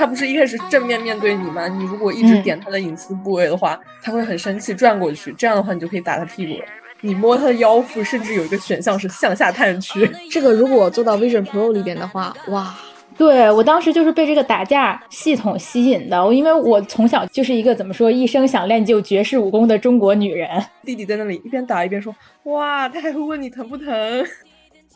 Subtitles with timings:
[0.00, 1.68] 他不是一开始正面面对你吗？
[1.68, 6.64] 你如果一直点他的隐私部位的话，他会很生气，转过去，这样的话你就可以打他屁股了。
[7.02, 10.10] 你摸他的腰腹，甚至有一个选项是向下探去。
[10.30, 12.74] 这个如果做到 Vision Pro 里边的话，哇！
[13.18, 20.48] 对我当时就是被这个打架系统吸引的，因为我从小就是一个怎么说一生想练就绝世武功的中国女人。
[20.82, 23.86] 弟弟在那里一边打一边说：“哇，他还会问你疼不疼。”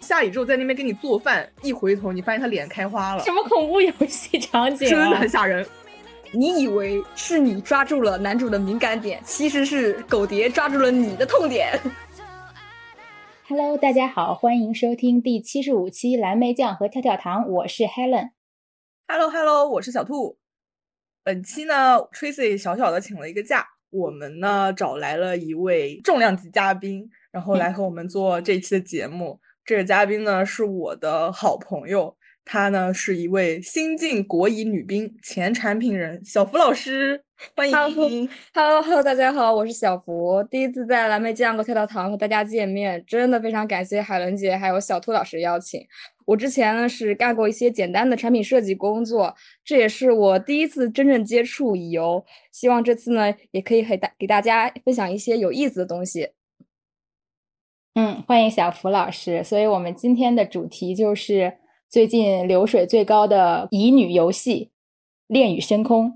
[0.04, 3.24] 下雨之后在那边给你做饭，一回头你发现他脸开花了。
[3.24, 4.86] 什么恐怖游戏场景？
[4.86, 5.66] 真的很吓人。
[6.30, 11.80] 你以为是你抓住了男主的敏感点，其实是狗蝶抓住了你的痛点。
[13.48, 18.32] Hello，大家好，欢迎收听第七十五期蓝莓酱和跳跳糖，我是 Helen。
[19.08, 20.36] Hello，Hello，我是小兔。
[21.22, 29.40] 本期呢，Tracy 小小的请了一个假，我们呢找来了一位重量级嘉宾，然后来和我们做这期的节目。
[29.66, 32.14] 这个嘉宾呢是我的好朋友。
[32.44, 37.22] 她呢是一位新晋国乙女兵，前产品人小福老师，
[37.56, 38.28] 欢迎。
[38.52, 45.80] Hello，Hello，大家好，我是小福，第一次在蓝莓酱和跳跳糖和大家见面，真的非常感谢海伦姐还有小兔老师邀请。
[46.26, 52.22] 我之前呢是干过一些简单的产品设计工作，这也是我第一次真正接触乙游，
[52.52, 56.28] 希望这次呢也可以给大给大家分享一些有意思的东西。
[57.94, 61.58] 嗯，欢迎小福老师，所以我们今天的主题就是。
[61.90, 64.64] 最近流水最高的乙女游戏
[65.28, 66.10] 《恋与深空》，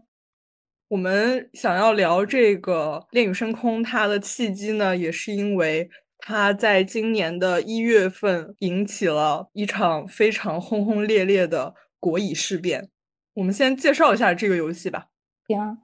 [0.88, 12.88] 我们想要聊这个《恋与深空》，它的契机呢，也是因为它在今年的一月份引起了一场非常轰轰烈烈的国乙事变。
[13.34, 15.06] 我们先介绍一下这个游戏吧。
[15.46, 15.78] 行，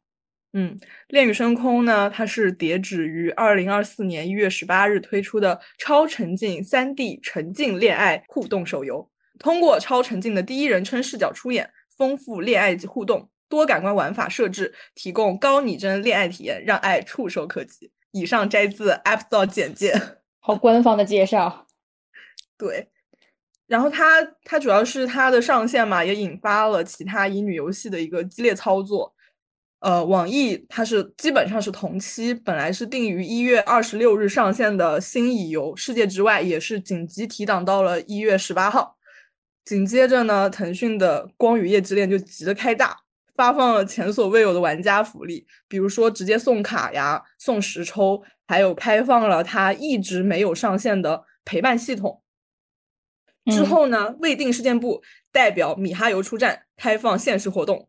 [0.56, 9.10] 嗯，《恋与深空》呢，它是叠纸于二零二四年一月十八日推出的超沉浸三 D 沉浸恋爱互动手游。
[9.41, 17.91] 通过超沉浸的第一人称视角出演，丰富恋爱及互动，多感官玩法设置，提供高拟真恋爱体验，让爱触手可及。
[18.12, 19.92] 以上摘自 App Store 简介，
[20.38, 21.66] 好官方的介绍。
[22.56, 22.91] 对，
[23.66, 29.13] 然后它它主要是它的上线嘛，也引发了其他乙女游戏的一个激烈操作。
[29.84, 38.97] 呃，网易它是基本上是同期，本来是定于一月二十六日上线的新乙游《世界之外》，也是紧急提档到了一月十八号。
[39.62, 42.97] 紧接着呢，腾讯的《光与夜之恋》就急得开大，
[43.37, 52.22] 发放了前所未有的玩家福利，比如说直接送卡呀、送实抽，还有开放了它一直没有上线的陪伴系统。
[53.53, 57.87] 之后呢，未定事件部代表米哈游出战，开放限时活动，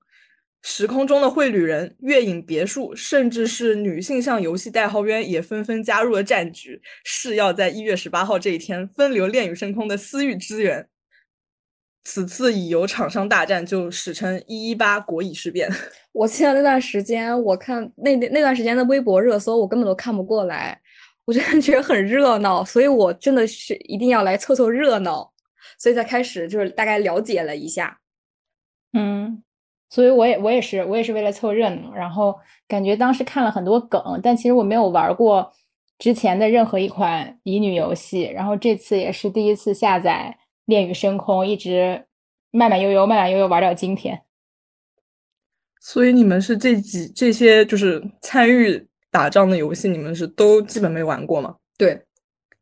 [0.67, 10.89] 时空中的绘旅人、月影别墅，甚至是女性向游戏代号渊也纷纷加入了战局，誓要在一月十八号这一天分流恋与深空的私域资源。
[12.03, 15.69] 此次乙游厂商大战就史称“一一八国乙事变”。
[16.11, 20.81] 我记得那段时间，我看那那段时间的微博热搜，我根本都看不过来，
[21.25, 25.31] 我真的觉得很热闹，所以我真的是一定要来凑凑热闹，
[25.77, 27.99] 所以才开始就是大概了解了一下。
[28.93, 29.43] 嗯，
[29.95, 32.35] 所以我也我也是我也是为了凑热闹，然后
[32.67, 35.49] 感觉当时看了很多梗，但其实我没有玩过
[35.97, 40.37] 之前的任何一款乙女游戏，然后这次也是第一次下载。
[40.65, 42.07] 恋与深空一直
[42.51, 44.23] 慢慢悠悠、慢慢悠悠玩到今天，
[45.79, 51.55] 所以你们是这几这些就是参与打仗的游戏，你们是都基本没玩过吗？
[51.77, 52.01] 对，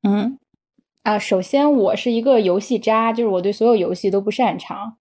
[0.03, 0.37] 嗯，
[1.03, 4.97] 啊，首先我是一个游戏渣，就是我对所有游戏都不擅长，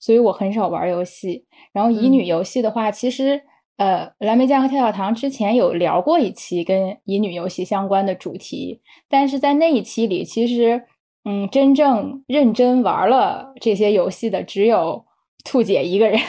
[0.00, 1.44] 所以我很少玩游戏。
[1.76, 3.42] 然后乙女游戏的话，其实
[3.76, 10.84] 呃，蓝莓酱和跳跳糖之前有聊过一期跟乙女游戏相关的主题，但是在那一期里，其实。
[11.28, 15.04] 嗯，真正认真玩了这些游戏的只有
[15.44, 16.20] 兔姐一个人。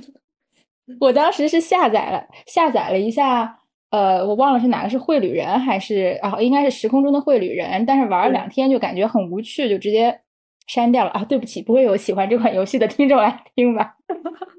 [0.98, 3.58] 我当时是下载了下载了一下，
[3.90, 7.84] 呃，我忘了是哪个是绘旅人还是啊，应该是时空中的绘旅人。
[7.84, 10.18] 但是玩了两天就感觉很无趣，就直接
[10.68, 11.22] 删掉了啊。
[11.22, 13.96] 对不起，不会有喜欢这款游戏的听众来听吧？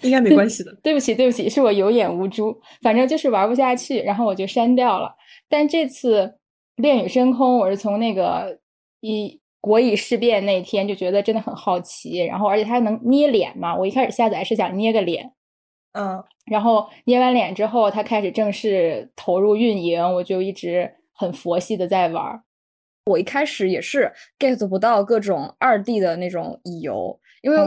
[0.00, 0.74] 应该没关系的。
[0.82, 5.14] 对不起，对不起，是我有眼无珠，反正就是玩不下去，然后我就删掉了。
[5.48, 6.22] 但这次
[6.76, 8.58] 《恋与深空》，我是从那个。
[9.04, 13.76] 一国乙事变那天就觉得真的很好奇，然后而且它能捏脸嘛？
[13.76, 15.32] 我一开始下载是想捏个脸，
[15.98, 22.40] 嗯，然后捏完脸之后，它开始正式投入运营，我就一直很佛系的在玩。
[23.06, 27.58] 我一开始也是 get 不到各种二 D 的那种乙游，因为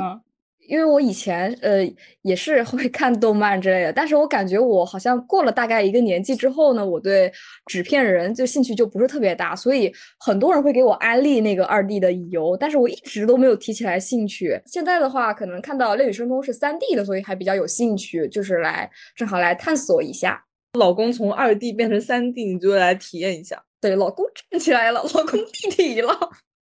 [0.68, 1.88] 因为我以前呃
[2.22, 7.32] 也是会看动漫之类的，但是我感觉我好像过了大概一个年纪之后呢，我对
[7.68, 14.60] 纸片人就兴趣就不是特别大，所以很多人会给我安利那个二 D 的乙游，但是我一直都没有提起来兴趣。
[14.66, 20.44] 现在的话，可能看到《恋与深空》是三 D 的，所以还比较有兴趣，就是来正好来探索一下。
[20.74, 23.64] 老公从二 D 变成三 D，你就来体验一下。
[23.80, 26.18] 对，老公站起来了，老公 立体了，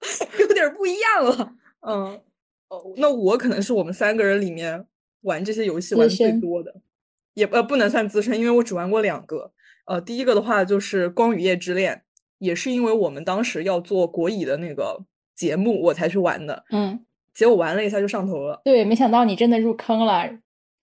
[0.41, 1.53] 有点不一样了。
[1.87, 2.21] 嗯。
[2.69, 4.85] 哦，那我可能是我们三个人里面
[5.23, 6.75] 玩这些游戏玩最多的，
[7.35, 9.53] 也呃不能算资深，因为我只玩过两个。
[9.87, 11.95] 呃，第一个的话就是《光与夜之恋》，
[12.39, 15.05] 也是因为我们当时要做国乙的那个
[15.35, 16.65] 节目，我才去玩的。
[16.71, 18.61] 嗯，结果玩了一下就上头了。
[18.65, 20.29] 对，没想到你真的入坑了。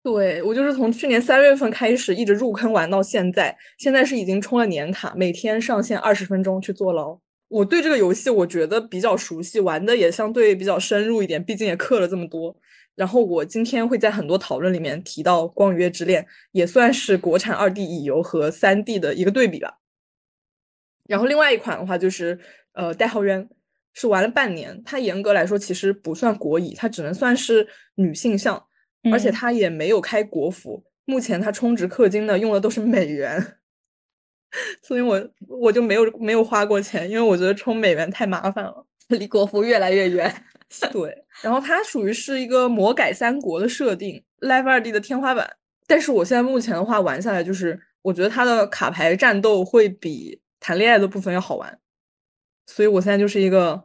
[0.03, 7.19] 对我就是从去年三月份开始一直入坑玩到现在，现在是已经充了年卡，每天上线二十分钟去坐牢。
[7.49, 12.55] 我对这个游戏我觉得比较熟悉，玩的也相对比较深入一点，毕竟也氪了这么多。
[12.95, 16.23] 然后我今天会在很多讨论里面提到《光与月之恋》，
[16.53, 19.79] 也算是国产二 D 乙游和三 D 的一个对比吧。
[21.07, 22.39] 然后另外一款的话就是
[22.73, 23.45] 呃《代号渊》，
[23.95, 28.67] 是玩了半年，它严格来说其实不算国乙，它只能算是女性向，
[29.13, 30.85] 而且它也没有开国服。
[31.05, 33.58] 目前它充值氪金的用的都是美元。
[34.83, 40.33] 所以我我就没有没有花过钱，因为我觉得充美元太麻烦了， 离国服越来越远。
[40.93, 45.57] 对，然后它属于是一个魔改三国的设定，Live 二 D 的天花板。
[45.87, 51.79] 但是我现在目前的话玩下来，就是我觉得它的卡牌战斗会比谈恋爱的部分要好玩，
[52.67, 53.85] 所以我现在就是一个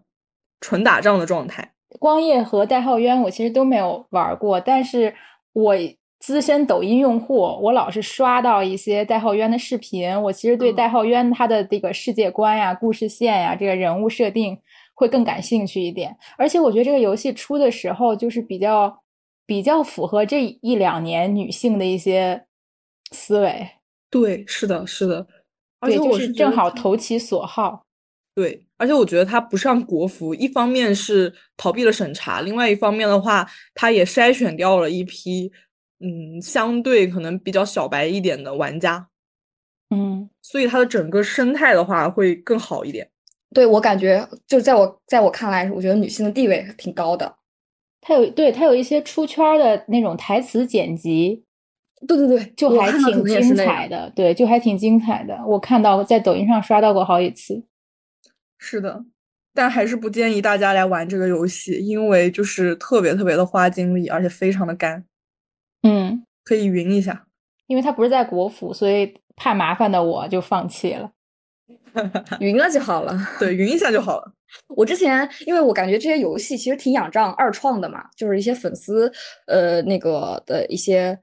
[0.59, 1.73] 纯打仗的状态。
[1.99, 5.13] 光夜和代号渊我其实都没有玩过，但是
[5.53, 5.75] 我。
[6.23, 10.09] 资深抖音用户，我老是刷到一些代号渊的视频。
[10.21, 14.57] 我其实对代号渊他的这个世界观呀、故事线呀、这个人物设定
[14.93, 16.15] 会更感兴趣一点。
[16.37, 19.03] 而且我觉得这个游戏出的时候，就是比较
[19.45, 22.45] 比较符合这一两年女性的一些
[23.11, 23.67] 思维。
[24.09, 25.27] 对，是的，是的。
[25.81, 27.83] 而且，就是正好投其所好。
[28.33, 33.45] 对，而且我觉得他不上国服，一方面是逃避了审查，另外一方面的话，
[33.75, 35.51] 他也筛选掉了一批。
[36.05, 39.07] 嗯，相对可能比较小白一点的玩家，
[39.89, 43.09] 嗯，所以它的整个生态的话会更好一点。
[43.55, 47.33] 对我感觉，就在我在我看来，我觉得女性的地位挺高的。
[48.01, 51.45] 它有对它有一些出圈的那种台词剪辑，
[52.05, 54.11] 对对对，就还挺精彩的。
[54.13, 55.39] 对，就还挺精彩的。
[55.47, 57.63] 我看到在抖音上刷到过好几次。
[58.57, 59.05] 是的，
[59.53, 65.05] 但还是不建议大家来玩这个游戏，因为就是特别特别的花精力，而且非常的干。
[65.83, 67.27] 嗯，可以匀一下，
[67.67, 71.11] 因为它不是在国服，所以怕麻烦的我就放弃了。
[72.39, 74.33] 匀了就好了，对，匀一下就好了。
[74.75, 79.11] 我之前因为我感觉这些游戏其实挺仰仗二创的嘛，就是一些粉丝
[79.45, 81.17] 呃那个的一些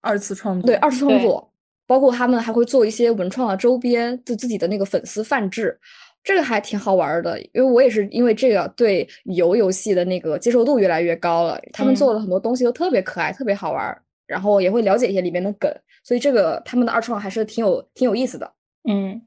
[0.00, 1.50] 二次创作，对二次创作，
[1.86, 5.78] 包括他们还会做一些文创的周边，就自己的那个粉丝范制。
[6.24, 11.60] 这个还挺好玩的，因为我也是因为这个对游游戏的那个接受度越来越高了。
[11.70, 15.70] 他们做的很多东西都特别可爱，特别好玩，然后也会了解一些里面的梗，
[16.02, 18.50] 所以这个他们的二创还是挺有挺有意思的。
[18.88, 19.20] 嗯，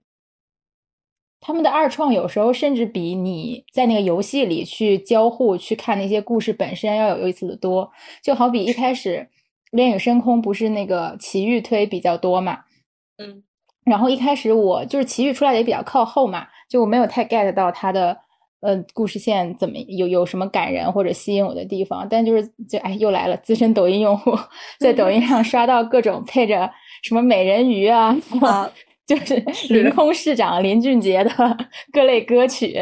[1.40, 7.92] 他们的二创有时候甚至比你在那个游戏里去交互去看那些故事本身要有意思的多。
[8.24, 9.18] 就好比一开始
[9.70, 12.62] 《恋与深空》不是那个奇遇推比较多嘛？
[13.18, 13.44] 嗯，
[13.86, 16.48] 然后一开始我就是奇遇出来的也比较靠后嘛。
[16.70, 18.18] 就我没有太 get 到他的
[18.62, 24.38] 呃故事线怎么有有什么感人或者吸引我的地方，但就是就哎又来了资深抖音用户，
[24.80, 26.70] 在抖音上刷到各种配着
[27.04, 28.18] 什么美人鱼啊，
[29.06, 29.36] 就是
[29.70, 31.32] 凌空市长林俊杰的
[31.94, 32.74] 各类歌曲，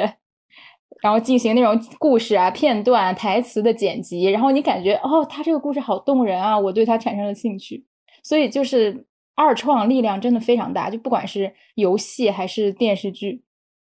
[1.04, 7.86] 然后进行那种故事啊片段台词的剪辑，然后你感觉哦他这个故事好动人啊，我对他产生了兴趣，
[8.24, 9.06] 所以就是
[9.36, 13.44] 二创力量真的非常大，就不管是游戏还是电视剧。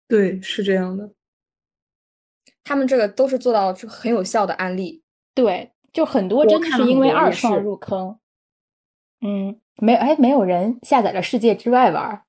[0.08, 1.12] 对，是这样的，
[2.64, 5.04] 他们这个都是做到很有效的案例。
[5.34, 8.18] 对，就很多真的是因为二创入坑。
[9.22, 12.22] 嗯，没有，哎，没有人下载了《世界之外》玩。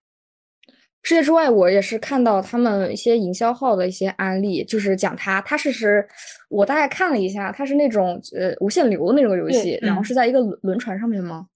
[1.02, 6.04] 世界之外，我也是看到他们一些营销号的一些案例，就是讲它，它是是，
[6.48, 11.46] 我大概看了一下，它是那种呃无限流的那种游戏，然后是在一个轮轮船上面吗？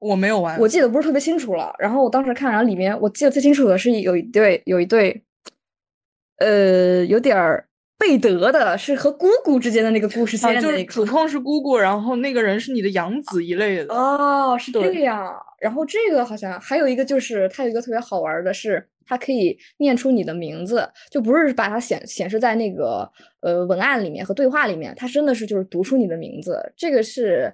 [0.00, 1.74] 我没有玩，我记得不是特别清楚了。
[1.78, 5.24] 然后我当时看，然后里面我记得最清楚的是有一对，有一对。
[6.40, 7.66] 呃，有点儿
[7.98, 13.94] 贝德的，是和姑姑之间的那个故事线，就是主控是姑姑，然后那个人是你的养子一类的。
[13.94, 15.36] 哦，是这样。
[15.60, 23.06] 然后这个好像还有一个，就是它有一个特别好玩的，是它可以念出你的名字，就不是把它显显示在那个
[23.40, 26.58] 呃文案里面和对话里面，它真的是就是读出你的名字。
[26.74, 27.52] 这个是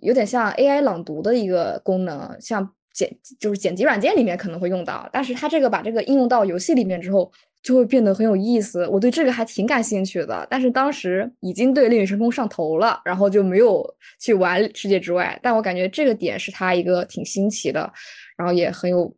[0.00, 3.10] 有点像 AI 朗读的一个功能，像剪
[3.40, 7.32] 就是剪辑软件里面可能会用到，但是它这个把这个应用到游戏里面之后。
[7.62, 10.46] 就会变得很有意思，我对这个还挺感兴趣的。
[10.50, 13.88] 但是当时已经对《恋与深空》上头了，然后就没有
[14.18, 15.32] 去玩《世界之外》。
[15.42, 17.92] 但我感觉这个点是它一个挺新奇的，
[18.36, 19.14] 然后也很有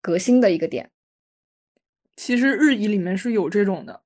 [0.00, 0.88] 革新的一个点。
[2.16, 4.02] 其实日语里面是有这种的，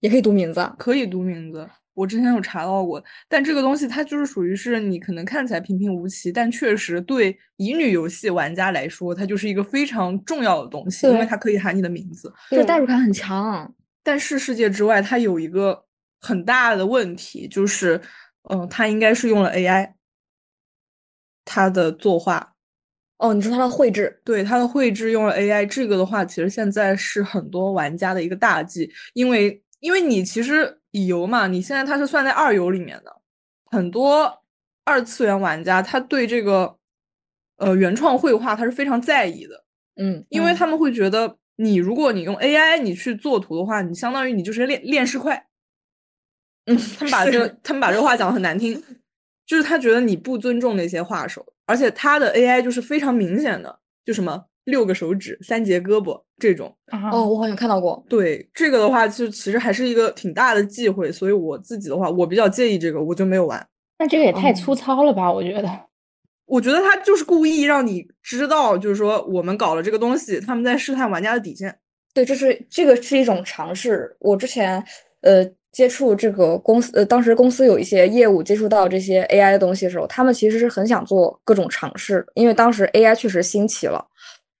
[0.00, 1.68] 也可以读名字，可以读名字。
[1.96, 13.74] 我之前有查到过，但这个东西它就是属于是你可能看起来平平无奇，但确实对乙女游戏玩家来说，它就是一个非常重要的东西，因为它可以喊你的名字，就代入感很强。
[14.02, 15.86] 但是世界之外，它有一个
[16.20, 17.98] 很大的问题，就是，
[18.50, 19.92] 嗯，它应该是用了 AI，
[21.46, 22.52] 它的作画。
[23.16, 24.20] 哦，你说它的绘制？
[24.22, 30.78] 对，它的绘制用了 AI，这个的话，其实现在是很多玩家的一个大忌，因为因为你其实。
[30.96, 33.14] 乙游嘛，你现在它是算在二游里面的，
[33.70, 34.42] 很多
[34.84, 36.78] 二次元玩家他对这个
[37.58, 39.64] 呃原创绘画他是非常在意的，
[39.96, 45.46] 嗯，因为他们会觉得你如果你用 AI 你去做图的话，你相当于你就是练练尸块，
[46.64, 48.82] 嗯，他们把这个他们把这个话讲的很难听，
[49.44, 54.46] 就是他觉得你不尊重那些画手，而且他的 AI 就是非常明显的，就什么。
[54.66, 56.72] 六个手指，三节胳膊，这种
[57.10, 58.04] 哦，我好像看到过。
[58.08, 63.64] 对这个的话，就其实还是一个挺大的忌讳，所以我自己的话，我比较介意这个，我就没有玩。
[63.98, 65.32] 那这个也太粗糙了吧？
[65.32, 65.70] 我觉得，
[66.46, 71.74] 我觉得他就是故意让你知道，就是说我们搞了这个东西，他们在试探玩家的底线。
[72.12, 74.16] 对，这是这个是一种尝试。
[74.18, 74.82] 我之前
[75.20, 84.02] 呃接触这个公司，呃当时公司有一些业务接触到这些 AI 的东西的时候，他们其实是很想做各种尝试，因为当时 AI 确实兴起了。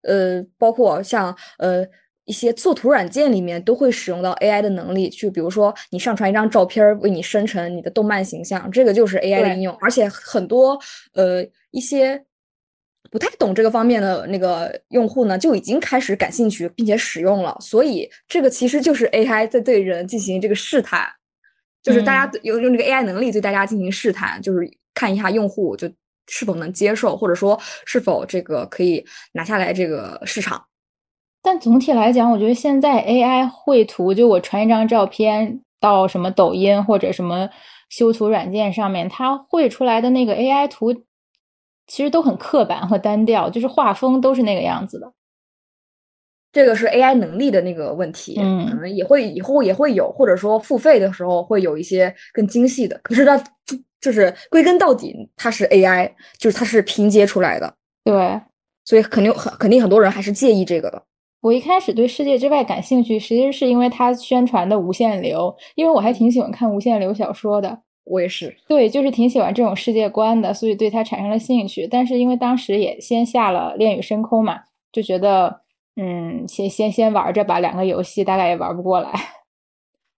[0.06, 1.84] 呃，包括像呃
[2.24, 9.76] 一些作图软件里面都会使用到 AI 的能力，就比如说你上传一张照片，为你生成你的动漫形象，这个就是 AI 的应用。
[9.80, 10.78] 而且很多
[11.14, 12.24] 呃一些
[13.10, 17.56] 不太懂这个方面的那个用户呢，就已经开始感兴趣并且使用了。
[17.60, 21.08] 所以这个其实就是 AI 在对人进行这个试探，
[21.82, 25.88] 就是大家用用这个 AI 能力对大家进行试探，就是看一下用户就
[26.28, 30.64] 是否能接受，或者说是否这个可以拿下来这个市场？
[31.42, 37.48] 但总体来讲，我觉得现在 AI 绘图，就我传一张照片到什么抖音或者什么
[37.88, 40.92] 修图软件上面，它绘出来的那个 AI 图，
[41.86, 45.12] 其实都很刻板和单调，就是画风都是那个样子的。
[46.50, 52.98] 这个是 AI 能力的那个问题，嗯，可能也会以后也会有，或者说付费的时候会有一些更精细的。
[53.04, 53.40] 可是它。
[54.06, 56.08] 就是归根到底，它是 AI，
[56.38, 57.74] 就是它是拼接出来的。
[58.04, 58.40] 对，
[58.84, 61.02] 所以肯定很肯定很多人还是介意这个的。
[61.40, 67.80] 我一开始对世界之外感兴趣，其实是因为它宣传的无限流，因为我还挺喜欢看无限流小说的。
[68.04, 71.88] 我也是，对，就是挺喜欢这种世界观的，所以对它产生了兴趣。
[71.90, 74.60] 但是因为当时也先下了《恋与深空》嘛，
[74.92, 75.62] 就觉得，
[75.96, 79.10] 嗯，先先先玩着吧，两个游戏大概也玩不过来。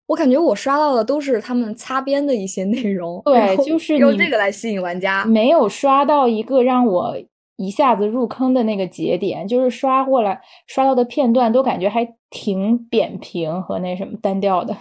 [0.08, 7.14] 我感觉我刷到的都是他们擦边的一些内容，对，就是用这个来吸引玩家，没有刷到一个让我
[7.56, 14.74] 一下子入坑的那个节点，就是刷过来刷到的片段都感觉还挺扁平和那什么单调的。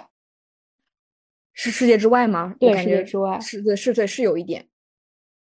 [1.53, 2.55] 是世界之外吗？
[2.57, 4.67] 对，世界之外是对是对是有一点。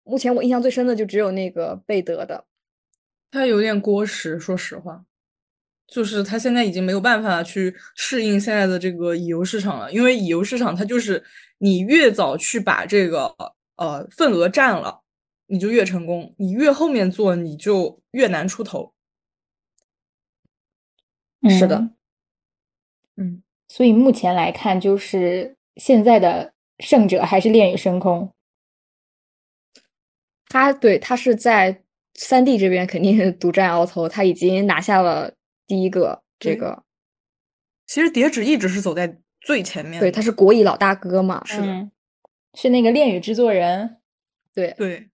[0.03, 2.45] 目前我印象最深的就只有那个贝德的，
[3.29, 5.03] 他有点过时，说实话。
[5.87, 11.23] 就是他现在已经没有办法去适应现在的这个乙游市场了，因为乙游市场它就是
[11.59, 13.33] 你越早去把这个
[13.75, 15.03] 呃份额占了，
[15.45, 18.93] 你就越成功；你越后面做，你就越难出头。
[21.47, 21.91] 是的，
[23.17, 28.33] 嗯，所以目前来看，就是现在的胜者还是恋与深空。
[30.47, 31.83] 他对他是在
[32.15, 35.31] 三 D 这边肯定是独占鳌头，他已经拿下了。
[35.67, 36.83] 第一个，这个
[37.85, 41.89] 其实叠纸一直是走在最前面，对，他是国艺老大哥嘛，是的，
[42.53, 43.97] 是那个恋与制作人，
[44.53, 45.09] 对对，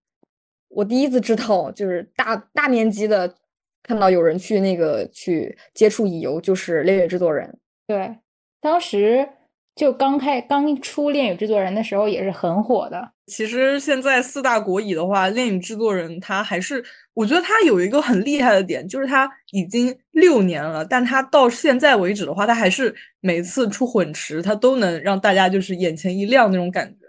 [0.70, 3.36] 我第一次知道，就是大大面积的
[3.84, 8.17] 看到有人去那个去接触乙游，就是恋与制作人，对，
[8.60, 9.29] 当时。
[9.74, 13.13] 就刚开刚出《恋与制作人》的时候也是很火的。
[13.27, 27.05] 其实现在四大国乙的话，《恋与制作人》他还是，我觉得他有一个很厉害的点，就是他已经六年了，但他到现在为止的话，他还是每次出混池，他都能让大家就是眼前一亮那种感觉。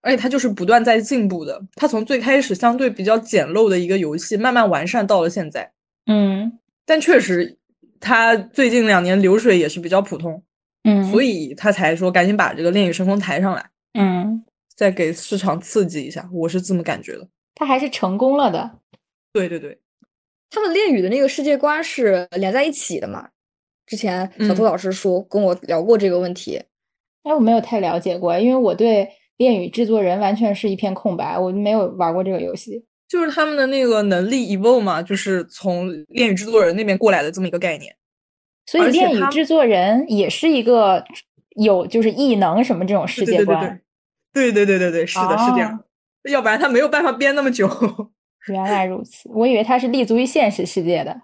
[0.00, 5.70] 而且他就是不断在进步的，他从最开始相对比较简陋的一个游戏，慢慢完善到了现在。
[6.06, 7.58] 嗯，但确实。
[8.00, 10.42] 它最近两年流水也是比较普通，
[10.82, 14.44] 嗯，所以他才说赶紧把这个《恋与深空》抬上来，嗯，
[14.76, 17.26] 再给市场刺激一下，我是这么感觉的。
[17.54, 18.70] 他还是成功了的。
[19.34, 19.78] 对对对，
[20.48, 23.28] 他们恋与的那个世界观是连在一起的嘛？
[23.84, 26.62] 之前小兔嗯老师说、跟我聊过这个问题，
[27.24, 32.86] 哎，我没有太了解过，因为我对恋与制作人完全是一片空白，我没有玩过这个游戏。
[33.08, 37.94] 就是他们的那个能力 evolve 嘛，就是从《恋与制作人》那边过来的这么一个概念。
[38.66, 41.04] 所以恋与制作人也是一个
[41.56, 43.80] 有就是异能什么这种世界对对对观。
[44.32, 45.84] 对对对对对，是的，是这样。
[46.30, 47.68] 要不然他没有办法编那么久。
[48.48, 51.20] 原来如此，我以为它是立足于现实世界的。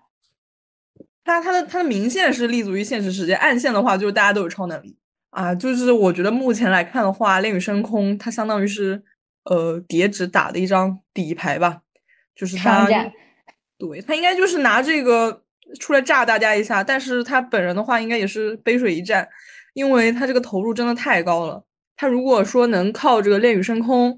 [1.23, 4.97] 他他的他的明线是立足于现实世界，暗线的话就是大家都有超能力
[5.31, 5.55] 啊。
[5.55, 9.03] 就是我觉得目前来看的话，《恋与深空》它相当于是
[9.45, 11.83] 呃叠纸打的一张底牌吧，
[12.35, 12.89] 就是他，
[13.79, 15.45] 对他应该就是拿这个
[15.79, 19.29] 出来炸大家一下，但是他本人的话应该也是杯水一战，
[19.75, 21.65] 因为他这个投入真的太高了。
[21.97, 24.12] 他如果说能靠这个《恋与深空》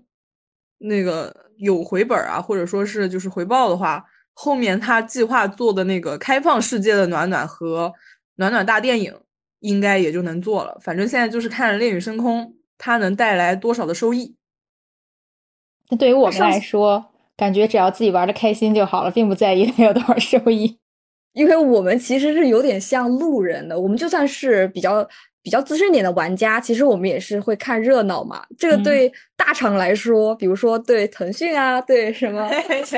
[0.78, 4.04] 那个有回本儿啊，或者说是就是回报的话，
[4.34, 7.92] 后面他计划做的那个开放世界的暖暖和
[8.34, 9.14] 暖暖大电影，
[9.60, 10.76] 应该也就能做了。
[10.82, 14.34] 反正现在就是看《恋与深空》它能带来多少的收益。
[15.88, 17.04] 那对于我们来说，
[17.36, 20.78] 感觉只要自己玩的开心就好了，并不在意它有多少收益。
[21.32, 25.08] 因为我们其实是有点像路人的，我们就算是比较
[25.42, 28.44] 比较资深一点的玩家，其实我们也是会看热闹嘛。
[28.56, 32.48] 这个嗯对大厂来说，比如说对腾讯啊，对什么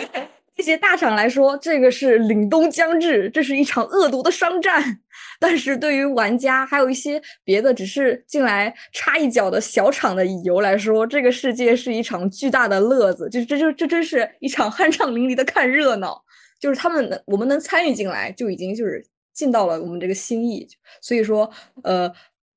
[0.56, 5.00] 这些大厂来说，这个是凛冬将至，这是一场恶毒的商战。
[5.40, 16.22] 但是对于玩家，还有一些别的只是进来插一脚的小厂的乙游来说，这个世界是一场巨大的乐子，就这就这真是一场酣畅淋漓的看热闹。
[16.60, 20.66] 就是他们能我们能参与进来，就已经就是尽到了我们这个心意。
[21.02, 21.50] 所以说，
[21.82, 22.10] 呃，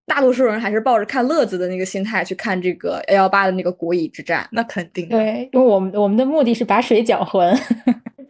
[0.07, 4.47] 大多数人还是抱着看乐子的那个心态去看这个幺幺八的那个国乙之战。
[4.51, 7.55] 那肯定的，对，因为我们我们的目的是把水搅浑。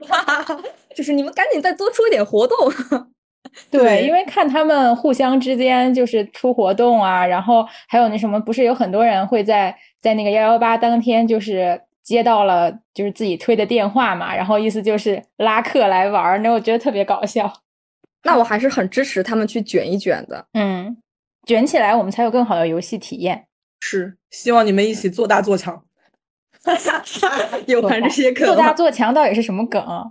[0.96, 2.58] 就是你们赶紧再多出一点活动。
[3.72, 17.52] 对，对因为看他们互相之间就是出活动啊，然后还有那什么，不是有很多人会在在那个幺幺八当天就是接到了就是自己推的电话嘛，然后意思就是拉客来玩儿，那我觉得特别搞笑。
[18.24, 20.46] 那我还是很支持他们去卷一卷的。
[20.54, 20.98] 嗯，
[21.48, 23.48] 卷起来，我们才有更好的游戏体验。
[23.80, 25.84] 是希望你们一起做大做强。
[27.66, 30.04] 有玩这些梗做大做强到底是什么梗啊？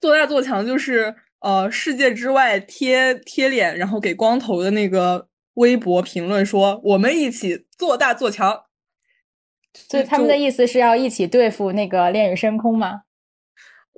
[0.00, 8.64] 做大做强就是呃，世界之外贴贴脸，然后给光头的那个微博评论说：“我们一起做大做强。”
[9.74, 13.02] 所以他们的意思是要一起对付那个恋与深空吗？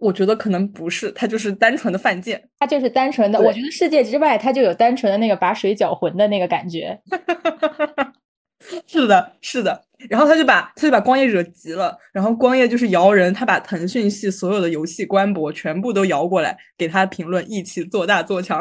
[0.03, 2.43] 我觉得可能不是，他就是单纯的犯贱。
[2.59, 7.01] 他就是单纯的，我觉得世界之外，他就有单纯的那个把水搅浑的那个感觉。
[8.87, 9.85] 是的，是的。
[10.09, 18.61] 然后他就把他就把光夜惹急了，然后光夜就是摇人，他把腾讯系所有的游戏官博全部都摇过来给他评论，一起做大做强。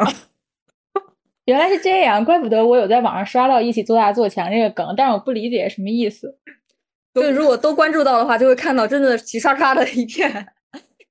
[1.46, 6.38] 原来是这样，怪不得我有在网上刷到“一起做大做强”这个梗，但是我不理解什么意思。
[7.12, 10.46] 就如果都关注到的话，就会看到真的齐刷刷的一片，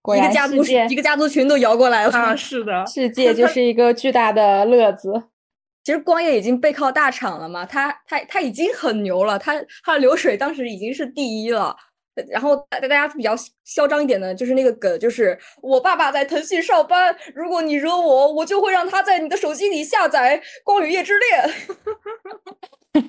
[0.01, 2.11] 果然一个家族世界一个家族群都摇过来了。
[2.11, 5.11] 啊，是的，世界就是一个巨大的乐子。
[5.83, 11.75] 其实光夜已经背靠大厂了嘛，他他他已经很牛了，他他的流水当时已经是第一了。
[12.15, 13.33] 呃然后大大家比较
[13.63, 21.49] 嚣张一点的，就是那个梗，就是我爸爸在腾讯上班，如果你惹我，我就会让他在你的手机里下载《光与夜之恋》。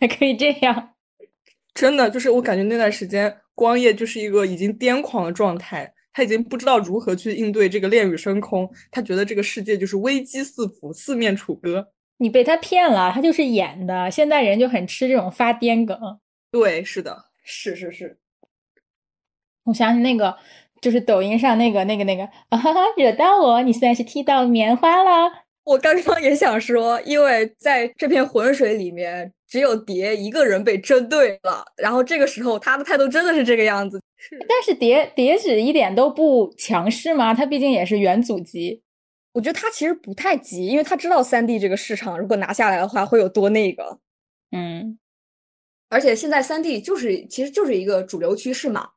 [0.00, 0.90] 还可以这样，
[1.74, 11.88] 真的就是我感觉那段时间光夜就是一个已经癫狂的状态，他已经不知道如何去应对这个恋与深空，他觉得这个世界就是危机四伏，四面楚歌。
[12.18, 14.10] 你被他骗了，他就是演的。
[14.10, 15.98] 现在人就很吃这种发癫梗。
[16.50, 18.18] 对，是的，是是是，
[19.64, 20.36] 我想起那个，
[20.80, 25.32] 就是抖音上那个那个那个啊哈哈，惹到我，你算是踢到棉花了。
[25.64, 34.00] 我刚刚也想说，因为在这片浑水里面，只有蝶一个人被针对了，然后这个时候他的态度真的是这个样子。
[34.48, 38.82] 但是叠叠纸一点都不强势嘛，他毕竟也是元祖级。
[39.32, 43.98] 我觉得他其实不太急，因为他知道三 D 这个市场如果拿下来的话会有多那个，
[44.50, 44.98] 嗯，
[45.88, 48.90] 而且现在三 D 就是其实就是一个主流趋势嘛。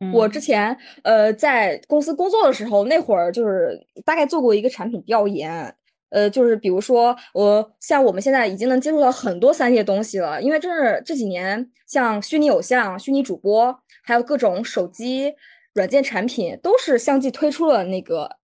[0.00, 0.12] 嗯。
[0.12, 5.74] 我之前呃在公司工作的时候，那会儿就是大概做过一个产品调研，
[6.10, 15.34] 呃，就是比如说我像我们现在已经能接触到很多三 D 的东西了，因为这是这几年像虚拟偶像、虚拟主播，还有各种手机
[15.74, 18.36] 软件产品，都是相继推出了那个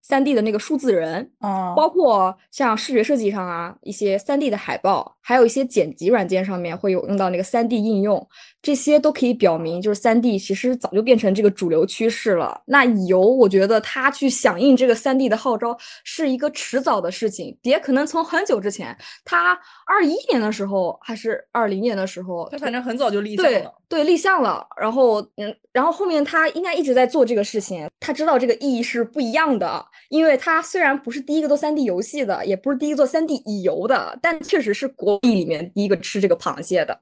[0.00, 8.26] 三 D 的那个数字人，哦，包括像视觉设计上啊，一些三 D 的海报，还有一些剪辑软件上面会有用到那个三 D 应用，
[8.68, 12.60] 这些都可以表明，就是三 D 其实早就变成这个主流趋势了。
[12.66, 23.74] 那乙游，我觉得他去响应这个三 D 的号召是一个迟早的事情，也可能从很久之前，他二一年的时候还是二零年的时候，他反正很早就立项对了。
[23.88, 37.00] 对，立项了，然后嗯，然后后面他应该一直在做这个事情，他知道这个意义是不一样的，因为他虽然不是第一个做三 D 游戏的，也不是第一个做三 D 乙游的，但确实是国币里面第一个吃这个螃蟹的。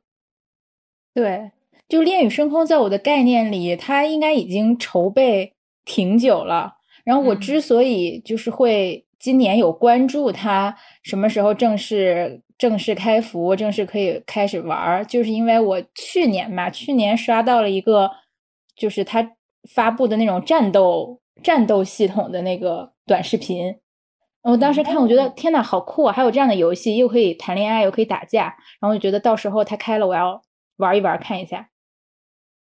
[1.12, 1.50] 对，
[1.88, 5.52] 就《恋与深空》在我的概念里，它应该已经筹备
[5.84, 6.74] 挺久了。
[7.04, 18.10] 然后我嗯之所以就是会今年有关注它什么时候正式正式开服，正式可以开始玩儿，就是因为我去年嘛，去年刷到了一个，
[18.74, 19.32] 就是它
[19.72, 23.76] 发布的那种战斗战斗系统的那个短视频。
[24.42, 26.12] 我当时看，我觉得天呐，好酷啊！
[26.12, 28.44] 还有这样的游戏，又可以谈恋爱，又可以打架，
[28.80, 30.40] 然后我就觉得到时候它开了，我要
[30.76, 31.68] 玩一玩看一下。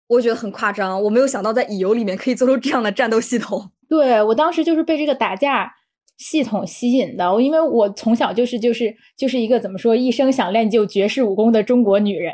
[0.07, 3.71] 我觉得很夸张，我没有想到在乙游里面可以做出这样的战斗系统。
[3.89, 5.71] 对我当时就是被这个打架
[6.17, 12.33] 系统吸引的，因为我从小就是就是就是一个怎么说，一生想练就绝世武功的中国女人。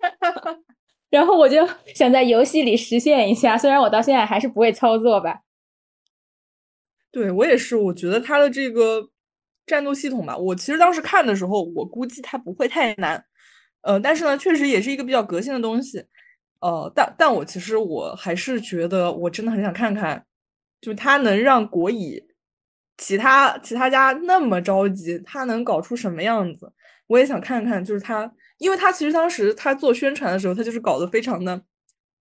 [1.10, 5.40] 然后我就想在游戏里实现一下，虽然我到现在还是不会操作吧。
[7.10, 9.08] 对我也是，我觉得它的这个
[9.66, 13.24] 战斗系统吧，我其实当时看的时候，我估计它不会太难，
[13.80, 16.04] 呃，但是呢，确实也是一个比较革新的东西，
[16.60, 20.24] 呃，但但我其实我还是觉得，我真的很想看看，
[20.80, 22.22] 就他能让国乙
[22.96, 26.72] 其他其他家那么着急，他能搞出什么样子？
[27.06, 31.62] 我也想看看，就是他，因为他其实当时他做宣传的时候，他就是搞得非常的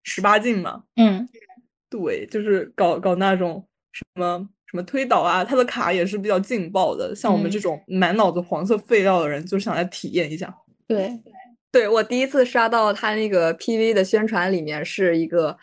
[0.04, 1.28] 十八禁嘛，嗯，
[1.90, 7.16] 对，就是搞搞那种什么什么推导啊，他的卡也是比较劲爆的。
[7.16, 10.54] 像我们这嗯种满脑子黄色废料的人，就想来体验一下。
[10.88, 11.08] 对，
[11.76, 15.58] 对我第一次刷到他那个 PV 的宣传里面是一个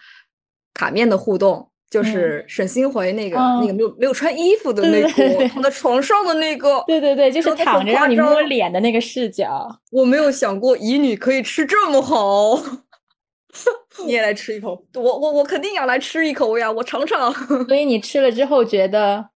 [0.74, 9.80] 卡面的互动，就是沈星回那个、那个嗯没有没有穿衣服的那个躺在床上的那个，对对对，就是躺着让你摸脸的那个视角。
[9.90, 12.62] 我没有想过乙女可以吃这么好，
[14.04, 14.84] 你也来吃一口？
[14.92, 17.32] 我我我肯定要来吃一口呀，我尝尝。
[17.66, 19.30] 所以你吃了之后觉得，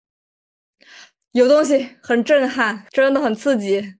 [1.32, 3.94] 有东西很震撼，真的很刺激。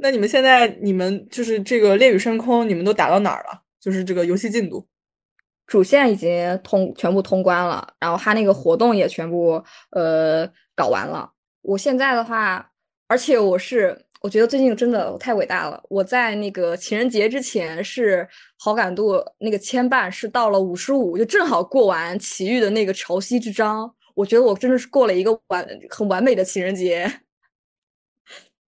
[0.00, 3.62] 那你们现在你们就是这个《烈雨深空》，你们都打到哪儿了？
[3.80, 4.86] 就是这个游戏进度。
[5.66, 11.30] 主线已经通全部通关了，然后他那个活动也全部呃搞完了。
[11.60, 12.70] 我现在的话，
[13.06, 15.82] 而且我是我觉得最近真的太伟大了。
[15.90, 23.92] 我在那个情人节之前是好感度那个牵绊是到了五十五，就正好过完奇遇的那个潮汐之章。
[24.14, 27.20] 我觉得我真的是过了一个完很完美的情人节。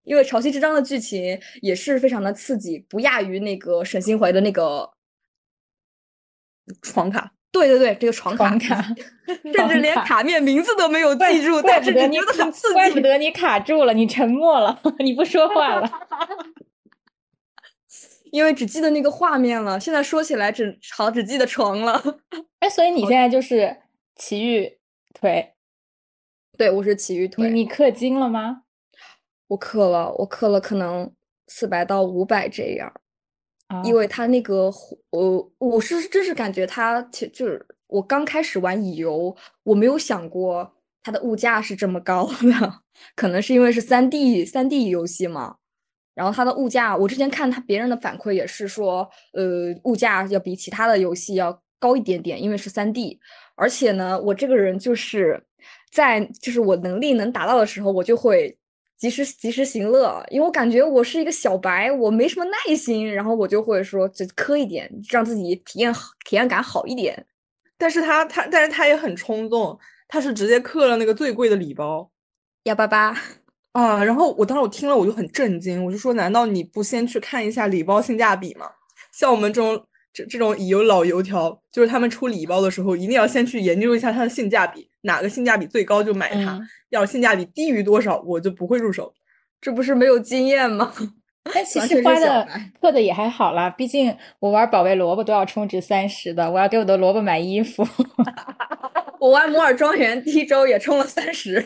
[0.03, 4.91] 因为潮汐之章的剧情也是非常的刺激，不亚于那个沈星回的那个
[6.81, 8.81] 床卡，对对对，这个床卡，
[9.27, 12.73] 甚至连卡卡面名字都没有记住，但是你觉得很刺激。
[12.73, 15.89] 怪不得你卡住了，你沉默了， 你不说话了。
[18.31, 22.01] 因为只记得那个画面了，现在说起来只好只记得床了。
[22.59, 23.75] 哎，所以你现在就是
[24.15, 24.79] 奇遇
[25.13, 25.53] 腿，
[26.57, 28.60] 对，我是奇遇你，你氪金了吗？
[29.51, 31.11] 我氪了，我氪了可能
[31.47, 32.89] 四百到五百这样。
[33.67, 42.73] 啊因为它那个活，我我是真是感觉它其就是我刚开始玩乙游，我没有想过它的物价是这么高的，
[43.15, 45.57] 可能是因为是三 D 三 D 游戏嘛。
[46.13, 53.19] 然后它的物价，我之前看他别人的反馈也是说，呃，物价要比其他的游戏要高一点点，因为是三 D。
[53.55, 55.43] 而且呢，我这个人就是
[55.91, 58.57] 在就是我能力能达到的时候，我就会
[59.01, 67.25] 及时及时行乐，因为我感觉我是一个小白，我没什么耐心，然后我就会说就磕一点，让自己体验好体验感好一点。
[67.79, 69.75] 但是他他但是他也很冲动，
[70.07, 72.11] 他是直接氪了那个最贵的礼包
[72.65, 73.17] 幺八八，
[73.71, 74.03] 啊。
[74.03, 78.69] 然后我当时我听了我就很震惊，我就说难道你不先去看一下礼包性价比吗？
[79.11, 79.83] 像我们这种
[80.13, 89.13] 这这种老油条，就是他们出礼包的时候，一定要先去研究一下它的性价比，哪个性价比最高就买它，嗯要性价比低于多少我就不会入手。
[89.61, 90.91] 这不是没有经验吗？
[91.53, 92.47] 但其实花的
[92.81, 97.87] 氪的也还好啦，毕竟我玩保卫萝卜都要充值三十的，我要给我的萝卜买衣服。
[99.19, 101.65] 我玩摩尔庄园第一周也充了三十，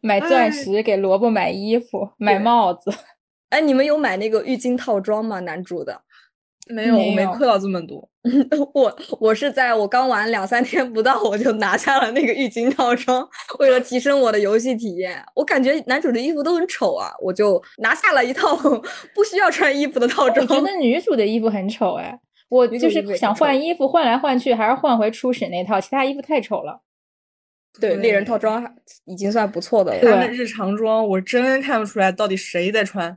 [0.00, 2.92] 买哎钻石给萝卜买衣服、买帽子。
[3.48, 5.40] 哎，你们有买那个浴巾套装吗？
[5.40, 6.02] 男主的？
[6.66, 8.08] 没有，我没没有氪到这么多。
[8.74, 13.26] 我我是在我刚玩两三天不到，我就拿下了那个浴巾套装，
[13.60, 15.24] 为了提升我的游戏体验。
[15.34, 18.56] 我感觉男主的衣服都很丑啊，我就拿下了一套
[19.14, 20.54] 不需要穿衣服的套装我。
[20.56, 26.82] 觉得女主的衣服很丑哎，我就是想换衣服，换来换去还是换回初始那套，其他衣服太丑了。
[27.80, 28.74] 对，猎人套装
[29.04, 30.00] 已经算不错的了。
[30.00, 33.16] 对他们日常装我真看不出来到底谁在穿。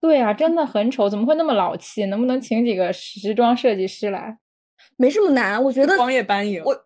[0.00, 2.06] 对啊，真的很丑，怎么会那么老气？
[2.06, 4.38] 能不能请几个时装设计师来？
[4.96, 6.84] 没这么难，我觉得光夜班影，我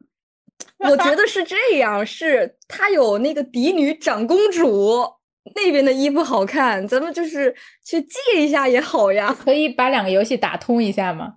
[0.79, 5.05] 我觉得是这样，是她有那个嫡女长公主
[5.55, 9.33] 那边的衣服好看，咱们就是去借一下也好呀。
[9.33, 11.35] 可以把两个游戏打通一下吗？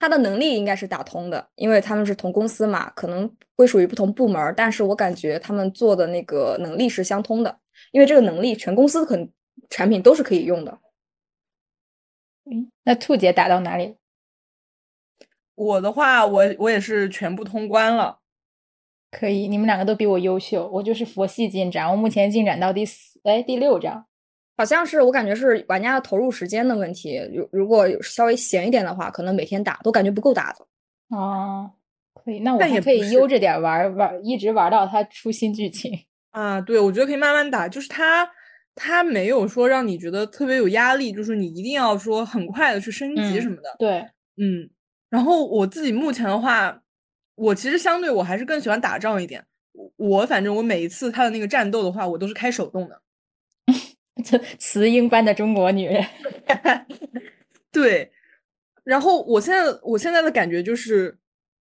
[0.00, 7.58] 他的能力应该是打通的，因为他们是同公司嘛，可能归属于不同部门，但是我感觉他们做的那个能力是相通的，
[7.92, 9.28] 因为这个能力全公司可能
[9.70, 10.78] 产品都是可以用的。
[12.50, 13.96] 嗯，那兔姐打到哪里？
[15.54, 18.20] 我的话，我我也是全部通关了。
[19.10, 24.06] 可以，你们两个都比我优秀，我就是佛系进展，我目前进展到第四，哎，第六章。
[24.56, 30.66] 好像是我感觉是玩家的投入时间的问题，如如果有稍微闲一点的话，可能每天打都感觉不够打的。
[31.16, 31.70] 哦，
[32.12, 35.98] 可以，那我但也可以悠着点玩玩，一直玩到它出新剧情。
[36.30, 38.30] 啊，对，我觉得可以慢慢打，就是它，
[38.80, 43.74] 它没有说让你觉得特别有压力，就是你一定要说很快的去升级嗯什么的。
[43.76, 43.98] 对，
[44.36, 44.70] 嗯，
[45.10, 46.80] 然后我自己目前的话，
[47.34, 49.44] 我其实相对我还是更喜欢打仗一点。
[49.72, 53.02] 我我反正我每一次他的那个战斗的话，我都是开手动的。
[54.24, 56.04] 这雌鹰般的中国女人。
[57.70, 58.10] 对，
[58.84, 61.18] 然后我现在我现在的感觉就是，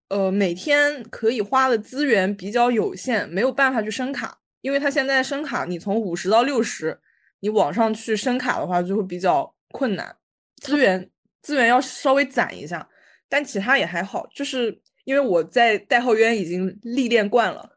[0.09, 6.99] 呃，每天可以花的资源比较有限，没有办法去升卡，因为它现在升卡，你从五十到六十，
[7.39, 10.15] 你网上去升卡的话就会比较困难，
[10.61, 11.09] 资源
[11.41, 12.87] 资源要稍微攒一下，
[13.29, 17.73] 但其他也还好，就是因为我在代号渊已经历练惯了。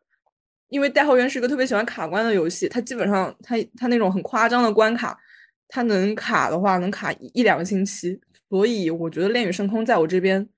[0.69, 5.19] 因为代号渊是一个特别喜欢卡关的游戏，它基本上它它那种很夸张的关卡，
[5.67, 10.49] 它能卡的话能卡一一两个星期，所以我觉得恋与深空在我这边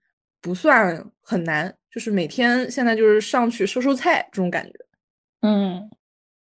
[0.43, 4.73] 不算很难，就是每天现在就是上去收收菜这种感觉。
[5.41, 5.89] 嗯，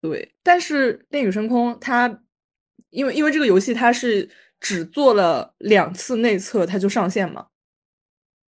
[0.00, 2.09] 对，但是恋与深空它
[2.94, 4.28] 因为因为这个游戏它是
[4.61, 7.46] 只做了两次内测它就上线嘛，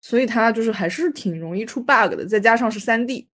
[0.00, 3.28] 所以它就是还是挺容易出 bug 的，再加上是三 D。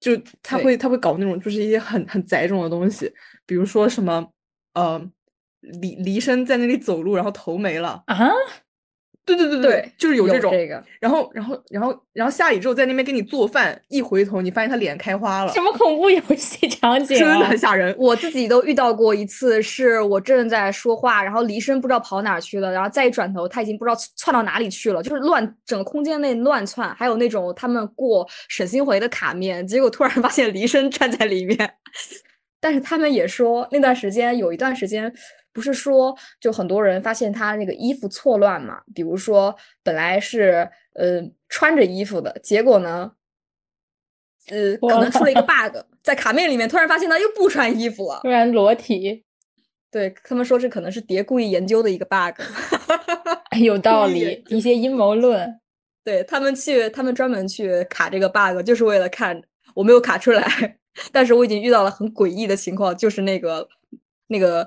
[0.00, 3.12] 就他会他会搞那种就是一些很很窄种的东西，
[3.44, 4.32] 比如说什么
[4.74, 5.10] 呃
[5.60, 8.04] 离离身在那里走路，然后头没了。
[8.06, 8.30] 啊，
[9.36, 10.50] 对对对对，就是有这种。
[10.50, 10.82] 这个。
[11.00, 17.58] 然后然后然后然后下雨之后在那边给你做饭，一回头你发现他脸开花了什，么恐怖游戏场景真的啊很！
[17.58, 17.94] 吓人。
[17.98, 26.94] 我自己都遇到过一次，是我正在说话，然后离身不知道跑哪儿去了，然后再一转头，他已经不知道窜到哪里去了，就是乱整个空间内乱窜。
[26.94, 31.74] 还有那种他们过沈星回的卡面，结果突然发现离身站在里面，
[32.60, 35.12] 但是他们也说那段时间有一段时间。
[35.52, 38.80] 不是说，就很多人发现他那个衣服错乱嘛？
[38.94, 43.12] 比如说，本来是呃穿着衣服的，结果呢，
[44.48, 48.20] 呃，可能出了一个 bug，在卡面里面突然发现他又不穿衣服了。
[48.22, 49.24] 突然裸体，
[49.90, 52.40] 对他们说，这可能是蝶故意研究的一个 bug。
[53.50, 55.60] 哎有道理，一些阴谋论。
[56.04, 59.42] 对他们去，他们专门去卡这个 bug，就是为了看
[59.74, 60.78] 我没有卡出来，
[61.12, 63.68] 但是我已经遇到了很诡异的情况，就是那个
[64.28, 64.66] 那个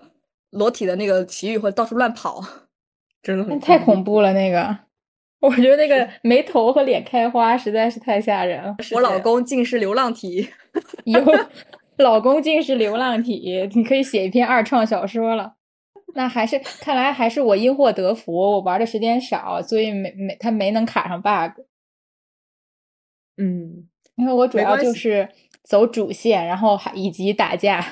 [0.51, 2.41] 裸体的那个奇遇会到处乱跑。
[3.23, 4.75] 真的很太恐恐怖了，那个，
[5.41, 8.75] 我觉得那个眉头和脸开花实在是太吓人了。
[8.93, 10.49] 我老公竟是流浪体，
[11.05, 11.31] 以后
[11.97, 15.53] 老公竟是流浪体，你可以写一篇二创小说了。
[16.15, 21.61] 那还是看来还是我因祸得福，我玩的时间少，所以没没他没能卡上 bug。
[23.37, 25.29] 嗯，因为我主要就是
[25.63, 27.85] 走主线，然后还以及打架。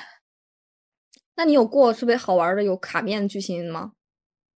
[1.40, 3.94] 那你有过特别好玩的有卡面剧情吗？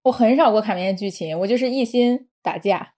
[0.02, 2.94] 我很少过卡面剧情，我就是一心打架。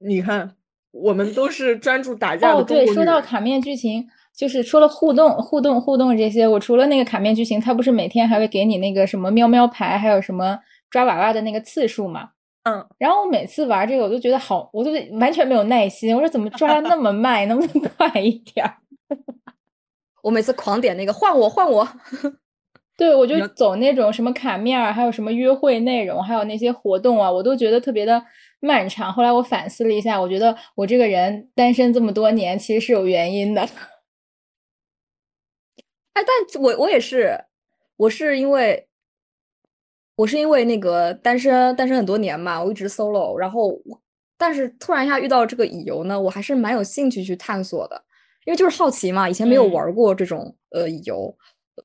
[0.00, 0.56] 你看，
[0.90, 10.58] 我们都是专注打架哦，的哦对，说到卡面剧情，就是除了互动、互动、互动这些，我除了那个卡面剧情，它不是每天还会给你那个什么喵喵牌，还有什么
[10.90, 12.32] 抓娃娃的那个次数吗？
[12.64, 16.14] 嗯，然后我每次玩这个，我都觉得好，我就完全没有耐心。
[16.14, 18.76] 我说怎么抓的那么慢，能不能快一点儿？
[20.22, 21.88] 我每次狂点那个换我换我，
[23.00, 28.22] 对，我就走那种什么卡面儿，还有什么约会内容，还有那些活动啊，我都觉得特别的
[28.60, 29.10] 漫长。
[29.10, 33.62] 后来我反思了一下，我觉得我这个人单身这么多年，其实是有原因的。
[36.12, 37.46] 哎，但我我也是，
[37.96, 38.86] 我是因为
[40.16, 44.02] 我是因为那个单身单身很多年嘛，我一直 solo，然后我
[44.36, 48.04] 但是突然一下遇到这个乙游呢，我还是蛮有兴趣去探索的，
[48.44, 51.34] 因为就是好奇嘛，以前没有嗯玩过这种呃乙游，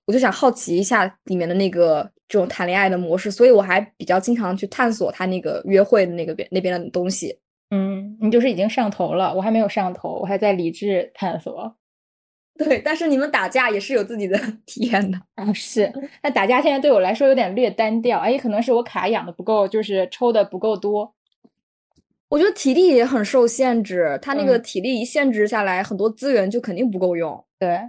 [0.06, 7.38] 我就想好奇一下里面的那个这种谈恋爱的模式，所以我还比较经常去探索他那个约会的那个边那边的东西。
[7.72, 11.76] 嗯，你就是已经上头了，我还没有上头，我还在理智探索。
[12.58, 15.20] 对，但是你们打架也是有自己的 体验的。
[15.36, 15.92] 啊，是，
[16.24, 21.14] 那打架现在对我来说有点略单调，哎，可能是我卡养的不够，就是抽的不够多。
[22.30, 27.44] 我觉得体力也很受限制，他那个嗯体力一限制下来，很多资源就肯定不够用。
[27.60, 27.80] 对，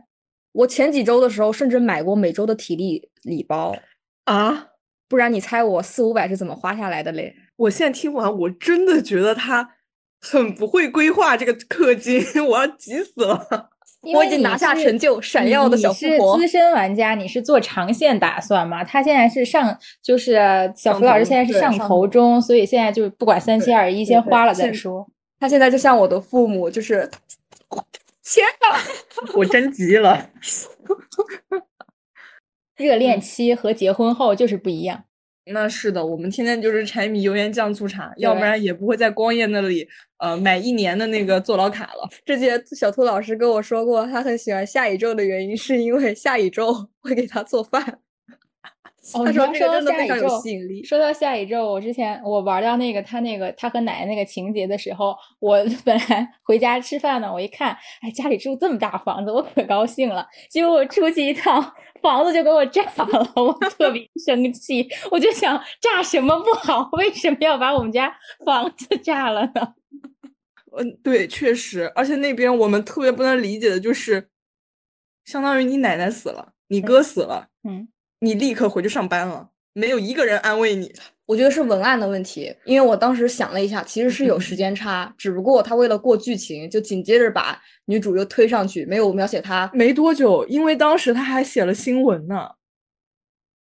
[0.56, 3.76] 我前几周的时候，甚至买过每周的体力礼包，
[4.24, 4.68] 啊！
[5.08, 7.34] 不然你猜我四五百是怎么花下来的嘞？
[7.56, 9.68] 我现在听完，我真的觉得他
[10.20, 13.68] 很不会规划这个氪金， 我要急死了。
[14.14, 16.38] 我已经拿下成就，闪耀的小富婆。
[16.38, 18.82] 资深玩家，你是做长线打算吗？
[18.82, 20.34] 他现在是上，就是
[20.74, 25.06] 小上福老师现在是上头头中，所以现在就不管三七二十一，先花了再说。
[25.38, 27.08] 他现在就像我的父母，就是
[28.26, 28.82] 钱啊，
[29.36, 30.30] 我真急了。
[32.76, 35.04] 热恋嗯期和结婚后就是不一样。
[35.44, 42.10] 那是的，我们天天就是柴米油盐酱醋茶，要不然也不会在光夜那里呃买一年的那个坐牢卡了。
[42.24, 48.00] 之前小兔老师跟我说过，他很喜欢下一周的原因是因为下一周会给他做饭。
[49.14, 50.82] 哦，他你说这个真的下宇非常有宙吸引力。
[50.84, 60.26] 说到下宇宙，我之前我玩到那个他那个他和奶奶那个情节的时候，我 本来回家吃饭呢，我一看，哎，家里住这么大房子，我可高兴了。
[60.50, 61.62] 结果我出去一趟，
[62.02, 64.88] 房子就给我炸了，我特别生气。
[65.10, 66.88] 我就想，炸什么不好？
[66.92, 68.12] 为什么要把我们家
[68.44, 69.74] 房子炸了呢？
[70.78, 74.28] 嗯，对，确实，而且那边我们特别不能理解的就是，
[75.24, 77.88] 相当于你奶奶死了，你哥死了，嗯，
[78.20, 80.92] 你立刻回去上班了，没有一个人安慰你。
[81.26, 89.68] 我觉得是文案的问题，因为我当时想了一下，其实是有时 间差，只不过他为了过剧情，就紧接着把女主又推上去，没有描写她。
[89.74, 92.50] 没多久，因为当时他还写了新闻呢，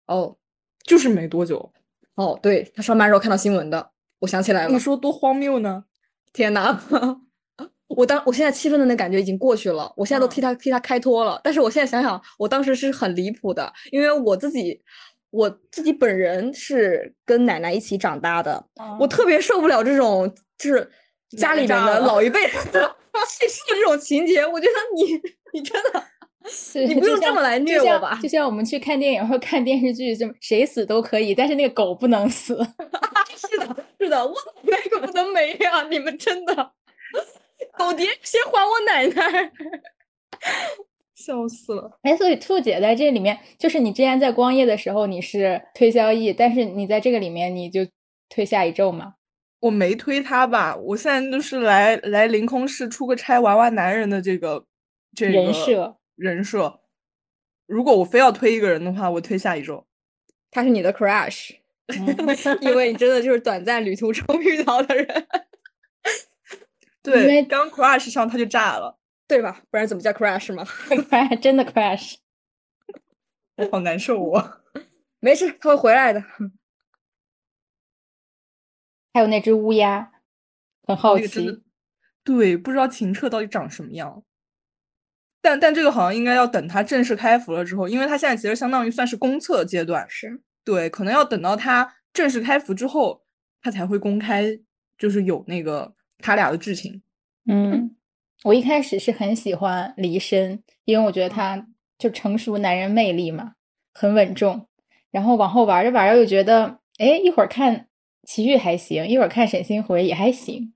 [0.06, 0.36] 哦
[0.84, 1.72] 就是没多久。
[2.14, 3.90] 哦，对他上班时候看到新闻的，
[4.20, 4.78] 我想起来了你。
[4.78, 5.84] 说多荒谬呢？
[6.32, 6.80] 天呐，
[7.88, 11.40] 我当我现在气愤的那感觉已经过去了，我现在都替嗯他、替他开脱了。
[11.44, 14.80] 但是我现在想想，我当时是很离谱的，因为我自己
[15.30, 18.64] 我自己本人是跟奶奶一起长大的，
[18.98, 20.90] 我哦特别受不了这种就是
[21.36, 24.44] 家里面的老一辈人去世的这种情节。
[24.44, 25.20] 我觉得你
[25.52, 26.02] 你真的
[26.86, 32.56] 你不用这么来虐我吧就像我们去看电影或看电视剧，这么谁死都可以，但是那个狗不能死。
[33.36, 36.72] 是的，是的，我那个不能没呀、你们真的。
[37.78, 39.52] 狗爹，先还我奶奶！
[41.14, 41.98] 笑死了。
[42.02, 47.80] 哎，所以兔姐在这里面，就是你之前在光夜的时候你是推销役，但是你在这个里面你就
[48.28, 49.14] 推下一咒嘛？
[49.60, 54.64] 我没推他吧，我现在就是来来凌空市出个差玩玩男人的这个
[55.14, 56.80] 这人设人设。
[57.66, 59.84] 如果我非要推一个人的话，我推下一周。
[60.50, 61.56] 他是你的 crush，
[61.88, 62.06] 嗯
[62.60, 65.26] 因为你真的就是短暂旅途中 遇到的人，
[67.12, 69.62] 对，因为刚 crush 上他就炸了，对吧？
[69.70, 70.64] 不然怎么叫 crush 嘛？
[71.40, 72.16] 真的 crash。
[73.56, 74.60] 我好难受我。
[75.20, 76.22] 没事，他会回来的。
[79.14, 80.12] 还有那只乌鸦，
[80.82, 81.62] 很好奇那个。
[82.22, 84.22] 对，不知道秦彻到底长什么样。
[85.40, 93.24] 但但这个好像应该要等他正式开服了之后，因为他现在其实相当于算是公测阶段，是，对，可能要等到他正式开服之后，
[93.62, 94.58] 他才会公开，
[94.98, 97.02] 就是有那个他俩的剧情。
[97.46, 97.94] 嗯，
[98.44, 101.66] 我一开始是很喜欢黎深，因为我觉得他
[101.98, 103.54] 就成熟男人魅力嘛，
[103.94, 104.66] 很稳重。
[105.10, 107.88] 然后往后玩着玩着又觉得，哎，一会儿看
[108.24, 110.74] 齐豫还行，一会儿看沈星回也还行。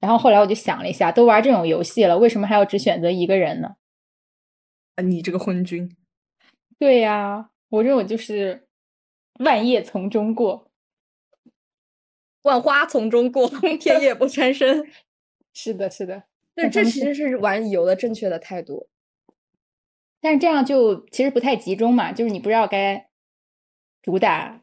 [0.00, 3.76] 然后后来我就想了一下，都玩这种游戏了，为什么还要只选择一个人呢？
[4.96, 5.96] 啊，你这个昏君，
[6.78, 8.68] 对呀，我这种就是
[9.40, 10.70] 万叶丛中过。
[12.44, 13.46] 万花丛中过，
[13.80, 14.86] 片叶不沾身。
[15.52, 16.24] 是的，是的。
[16.54, 18.88] 对，这其实是玩游的正确的态度。
[20.20, 23.08] 但是这样就其实不太集中嘛，就是你不知道该
[24.02, 24.62] 主打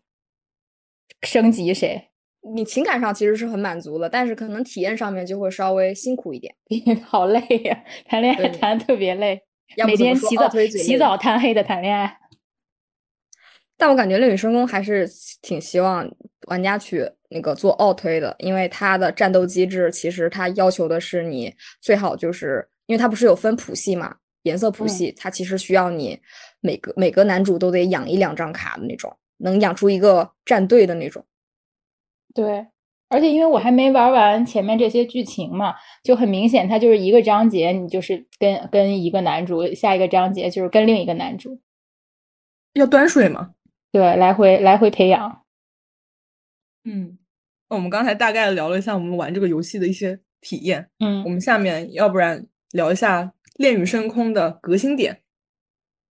[1.22, 2.08] 升级谁。
[2.56, 6.56] 你情感上其实是很满足的，但是可能体验上面就会稍微辛苦一点。
[7.06, 9.44] 好累呀、谈恋爱谈得特别累，
[9.86, 12.18] 每天起早起早贪黑的谈恋爱。
[13.78, 15.08] 但我感觉《恋与深宫》还是
[15.42, 16.10] 挺希望
[16.48, 26.20] 玩家去那个做奥推的，因为它的战斗机制其实它要求的是你最好就是，因为它不是有分谱系嘛，颜色谱嗯系，它其实需要你
[26.60, 29.12] 每个每个男主都得养一两张卡的那种。
[29.44, 31.26] 能养出一个战队的那种。
[32.32, 32.68] 对，
[33.10, 35.74] 而且因为我还没玩完前面这些剧情嘛，
[36.04, 41.60] 就很明显，它就是一个章节，你就是跟跟一个男主，下一个章节就是跟另一个男主，
[42.74, 43.56] 要端水吗？
[43.92, 45.41] 对，来回来回培养。
[46.84, 47.18] 嗯，
[47.70, 50.90] 我们刚才大概聊了一下我们玩这个游戏的一些体验。
[51.00, 53.24] 嗯我们下面要不然聊一下
[53.56, 55.22] 《恋与深空》的革新点，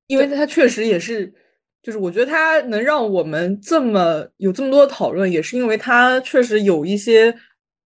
[0.07, 1.33] 因为它确实也是，
[1.81, 7.33] 就是我觉得它能让我们这么有这么多的讨论，也是因为它确实有一些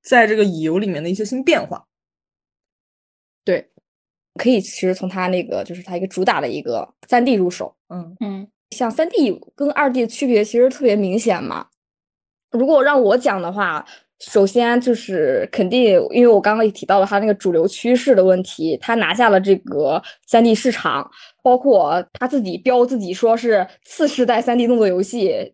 [0.01, 1.85] 在这个乙游里面的一些新变化。
[3.43, 3.69] 对，
[4.35, 11.67] 可以其实从它那个就是它一个主打的一个三 D 入手，嗯嗯像三 D 跟二 D 的区别其实特别明显嘛。
[12.51, 13.83] 如果让我讲的话，
[14.19, 21.09] 首先就是肯定，因为我刚刚也提到了它那个主流趋势的问题，它拿下了这个三 D 市场，
[21.41, 25.53] 包括他自己标自己说是次世代三 D 动作游戏，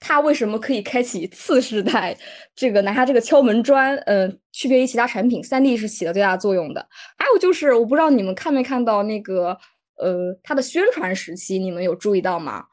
[0.00, 2.16] 它为什么可以开启次世代
[2.56, 3.96] 这个拿下这个敲门砖？
[4.06, 6.84] 嗯、区别于其他产品，三 D 是起了最大作用的。
[7.16, 9.56] 还有就是，我不知道你们看没看到那个
[9.98, 12.64] 呃，它的宣传时期，你们有注意到吗？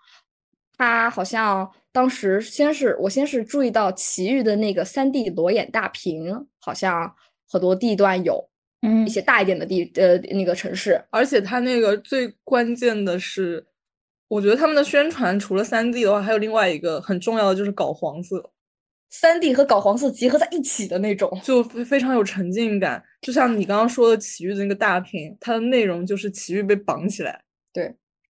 [0.77, 7.13] 它好像当时先是我先是注意到奇遇的那个三 D 裸眼大屏，好像
[7.49, 8.49] 很多地段有
[8.81, 13.65] 嗯一些大一点的地呃那个城市，而且它那个最关键的是，
[14.27, 18.51] 我觉得他们的宣传除了三 D 的话，还有另外一个很重要的就是搞黄色，
[19.09, 21.29] 三 D 和搞黄色结合在一起的那种。
[21.43, 23.03] 就非非常有沉浸感。
[23.21, 27.43] 就像你刚刚说的奇遇的那个大屏，它的内容就是奇遇被绑起来。
[27.73, 27.93] 对，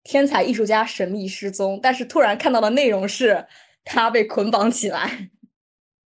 [0.08, 3.44] 天才艺术家神秘失踪，但是突然看到的内容是
[3.84, 5.30] 他被捆绑起来。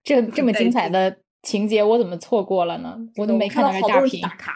[0.04, 2.98] 这这么精彩的情节，我怎么错过了呢？
[3.18, 4.20] 我都没看到这大屏。
[4.20, 4.52] 打卡。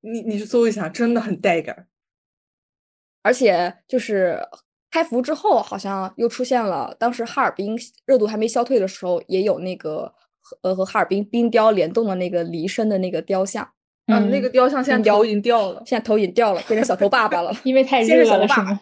[0.00, 1.86] 你你去搜一下，真的很带感。
[3.22, 4.40] 而且就是
[4.90, 13.72] 开服之后，好像又出现了，当时哈尔滨热度还没消退的时候，也有那个和呃和哈尔滨冰雕联动的那个离身的那个雕像，
[14.08, 15.82] 嗯，那个雕像现在头已经掉了。
[15.86, 17.54] 现在头已经掉了，变成小头爸爸了。
[17.64, 18.80] 因为太热了，是吗？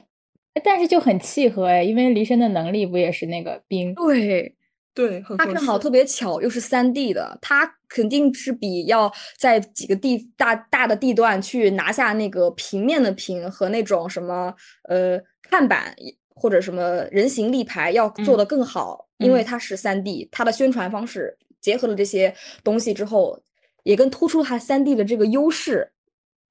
[0.55, 3.95] 哎但是就很契合哎，因为离身的能力不也是那个冰？
[3.95, 4.55] 对，
[4.95, 14.55] 对，很合适它正好特别巧，又是三 D 的，他肯定是比要在几个地大大的地段去拿下那个平面的屏和那种什么
[14.89, 15.95] 呃看板
[16.35, 23.39] 或者什么人形立牌要做嗯得更好，因为嗯它是三 D，它的宣传方式结合了这些东西之后，
[23.87, 25.93] 也更突出它三 D 的这个优势。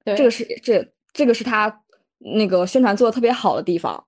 [0.02, 1.82] 对，这个是这这个是它
[2.18, 4.02] 那个宣传做的特别好的地方。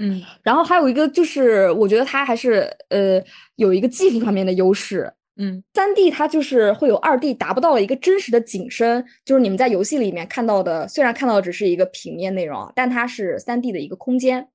[0.00, 3.22] 嗯然后还有一个就是，我觉得它还是呃
[3.56, 5.12] 有一个技术上面的优势。
[5.36, 14.48] 嗯三 D 它就是会有二 D 达不到的一个真实的景深，就是你们在游戏里面看到的，虽然看到的只是一个平面内容啊，但它是三 D 的一个空间。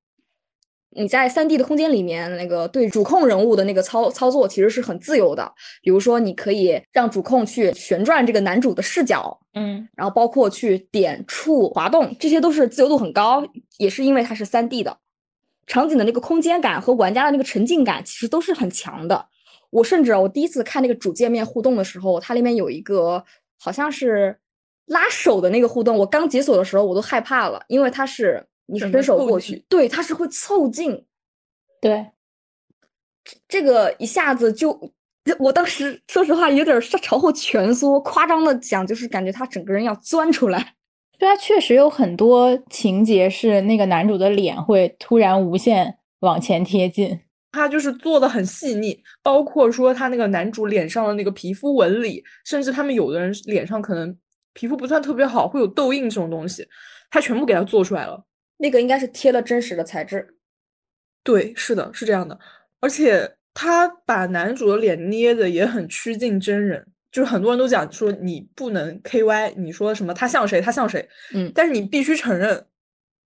[0.95, 5.51] 你在三 D 的空间里面，那个对主控人物的那个操操作其实是很自由的。
[5.81, 13.43] 比如说，你可以让主控去旋转这个男主的视角，嗯然后包括去点触、滑动，这些都是自由度很高，
[13.77, 14.97] 也是因为它是三 D 的。
[15.65, 19.25] 场景的那个空间感和玩家的那个沉浸感其实都是很强的。
[19.69, 23.23] 我甚至我第一次看那个主界面互动的时候，它里面有一个
[23.57, 24.37] 好像是
[24.87, 31.05] 拉手的那个互动，我刚解锁的时候我都害怕了，因为它是你伸手过去，对，它是会凑近，
[31.81, 32.11] 对，
[33.47, 34.71] 这个一下子就，
[35.39, 40.75] 我当时说实话有点朝后蜷缩，夸张的讲就是感觉他整个人要钻出来。
[41.19, 47.19] 对他，确实有很多情节是那个男主的脸会突然无限往前贴近。
[47.51, 54.17] 他就是做的很细腻，包括说他那个男主脸上的那个皮肤纹理，甚至他们有的人脸上可能
[54.53, 56.67] 皮肤不算特别好，会有痘印这种东西，
[57.11, 58.25] 他全部给他做出来了。
[58.63, 60.35] 那个应该是贴了真实的材质，
[61.21, 62.39] 对，是的，是这样的，
[62.79, 72.65] 而且他把男主的脸捏的也很趋近真人，就是很多人都讲说你不能 KY，你说什么他像谁，他像谁，嗯但是你必须承认，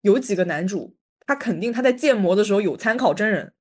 [0.02, 0.94] 有几个男主
[1.26, 3.54] 他肯定他在建模的时候有参考真人。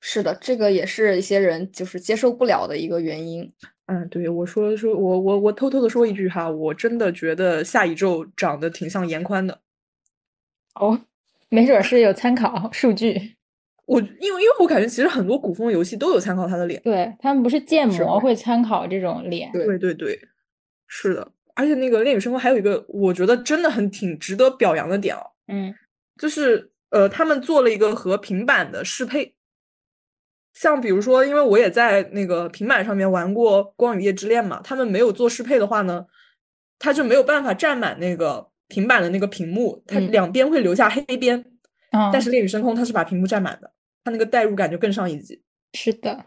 [0.00, 3.52] 是的，这个也是一些人就是接受不了的一个原因。
[3.84, 9.60] 嗯，对，我说说，我我我偷偷的说一句哈，我真的觉得下一宙长得挺像严宽的。
[10.74, 11.00] 哦，
[11.48, 13.36] 没准儿是有参考数据。
[13.86, 16.80] 我因为因为我感觉其实很多古风游戏都有参考他的脸。
[16.82, 19.52] 对他们不是建模会参考这种脸。
[19.52, 20.18] 对对对对，
[20.86, 21.32] 是的。
[21.54, 25.74] 而且那个《恋与生活》还有一个我觉得真的很挺值得表扬的点哦，嗯
[26.18, 29.34] 就是呃，他们做了一个和平板的适配。
[30.54, 36.06] 像比如说，因为我也在那个平板上面玩过《光与夜之恋》嘛，他们没有做适配的话呢，
[36.78, 41.38] 它就没有办法占满那个平板的那个屏幕，它嗯两边会留下黑边。
[41.90, 43.72] 啊，但是《恋与深空》它是把屏幕占满的。
[44.02, 45.40] 它那个代入感就更上一级。
[45.74, 46.24] 是的，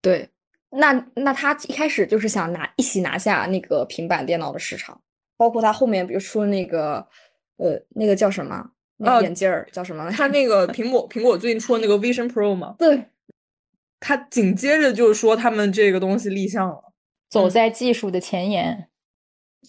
[0.00, 0.28] 对，
[0.70, 5.00] 那那他一开始就是想拿一起拿下那个平板电脑的市场，
[5.36, 7.06] 包括他后面比如说那个
[7.56, 8.64] 呃那个叫什么
[8.96, 10.10] 那哦个眼镜儿叫什么？
[10.12, 13.04] 他那个苹果苹果最近出了那个 Vision Pro 嘛，对
[14.00, 16.92] 他紧接着就是说他们这个东西立项了。
[17.30, 18.88] 走在技术的前沿。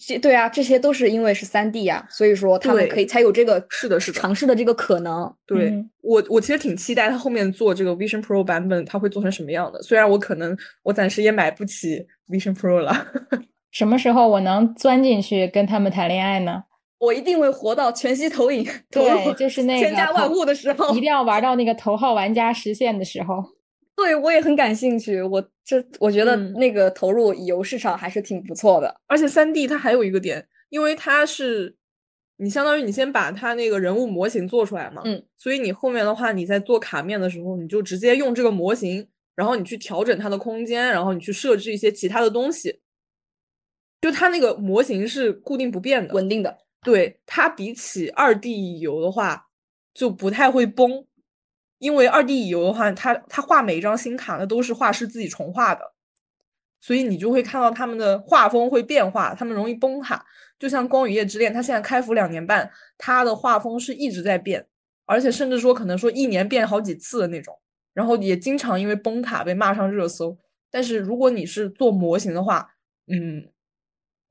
[0.00, 5.32] 这对啊，这些都是因为是三 D 呀，所以说他们可以才有这个是的是的尝试的这个可能。
[5.46, 9.80] 对、嗯我，我其实挺期待他后面做这个 Vision Pro 版本，它会做成什么样的。
[9.82, 13.06] 虽然我可能我暂时也买不起 Vision Pro 了。
[13.70, 16.64] 什么时候我能钻进去跟他们谈恋爱呢？
[16.98, 23.44] 我一定会活到全息投影，对，就是那 个千家万户的时候，一定要玩到那个头号玩家实现的时候。
[23.96, 25.22] 对我也很感兴趣。
[25.22, 29.00] 我这我觉得嗯那个投入游市场还是挺不错的。
[29.06, 31.76] 而且三 D 它还有一个点，因为它是
[32.36, 42.80] 你相当于你先把它那个人物模型做出来嘛，嗯，所以你后面的话你在做卡面的时候，你就直接用这个模型，然后你去调整它的空间，然后你去设置一些其他的东西，
[44.00, 49.46] 就它那个模型是固定不变的，稳定的，对它比起二 D 乙游的话，
[49.94, 51.06] 就不太会崩，
[51.84, 55.92] 因为二 D 乙游的话，它它画每一张新卡呢都是画师自己重画的，
[56.80, 60.24] 所以你就会看到他们的画风会变化，他们容易崩卡。
[60.58, 64.66] 就像《光与夜之恋》，它现在开服两年半，它的画风是一直在变，
[65.04, 67.54] 而且甚至说可能说一年变好几次的那种，
[67.92, 70.38] 然后也经常因为崩卡被骂上热搜。
[70.70, 72.66] 但是如果你是做模型的话，
[73.08, 73.44] 嗯，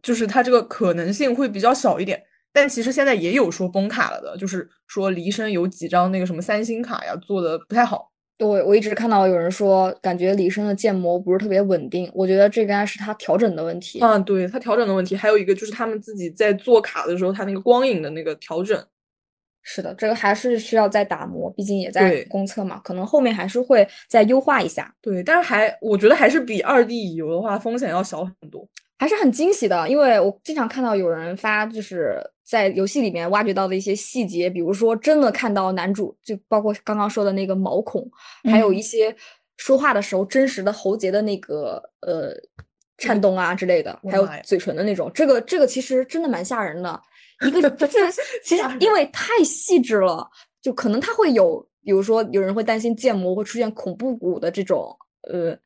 [0.02, 2.24] 就是它这个可能性会比较小一点。
[2.54, 8.12] 但其实现在也有说崩卡了的，就是说黎生有几张那个什么三星卡呀做的不太好。
[8.38, 12.12] 对，我一直看到有人说，感觉李生的建模不是特别稳定。
[12.14, 14.00] 我觉得这应该是他调整的问题。
[14.02, 18.84] 嗯，对，他调整的问题，还有一个就是他们自己在做卡的时候，他那个光影的那个调整。
[19.62, 24.94] 是的，这个还是需要再打磨，毕竟也在公测嘛，可能后面还是会再优化一下。
[25.00, 28.68] 对，但是还我觉得还是比二 D 乙游的话风险要小很多。
[28.98, 38.10] 还是很惊喜的，因为我经常看到有人发，就是在游戏里面挖掘到的一些细节，比如说真的看到男主，就包括刚刚说的那个毛孔，
[38.50, 38.76] 还有嗯。
[38.76, 39.16] 一些
[39.58, 42.34] 说话的时候真实的喉结的那个呃
[42.98, 47.02] 颤动啊之类的，还有嘴唇的那种，这个这个其实真的蛮吓人的。
[47.46, 47.88] 一个这
[48.44, 48.92] 其实因。
[48.94, 50.30] 为太细致了，
[50.62, 54.96] 就可能他会有，比如说有人会担心建模会出现恐怖谷的这种
[55.32, 55.58] 呃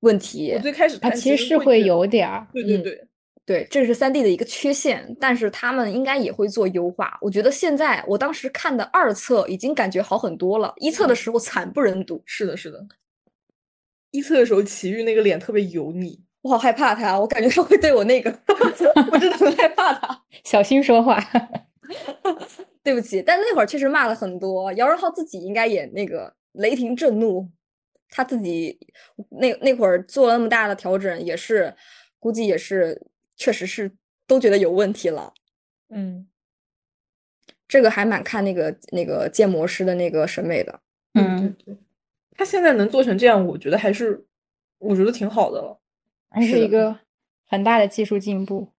[0.00, 0.58] 问题我。
[0.60, 3.06] 最开始它看其实是会有点儿，嗯对对对，
[3.44, 7.18] 对，这是三 D 的一个缺陷，但是他们应该也会做优化。
[7.20, 12.84] 我觉得现在我当时看的二测已经感觉好很多了，一测的嗯时候惨不忍睹，是的，是的。
[14.12, 16.18] 一测的时候，奇遇那个脸特别油腻。
[16.42, 18.30] 我好害怕他，我感觉他会对我那个，
[19.12, 20.22] 我真的很害怕他。
[20.44, 21.22] 小心说话。
[22.82, 27.48] 对不起，但那会儿确实骂了很多，姚仁浩自己应该也那个雷霆震怒，
[28.08, 28.78] 他自己
[29.30, 31.74] 那那会儿做了那么大的调整，也是
[32.18, 33.90] 估计也是确实是
[34.26, 35.32] 都觉得有问题了。
[35.88, 36.26] 嗯，
[37.68, 40.80] 这个还蛮看那个那个建模师的那个审美的。
[41.14, 41.78] 嗯，对对，
[42.36, 44.26] 他现在能做成这样，我觉得还是
[44.78, 45.80] 我觉得挺好的了。
[46.28, 46.98] 还是一个
[47.48, 48.72] 很大的技术进步。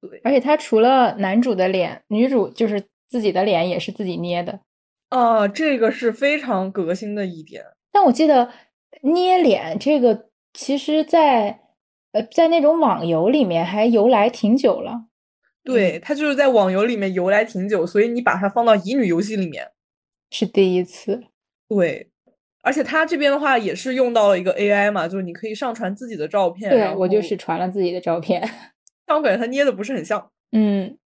[0.00, 4.60] 对而且他除了男主的脸，女主就是自己的脸也是自己捏的。
[5.08, 7.64] 啊，这个是非常革新的一点。
[7.92, 8.50] 但我记得
[9.02, 11.60] 捏脸这个，其实在
[12.12, 15.06] 呃在那种网游里面还由来挺久了。
[15.62, 19.70] 对，它就是在网游里面由来挺久，所以你把它放到乙女游戏里面，
[20.30, 21.24] 是第一次。
[21.68, 22.10] 对。
[22.66, 26.70] 而且它这边的话也是用到了一个 AI 嘛，就是你可以上传自己的照片。
[26.70, 28.40] 对我就是传了自己的照片。
[29.04, 30.30] 但我感觉它捏的不是很像。
[30.52, 30.96] 嗯，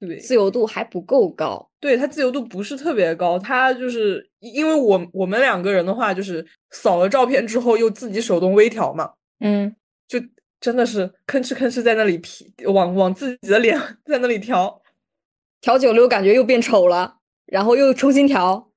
[0.00, 1.70] 对，自由度还不够高。
[1.78, 9.76] 对，它自由度不是特别高，它就是因为我我们两个人的话，就是扫了照片之后又自己手动微调嘛，嗯，
[10.08, 10.18] 就
[10.58, 14.80] 真的是吭哧吭哧在那里皮往往自己的脸 在那里调。
[15.60, 18.69] 调久了又感觉又变丑了，然后又重新调，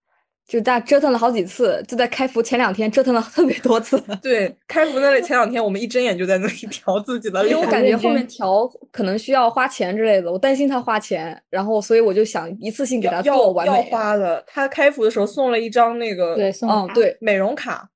[0.47, 13.89] 就大折腾了好几次，就在开服前两天折腾了特别多次， 对，开服那里前两天我们一睁眼就在那里调自己的脸因为我感觉后面调可能需要花钱之类的，我担心他花钱，然后所以我就想一次性给他要要做完美。
[13.89, 14.43] 花的。
[14.45, 17.89] 他开服的时候送了一张那个对，送嗯，对美容卡，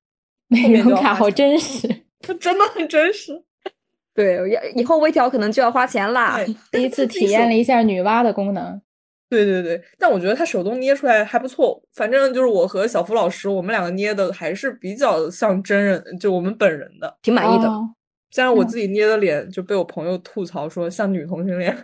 [0.48, 1.86] 美容卡好真实。
[2.20, 3.32] 它 真的很真实。
[4.14, 6.40] 对，要以后微调可能就要花钱啦。
[6.72, 8.80] 第一次体验了一下女娲的功能。
[9.28, 11.82] 对对对，但我觉得他手动捏出来还不错。
[11.94, 17.18] 反正就是我和小福老师，我们两个捏的还是比较像真人，就我们本人的。
[17.22, 17.68] 挺满意的。
[17.68, 17.94] 哦
[18.30, 21.74] 虽然我嗯自己捏的脸就被我朋友吐槽说像女同性恋，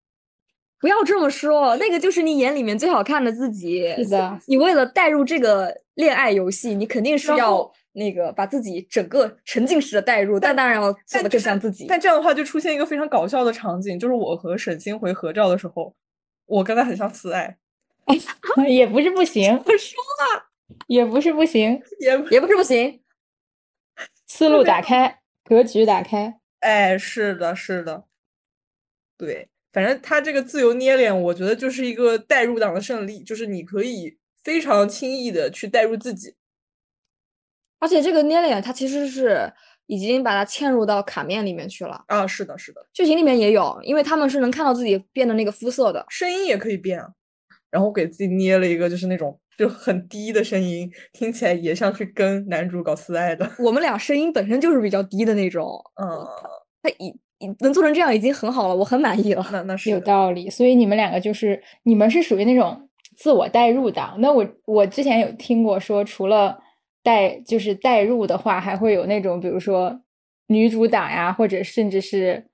[0.80, 3.94] 不要这么说，那个就是你眼里面最好看的自己。
[3.96, 11.84] 是的，你为了带入这个恋爱游戏，你肯定是要那个把自己整个沉浸式的带入，但当然要做的更像自己。
[11.86, 15.94] 但这样的话，就出现一个非常搞笑的场景，就是我和沈星回合照的时候，
[16.46, 17.58] 我跟他很像慈爱，
[18.68, 19.96] 也不是不行，我说
[20.86, 23.02] 也不是不行，也也不是不行，
[24.26, 26.40] 思路打开，格局打开。
[26.60, 28.04] 哎，是的，是的，
[29.16, 36.34] 对，反正他这个自由捏脸，我觉得就是一个代入党的胜利，就是你可以非常轻易的去代入自己。
[37.78, 39.52] 而且这个捏脸它其实是
[39.86, 46.04] 已经把它嵌入到卡面里面去了，啊，是的，是的，剧情里面也有，因为他们是能看到自己变的那个肤色的。
[46.08, 47.08] 声音也可以变啊。
[47.68, 53.50] 然后给自己捏了一个就是那种就很低的声音，听起来也像是跟男主搞私爱的。
[53.58, 56.26] 我们俩声音本身就是比较低的那种，嗯，
[56.82, 57.08] 他已
[57.38, 59.46] 已能做成这样已经很好了，我很满意了。
[59.52, 64.14] 那那是有道理，所以你们两个就是你们是属于那种自我代入的。
[64.18, 66.58] 那我我之前有听过说，除了
[67.06, 70.02] 代就是代入的话，还会有那种比如说
[70.48, 72.44] 女主党呀，或者甚至是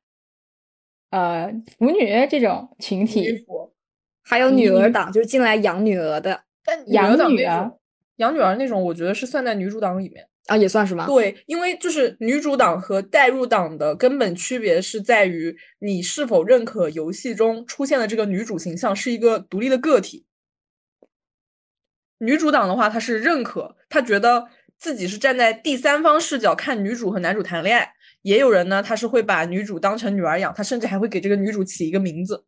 [1.11, 3.47] 呃腐女这种群体。
[4.25, 7.73] 还有女儿嗯党，就是进来养女儿的但养女儿，
[8.17, 10.29] 养女儿那种，我觉得是算在女主党里面。
[10.47, 11.07] 啊，也算是吗？
[11.07, 20.25] 对，因为就是女主党和代入党的根本区别是在于你是否认可游戏中出现的这个女主形象是一个独立的个体。
[22.25, 24.47] 女主党的话，她是认可，她觉得
[24.79, 27.93] 自己是站在第三方视角看女主和男主谈恋爱。
[28.23, 32.45] 也有人呢，他是会把女主当成女儿养，他甚至还会给这个女主起一个名字，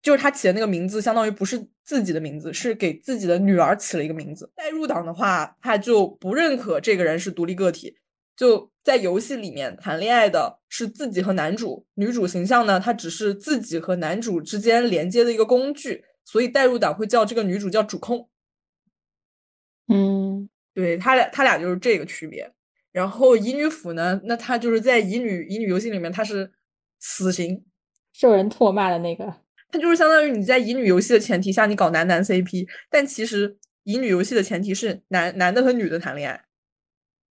[0.00, 4.50] 就是他起的那个名字，相当于不是自己的名字，是给自己的女儿起了一个名字。
[4.56, 7.94] 代入党的话，他就不认可这个人是独立个体，
[8.34, 18.30] 就在游戏里面谈恋爱的是自己和男主，女主形象呢，她只是自己和男主之间连接的一个工具，所以代入党会叫这个女主叫主控。
[19.88, 22.52] 嗯，对他俩，他俩就是这个区别。
[22.92, 26.50] 然后乙女府呢，那他就是在乙女乙女游戏里面，他是
[26.98, 27.64] 死刑，
[28.12, 29.24] 受人唾骂的那个。
[29.70, 36.42] 他就是相当于你在乙女游戏的前提下，你搞男男 CP，但其实乙女游戏的前提是男男的和女的谈恋爱。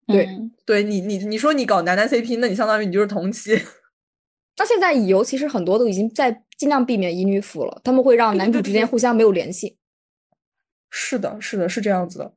[0.06, 3.60] 对嗯对你，你你说你搞男男 CP，那你相当于你就是同期。
[4.58, 9.80] 那现在乙游其实很多都已经在尽量避免乙女腐了，他们会让男主之间互相没有联系。
[10.92, 12.34] 是的，是的，是这样子的。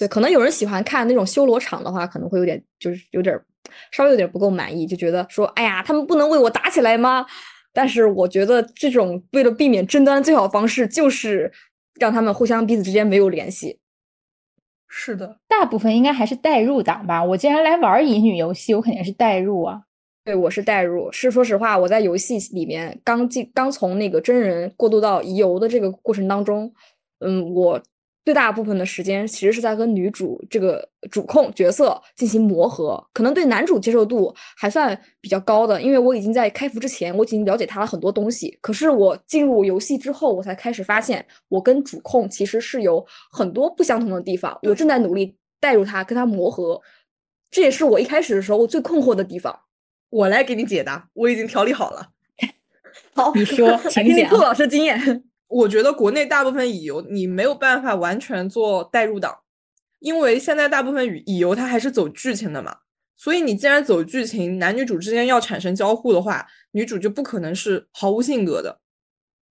[0.00, 3.44] 对，可能有人喜欢看那种修罗场的话，可能会有点就是有点儿
[3.92, 7.26] 稍微有点不够满意，就觉得说，哎呀，他们不能为我打起来吗？
[7.74, 11.52] 但是我觉得这种为了避免争端，最好方式就是
[12.00, 13.78] 让他们互相彼此之间没有联系。
[14.88, 17.22] 是的，大部分应该还是代入党吧。
[17.22, 19.82] 我既然来玩乙女游戏，我肯定是代入啊。
[20.24, 26.72] 对，我是代入，是说实话，我在游戏里面刚进刚从那个真人过渡到乙游的这个过程当中，
[27.20, 27.80] 嗯，我
[28.24, 38.56] 最大部分的时间其实是在跟女主这个主控角色进行磨合，可能对男主接受度还算比较高的，因为我已经在开服之前我已经了解他了很多东西。
[38.60, 46.80] 可是我进入游戏之后，我才开始发现我跟主控其实是有很多不相同的地方，我正在努力带入他，跟他磨合，
[47.50, 49.58] 这也是我一开始的时候我最困惑的地方。
[50.10, 52.08] 我来给你解答，我已经调理好了。
[53.14, 55.24] 好，你说 请讲听听兔老师经验。
[55.50, 59.36] 我觉得国内大部分乙游你没有办法完全做代入党，
[59.98, 62.78] 因为现在大部分乙乙游它还是走剧情的嘛，
[63.16, 68.80] 所以你既然走剧情，男女主之间要产生交互的话，女主就不可能是毫无性格的。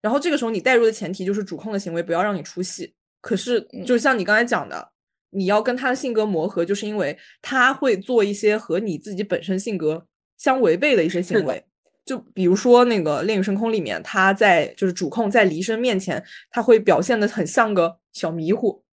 [0.02, 2.96] 然后这个时候你代入的前提就是主控的行为不要让你出戏。
[3.22, 4.91] 可是就像你刚才讲的，
[5.30, 11.64] 你要跟他的性格磨合，就是因为他会做一些和你自己本身性格相违背的一些行为。
[12.06, 18.84] 就比如说那个《恋与深空》里面，他在就是主控在黎生面前，他会表现的很像个小迷糊。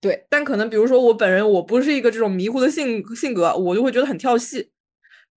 [0.00, 4.70] 对，但可能比如说我本人我不是一个这种迷糊的性性格，我就会觉得很跳戏。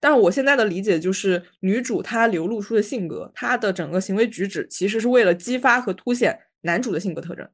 [0.00, 7.48] 但是我现在的理解就是，女主她流露出的性格，她的整个行为举止，其实是为了激发和凸显男主的性格特征。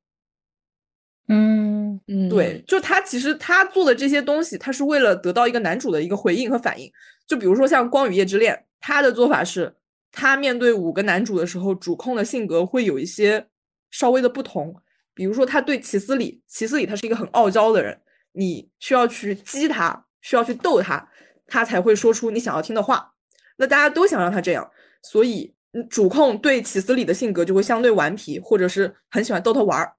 [1.29, 6.91] 嗯，嗯对，就他其实他做的这些东西，他是为了得到一个男主的一个回应和反应。
[7.27, 9.77] 就比如说像《光与夜之恋》，他的做法是，
[10.13, 13.49] 他面对五个男主的时候，主控的性格会有一些
[13.91, 14.75] 稍微的不同。
[15.15, 18.01] 比如说他对齐斯里，齐斯里他是一个很傲娇的人，
[18.33, 21.09] 你需要去激他，需要去逗他，
[21.47, 23.15] 他才会说出你想要听的话。
[23.57, 24.71] 那大家都想让他这样，
[25.03, 25.53] 所以
[25.91, 29.95] 主控对齐斯里的性格就会相对顽皮，或者是很喜欢逗他玩儿。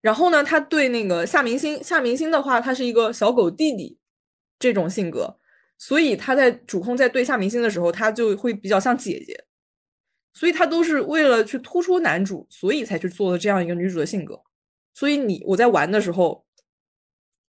[0.00, 3.98] 然后呢，他对那个夏明星，夏明星的话，他是一个小狗弟弟
[4.60, 5.38] 这种性格，
[5.82, 9.36] 所以他在主控在对下明星的时候，他就会比较像姐姐。
[10.32, 14.40] 所以他都是为了去突出男主，所以才去做的这样一个女主的性格。
[14.94, 16.44] 所以你我在玩的时候，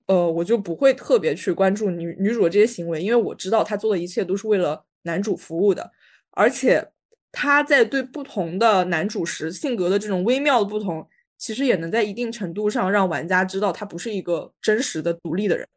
[0.08, 5.92] 呃，我就不会特别去关注女女主的这些行为，因为我知道她做的一切都是为了男主服务的，
[6.32, 6.90] 而且
[7.32, 11.08] 她在对不同的男主时性格的这种微妙的不同，
[11.38, 15.68] 其实也能在一定程度上让玩家知道她不是一个真实的独立的人。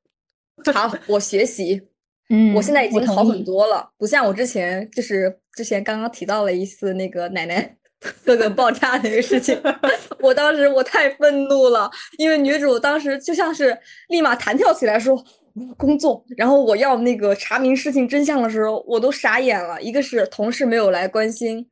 [0.73, 1.83] 好，我学习，
[2.29, 3.45] 嗯，我现在已经好很。
[3.45, 7.77] 多了，不像我之前，就是之前刚刚提到了一次那个奶奶
[8.25, 9.61] 哥哥爆炸那个事情，
[10.21, 13.77] 我当时我太愤怒了，因为女主当时就像是
[14.09, 15.25] 立马弹跳起来说。
[15.59, 19.81] 我要工作，然后我要那个查明事情真相的时候，我都傻眼了。
[19.81, 21.67] 一个是同事没有来关心，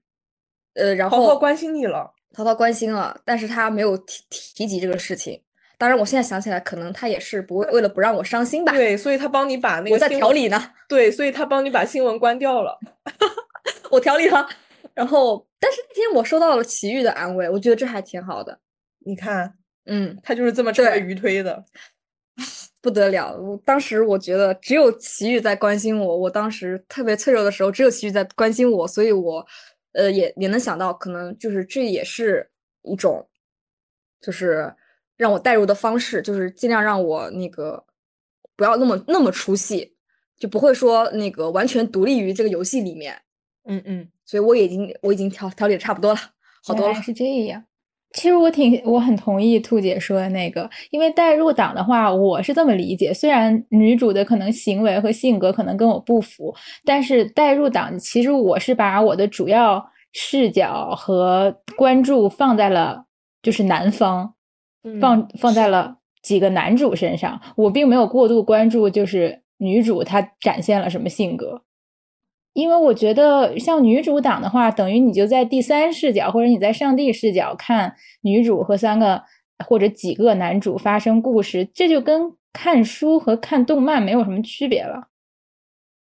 [0.73, 5.39] 呃，然后淘淘关心你了，淘淘关心了，但是他没有提提及这个事情。
[5.79, 8.73] 当然，我现在想起来，可能他也是不为为了不让我伤心吧。
[8.73, 12.79] 对，所以他帮你把那个我在调理呢，对，所以他帮你把新闻关掉了。
[13.91, 14.49] 我调理了。
[14.95, 18.59] 然后，但是那天我收到了奇遇的安慰，我觉得这还挺好的。
[19.01, 19.55] 你看，
[19.87, 21.65] 嗯，他就是这么成为对鱼推的。
[22.83, 23.35] 不得了！
[23.35, 29.47] 我当时我觉得只有奇遇在关心我，我当时特别脆弱的时候，只有奇遇在关心我，所以我，
[29.93, 32.51] 呃，也也能想到，可能就是这也是
[32.83, 33.27] 一种，
[34.21, 34.71] 就是
[35.17, 37.85] 让我代入的方式，就是尽量让我那个
[38.57, 39.95] 不要那么那么出戏，
[40.39, 43.17] 就不会说那个完全独立于这个游戏里面。
[43.67, 46.21] 嗯嗯，所以我已经我已经调调理的差不多了，
[46.67, 46.95] 好多了。
[46.95, 47.65] 是这样。
[48.13, 53.13] 其实我挺我很同意兔姐说的那个，因为代入党的话，我是这么理解。
[53.13, 56.55] 虽然女主的可能行为和性格可能跟我不符，
[56.85, 63.07] 但是代入党其实我是把我的主要视角和关注放在了
[63.43, 64.34] 就是男方，嗯
[65.01, 71.63] 放放在了几个男主身上，我并没有过度关注就是女主她展现了什么性格。
[72.53, 79.23] 因为我觉得像女主党的话，等于你就在第三视角或者你在上帝视角看女主和三个
[79.67, 85.09] 或者几个男主发生故事，这就跟看书和看动漫没有什么区别了。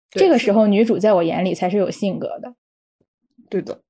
[0.09, 2.55] 这个时候，女主在我眼里才是有性格的。
[3.47, 3.81] 对的。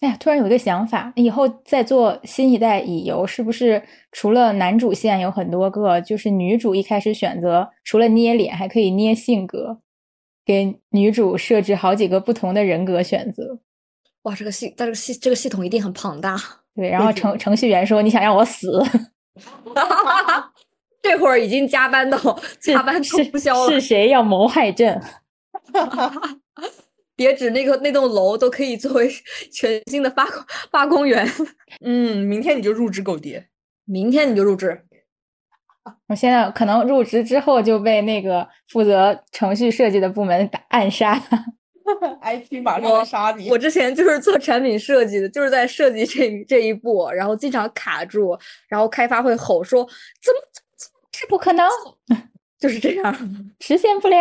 [0.00, 3.82] 哎呀，突然有一个想法，以后再做新一代乙游，是不是
[4.12, 9.80] 除了男主线有很多个，就是女主一开始选择除了捏脸，还可以捏性格，
[10.44, 13.58] 给女主设置好几个不同的人格选择。
[14.22, 16.36] 哇，这个系，这个系，这个系统一定很庞大。
[16.76, 18.80] 对，然后程 程序员说：“你想让我死？
[21.02, 22.18] 这会儿已经加班到
[22.60, 25.00] 加班是通宵了是，谁要谋害朕？
[27.18, 29.10] 别指那个那栋楼都可以作为
[29.52, 30.24] 全新的发
[30.70, 31.28] 发公园。
[31.84, 33.48] 嗯，明天你就入职狗爹。
[33.84, 34.84] 明天你就入职，
[36.06, 41.20] 我现在可能入职之后就被那个负责程序设计的部门打暗杀。
[42.22, 43.50] IT 马上我来杀你。
[43.50, 48.38] 我之前就是做产品设计的，就是在设计这这一步，然后经常卡住，
[48.68, 49.82] 然后开发会吼说
[50.22, 50.40] 怎么
[51.10, 51.66] 这不可能，
[52.60, 53.14] 就是这样。
[53.60, 54.16] 实现不了，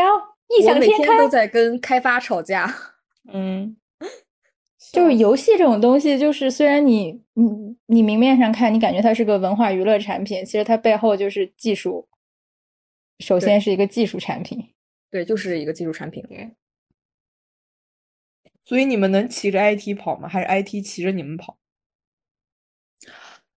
[0.50, 1.30] 异我想天开每天都。
[1.30, 2.74] 在跟开发吵架。
[3.32, 3.76] 嗯，
[4.94, 12.08] 就是游戏这种东西，就是虽然你你你明面上看，你感觉它是个文化娱乐产品，其实它背后就是技术。
[13.20, 14.74] 首先是一个技术产品，
[15.10, 16.24] 对，就是一个技术产品。
[18.64, 20.30] 所以你们能骑着 IT 跑吗？
[20.30, 21.58] 还是 IT 骑着你们跑？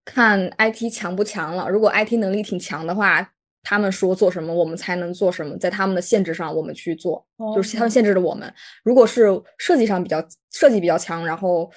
[0.04, 1.68] 看 IT 强不强了。
[1.68, 8.52] 如果 IT 能力挺强的话，他们说做什么，我们才能做什么，在他们的限制上，我们去做，就是他们哦限制着我们。
[8.82, 9.26] 如果是
[9.58, 11.70] 设计上比较设计比较强，然后，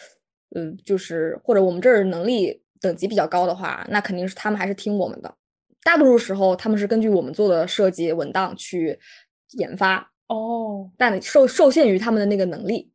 [0.55, 5.35] 嗯，就是或者我们这儿能力等级比较高的话，那肯定是他们还是听我们的。
[5.83, 8.99] 大多数时候，他们是根据我们做的设计文档去
[9.57, 12.91] 研发，哦，但受受限于他们的那个能力。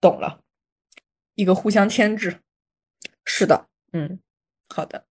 [0.00, 0.40] 懂了，
[1.34, 2.38] 一个互相牵制。
[3.24, 4.20] 是的，嗯，
[4.68, 5.07] 好的。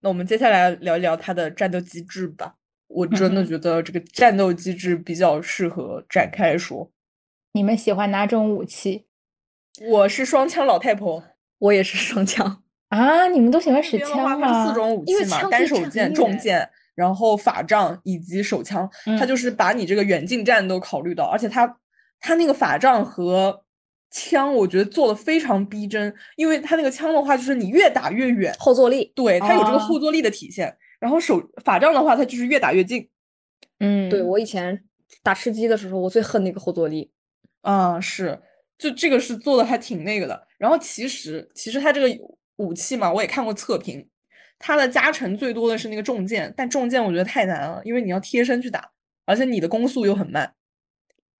[0.00, 2.54] 那我们接下来聊一聊它的战斗机制吧。
[2.86, 6.90] 我真的觉得这个战斗机制比较适合展开说。
[7.52, 9.06] 你们喜欢哪种武器
[9.88, 11.22] 我是双枪老太婆，
[11.58, 12.62] 我也是双枪。
[12.88, 13.26] 啊？
[13.28, 14.74] 你们都喜欢使枪吗四？
[14.74, 18.88] 种武器嘛，单手剑、重剑，然后法杖以及手枪。
[19.04, 21.78] 它嗯就是把你这个远近战都考虑到，而且它
[22.20, 23.64] 它那个法杖和
[24.10, 30.76] 枪，我觉得做的非常逼真，因为它那个枪的话，就是你越打越远，后坐力，对，它有这个哦后坐力的体现。
[30.98, 33.08] 然后手法杖的话，它就是越打越近。
[33.80, 34.84] 嗯，对我以前
[35.22, 37.12] 打吃鸡的时候，我最恨那个后坐力。
[37.60, 38.40] 啊，是，
[38.76, 40.48] 就这个是做的还挺那个的。
[40.58, 42.08] 然后其实其实它这个
[42.56, 44.08] 武器嘛，我也看过测评，
[44.58, 48.90] 它的加成最多的是那个重剑，但重剑我觉得太难了，因为你要贴身去打，
[49.26, 50.54] 而且你的攻速又很慢。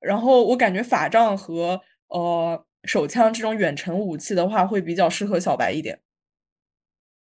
[0.01, 6.01] 然后我感觉法杖和呃手枪这种远程武器的话，会比较适合小白一点。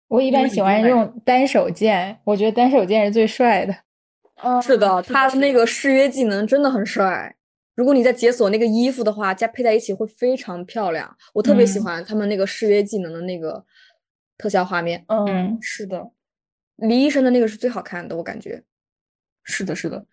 [0.08, 3.74] 我一般喜欢用单手剑，我觉得单手剑是最帅的。
[4.42, 7.34] 嗯，是的，他的那个誓约技能真的很帅。
[7.74, 11.16] 如果你在解锁那个衣服的话，加配在一起会非常漂亮。
[11.32, 13.64] 我特别喜欢他们那个誓约技能的那个
[14.38, 15.04] 特效画面。
[15.08, 16.10] 嗯，是的，
[16.76, 18.62] 李医生的那个是最好看的，我感觉。
[19.42, 20.06] 是的，是的。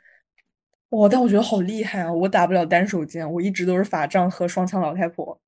[0.92, 2.14] 哇，但我觉得好厉害啊！
[2.14, 5.40] 我打不了单手剑，我一直都是法杖和双枪老太婆。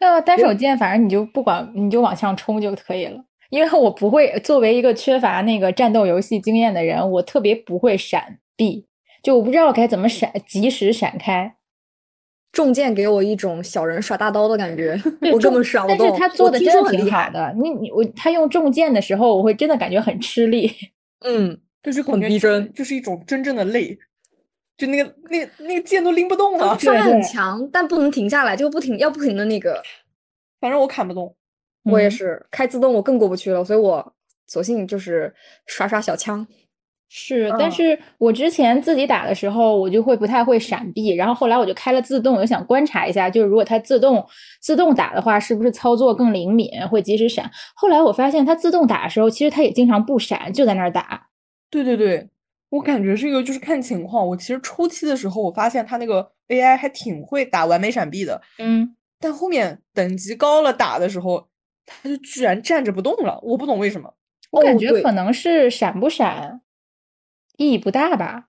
[0.00, 3.24] 那单手剑，反正你就不管，你就往上冲就可以了。
[3.50, 8.86] 因为我不会，作为一个缺乏那个战斗游戏经验的人，我特别不会闪避。
[9.22, 11.54] 就我不知道该怎么闪，及时闪开。
[12.50, 14.98] 重剑给我一种小人耍大刀的感觉，
[15.32, 15.98] 我根本闪不动。
[15.98, 17.54] 但是他做的真的挺好的。
[17.60, 20.70] 你你我他用重剑的时候，我会真的感觉很吃力。
[21.24, 23.98] 嗯，就是很逼真，就是一种真正的累。
[24.76, 26.78] 就那个那那个剑都拎不动了。
[26.78, 29.82] 伤害很强，但不能停下来，就不停要不停的那个。
[30.60, 31.34] 反正我砍不动。
[31.84, 34.14] 我也是开自动，我更过不去了，所以我
[34.46, 35.34] 索性就是
[35.66, 36.46] 刷刷小枪。
[37.08, 44.24] 是，但是我之前自己打的时候，我就会不太会闪避，然后后来我就开了自动，我想观察一下，就是如果它自动
[44.60, 47.50] 自动打的话，是不是操作更灵敏，会及时闪。
[47.74, 51.26] 后来我发现它自动打的时候，其实它也经常不闪，就在那儿打。
[51.68, 52.28] 对对对，
[52.72, 54.26] 我感觉这个就是看情况。
[54.26, 61.48] 我其实初期的时候，我发现它那个 AI 还挺会打完美闪避的，嗯，但后面等级高了打的时候，
[61.84, 64.14] 它就居然站着不动了，我不懂为什么。
[64.50, 66.62] 我感觉可能是闪不闪。
[67.58, 68.46] 意义不大吧？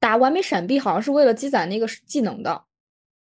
[0.00, 2.64] 打完美闪避好像是为了积攒那个技能的，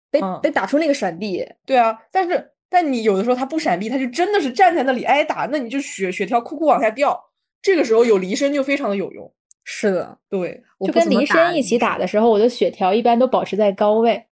[0.10, 1.46] 得得打出那个闪避。
[1.66, 7.32] 对啊，但是但你有的时候他不闪避，他就真的是站在那里挨打，那你就血血条库库往下掉。
[7.62, 9.30] 这个时候有离身就非常的有用。
[9.72, 14.26] 是的，对，就跟林深一起打的时候，我的血条一般都保持在高位。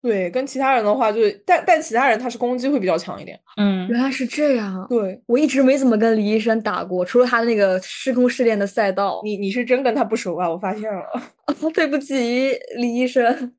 [0.00, 3.38] 对，跟其他人的话，就但但其他人他是攻击会比较强一点。
[3.58, 4.86] 嗯，原来是这样。
[4.88, 9.20] 对，我一直没怎么跟李医生打过，除了他那个时空试炼的赛道。
[9.22, 10.48] 你你是真跟他不熟啊？
[10.48, 11.04] 我发现了。
[11.74, 13.52] 对不起，李医生。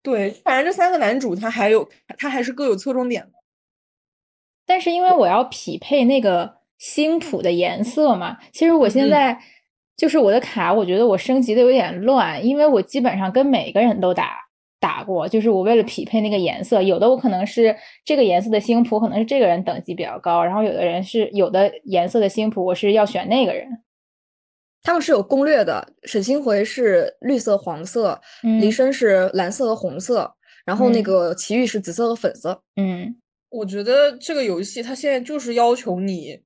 [0.00, 3.32] 对，反正这三个男主他还有他还是各有侧重点的。
[4.64, 9.38] 但是因为我要匹配那个星谱的颜色嘛，其实我现在
[10.00, 14.38] 就是我的卡，我觉得我升级的有点乱，因为我基本上跟每个人都打。
[14.82, 23.68] 打过，就是我为了匹配那个颜色，有的我可能是这个颜色的星谱，可能是这个人等级比较高，然后有的人是有的颜色的星谱，我是要选那个人。
[24.82, 28.18] 他们是有攻略的，沈星回是绿色、黄色，
[28.58, 30.34] 黎生是蓝色和红色，
[30.64, 32.62] 然后那个奇遇是紫色和粉色。
[32.76, 33.14] 嗯，
[33.50, 36.40] 我觉得这个游戏它现在就是要求你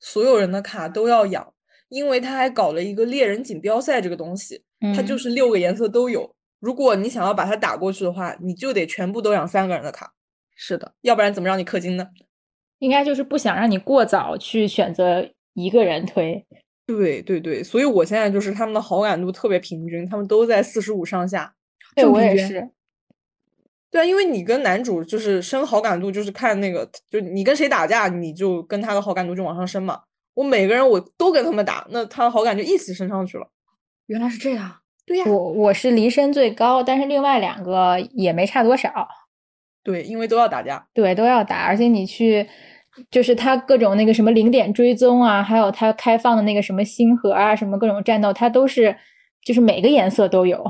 [0.00, 1.52] 所有人的卡都要养，
[1.88, 4.62] 因为他还搞了一个猎人锦标赛这个东西，
[4.94, 6.34] 它就是六个颜色都有。
[6.60, 10.12] 如果你想要把它打过去的话，你就得全部都养三个人的卡。
[10.54, 12.08] 是的，要不然怎么让你氪金呢？
[12.80, 16.44] 应该就是不想让你过早去选择一个人推。
[16.86, 21.54] 对对对，所以我现在就是他们的好感度特别平均，他们都在四十五上下。
[21.94, 22.70] 对我也是。
[23.90, 30.02] 对啊，因为你跟男主就是升好感度，就是看那个，就你跟谁打架，你就跟他的好感度就往上升嘛。
[30.38, 33.50] 我每个人我都跟他们打，那他的好感就一起升上去了。
[34.06, 34.72] 原来是这样。
[35.04, 39.08] 对呀，我我是离身最高，但是另外两个也没差多少。
[39.82, 40.86] 对，因为都要打架。
[40.94, 42.48] 对，都要打，而且你去，
[43.10, 48.96] 就是他各种那个什么零点追踪啊，还有他开放的那个什么星河啊，什么各种战斗，它都是
[49.44, 50.64] 就是每个颜色都有。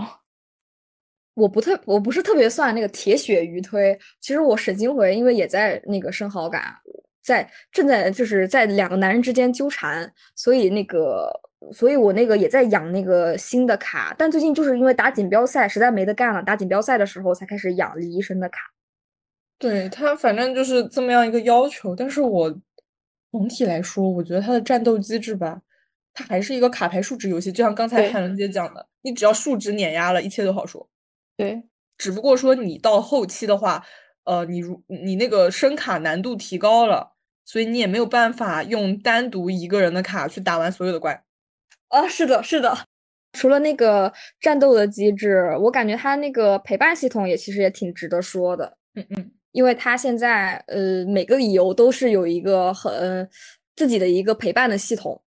[1.35, 3.99] 我不特，我不是特别算那个铁血鱼推。
[4.23, 6.75] 其实我沈金回因为也在那个升好感，
[7.29, 11.31] 在正在就是在两个男人之间纠缠，所以那个。
[11.73, 18.61] 所以我那个也在养那个新的卡，但最近就是因为打锦标赛实在没得干了，打锦标赛的时候才开始养李医生的卡。
[19.59, 22.61] 对他反正就是这么样一个要求，但是我
[23.33, 25.61] 总体来说，我觉得他的战斗机制吧，
[26.15, 30.89] 它还是一个卡牌数值游戏，就像刚才海伦姐讲的，你只要数值碾压了，一切都好说。
[31.37, 31.65] 对，
[31.99, 33.85] 只不过说你到后期的话，
[34.23, 37.17] 呃，你如你那个声卡难度提高了，
[37.49, 41.25] 所以你也没有办法用单独一个人的卡去打完所有的怪。
[41.89, 42.77] 啊，是的，是的。
[43.33, 48.77] 除了那个战斗的机制，我感觉它那个陪伴系统也其实也挺值得说的。
[48.97, 53.27] 嗯嗯，因为它现在呃每个理由都是有一个很
[53.77, 55.23] 自己的一个陪伴的系统，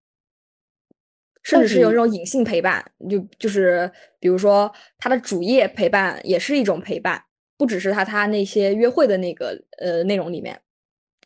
[1.42, 7.24] 甚至是有那种隐性陪伴，就就是比如说它的主页陪伴也是一种陪伴，
[7.58, 10.62] 不只是它它那些约会的那个呃内容里面。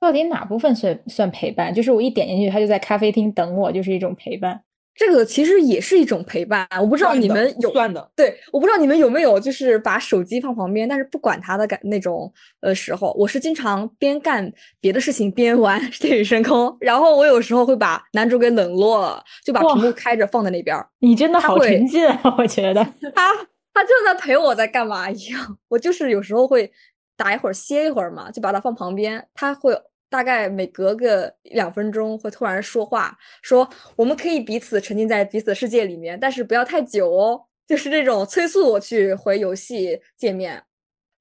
[0.06, 1.74] 到底哪部分算算陪伴？
[1.74, 4.62] 就是我一点进去，他就在咖啡厅等我，就是一种陪伴。
[4.94, 12.32] 这个其实也是一种陪伴，我不知道你们有算的，对，我不知道你们有没有就是把手机放旁边，但是不管它的感那种
[12.62, 14.50] 呃时候，我是经常边干
[14.80, 20.78] 别的事情边玩《电与深空》，然后我有时候会把男主给冷落了，就把屏幕开着放在那边。
[21.00, 22.82] 你真的好沉浸啊， 我觉得
[23.16, 23.34] 他
[23.74, 26.72] 他就在陪我在干嘛一样，我就是有时候会
[27.18, 29.78] 打一会儿歇一会儿嘛，就把它放旁边，他会。
[30.10, 37.42] 大概每隔个两分钟会突然说话，说我们可以彼此沉浸在彼此的世界里面，但是不要太久哦。
[37.68, 40.62] 就是这种催促我去回游戏界面。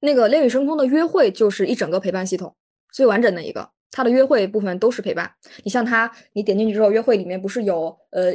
[0.01, 2.55] 那个《恋与深空》的约会就是一整个陪伴系统，
[2.93, 3.67] 最完整的一个。
[3.89, 5.31] 它的约会部分都是陪伴。
[5.63, 8.31] 你像它，你点进去之后，约会里面不是有呃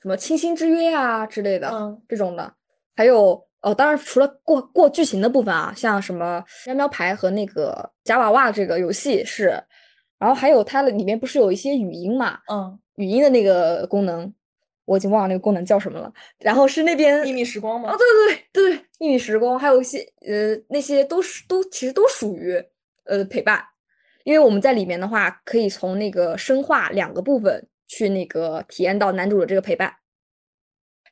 [0.00, 1.70] 什么清新之约啊之类的
[2.08, 2.54] 这种的，
[2.96, 9.62] 还有哦，当然除了过过剧情的部分啊，像什么喵喵牌和那个夹娃娃这个游戏是。
[10.22, 12.38] 然后还有它的里面不是有一些语音嘛？
[12.48, 14.32] 嗯，语音的那个功能，
[14.84, 16.12] 我已经忘了那个功能叫什么了。
[16.38, 17.90] 然后是那边秘密时光吗？
[17.90, 18.06] 哦，对
[18.36, 22.54] 对对对，秘密时光，还有一些呃那些都是都其实都属于
[23.06, 23.60] 呃陪伴，
[24.22, 29.92] 因为我们在里面的话，可以从那个生化两个部分去那个体验到男主的这个陪伴。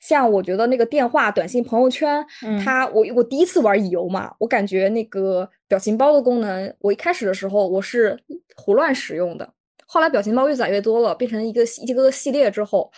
[0.00, 2.24] 像我觉得那个电话、短信、朋友圈，
[2.64, 8.18] 它我我第一次玩乙游嘛，我感觉那个表情包的功能，我一开始的时候我是
[8.56, 9.52] 胡乱使用的，
[9.86, 12.90] 后来表情包越攒越多了，变成一个一个个系列之后，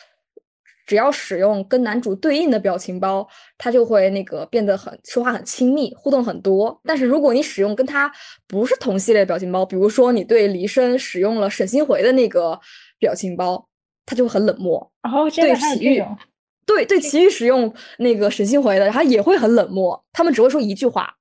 [0.86, 3.26] 只要使用跟男主对应的表情包，
[3.58, 6.80] 它就会那个变得很说话很亲密，互动很多。
[6.84, 8.10] 但是如果你使用跟他
[8.46, 12.58] 不是同系列表情包，比如说你对黎生使用了沈星回的那个
[12.98, 13.68] 表情包，
[14.06, 14.92] 他就会很冷漠。
[15.02, 16.00] 然后对洗浴。
[16.64, 21.16] 对对，其余使用那个沈星回的，他也会很冷漠，他们只会说一句话。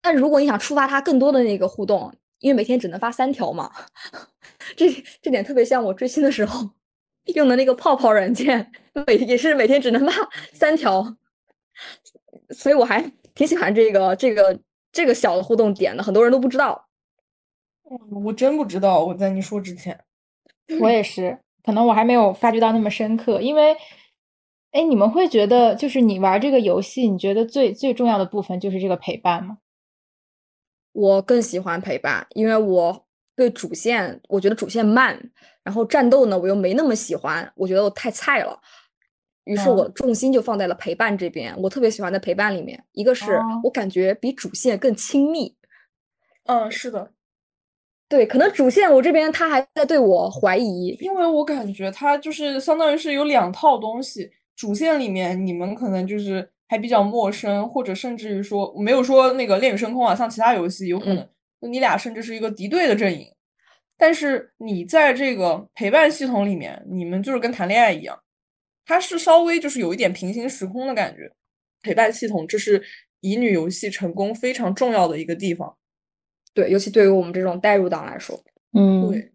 [0.00, 3.70] 但如果你想触发他更多的那个互动，因为每天只能发三条嘛，
[4.76, 4.90] 这
[5.22, 6.70] 这点特别像我追星的时候
[7.34, 8.72] 用的那个泡泡软件，
[9.06, 10.12] 每也是每天只能发
[10.52, 11.16] 三条，
[12.50, 13.04] 所以我还
[13.34, 14.58] 挺喜欢这个这个
[14.92, 16.88] 这个小的互动点的，很多人都不知道。
[18.24, 19.98] 我真不知道，我在你说之前，
[20.80, 23.76] 我也是，可能我还没有发觉到那么深刻，因为。
[24.74, 29.58] 哎，你们会觉得就是你玩这个游戏，你觉得最最重要的部分就是这个陪伴吗？
[30.90, 33.06] 我更喜欢陪伴，因为我
[33.36, 35.30] 对主线我觉得主线慢，
[35.62, 38.60] 然后战斗呢我又没那么喜欢，我觉得我太菜了，
[39.44, 41.54] 于是我重心就放在了陪伴这边。
[41.62, 45.56] 我特别喜欢在陪伴里面，一个是我感觉比主线更亲密。
[46.46, 47.12] 嗯，是的，
[48.08, 54.32] 对，可能主线我这边他还在对我怀疑，因为我感觉他就是相当于是有两套东西。
[54.56, 61.28] 主线里面你们可能就是还比较陌生，或者甚至于说没有说那个《恋与深空》啊，像其他游戏有可能
[61.60, 63.26] 你俩甚至是一个敌对的阵营。
[63.96, 68.18] 但是你在这个陪伴系统里面，你们就是跟谈恋爱一样，
[68.84, 71.32] 它是稍微就是有一点平行时空的感觉。
[71.80, 72.82] 陪伴系统这是
[73.20, 75.76] 乙女游戏成功非常重要的一个地方。
[76.52, 78.42] 对，尤其对于我们这种代入党来说，
[78.72, 79.32] 嗯，对，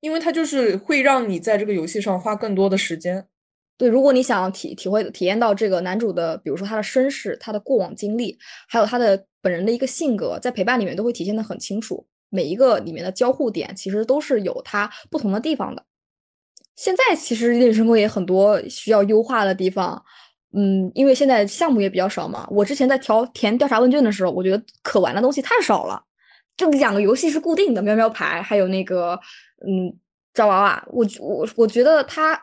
[0.00, 3.26] 因为它就是会让你在这个游戏上花更多的时间。
[3.82, 12.06] 对，如果你想体体会体验到这个男主的，比如说他的身世、他的过往经历，还有他的本人的一个性格，在陪伴里面都会体现的很清楚。
[12.30, 15.84] 每一个里面的交互点，其实都是有它不同的地方的。
[16.76, 20.00] 现在其实《恋与深空》也很多需要优化的地方，
[20.52, 22.46] 嗯，因为现在项目也比较少嘛。
[22.52, 26.00] 我之前在调填调查问卷的时候，我觉得可玩的东西太少了。
[26.56, 29.18] 这两个游戏是固定的，喵喵牌还有那个
[29.66, 29.92] 嗯
[30.32, 32.40] 抓娃娃，我我我觉得它。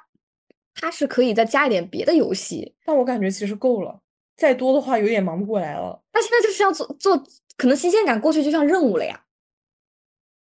[0.81, 3.99] 它是可以再加一点别的游戏，但我感觉其实够了，
[4.37, 6.01] 再多的话有点忙不过来了。
[6.13, 7.21] 那现在就是要做做，
[7.57, 9.21] 可能新鲜感过去就像任务了呀。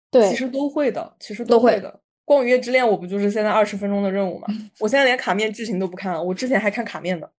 [0.09, 1.99] 对，其实都会的，其实都会的。
[2.25, 4.47] 光与月之恋我不就是现在二十分钟的任务吗？
[4.79, 7.29] 我现在连卡面剧情都不看了，我之前还看卡面呢。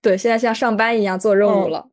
[0.00, 1.90] 对，现在像上班一样做任务了。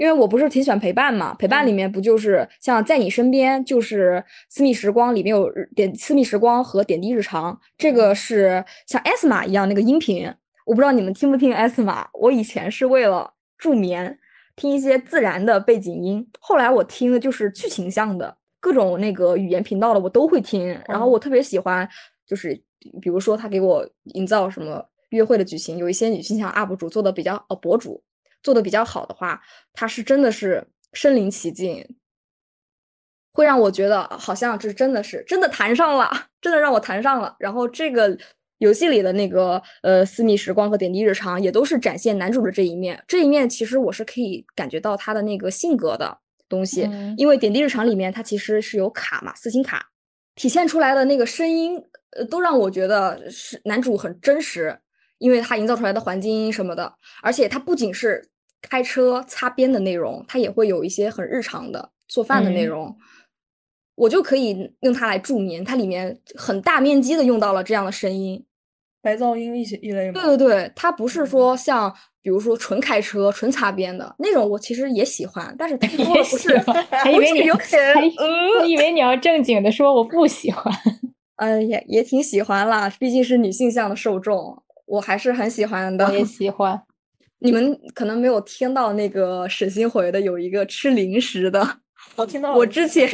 [0.00, 10.26] 因为我不是挺喜欢陪伴嘛，陪伴里面不就是像在你身边，就是私密时光里面有点私密时光和点滴日常，这个是像 S 码一样那个音频，
[10.64, 14.18] 我不知道你们听不听 S 码，我以前是为了助眠
[14.56, 21.86] 听一些自然的背景音，后来我听的就是剧情向的各种那个语言频道的我都会听，然后我特别喜欢
[22.26, 22.54] 就是
[23.02, 28.02] 比如说他给我营造什么约会的剧情，有一些女性向 UP 主做的比较呃博主。
[28.42, 29.40] 做的比较好的话，
[29.72, 31.86] 他是真的是身临其境，
[33.32, 36.10] 会让我觉得好像这真的是真的谈上了，
[36.40, 37.36] 真的让我谈上了。
[37.38, 38.16] 然后这个
[38.58, 43.02] 游戏里的那个呃私密时光和点滴日常，也都是展现男主的这一面。
[43.06, 46.18] 这一面其实我是可以感觉到他的那个性格的
[46.48, 49.90] 东西，因为点滴日常里面它其实是有卡嘛，私信卡
[50.34, 51.80] 体现出来的那个声音
[52.10, 54.76] 呃，都让我觉得是男主很真实，
[55.20, 56.92] 因为它营造出来的环境什么的，
[57.22, 58.28] 而且它不仅是
[58.60, 62.96] 开车擦边的内容，它也会有一些很日常的做饭的内嗯容。
[63.94, 68.44] 我就可以用它来助眠，它里面很大面积的用到了这样的声音。
[69.02, 70.12] 白噪音一些一类嘛。
[70.14, 76.58] 对对对，它不是说像比如说纯开车、纯擦边的那种，我其实也喜欢，但是太多了不是，
[76.90, 80.72] 还以为你有点还呃我以为你要正经的说我不喜欢。
[81.36, 86.04] 嗯，也也挺喜欢啦，毕竟是女性向的受众，我还是很喜欢的。
[86.06, 86.80] 我也 喜欢。
[87.38, 91.78] 你们可能没有听到那个沈星回的有一个吃零食的，
[92.16, 93.08] 我听到了我之前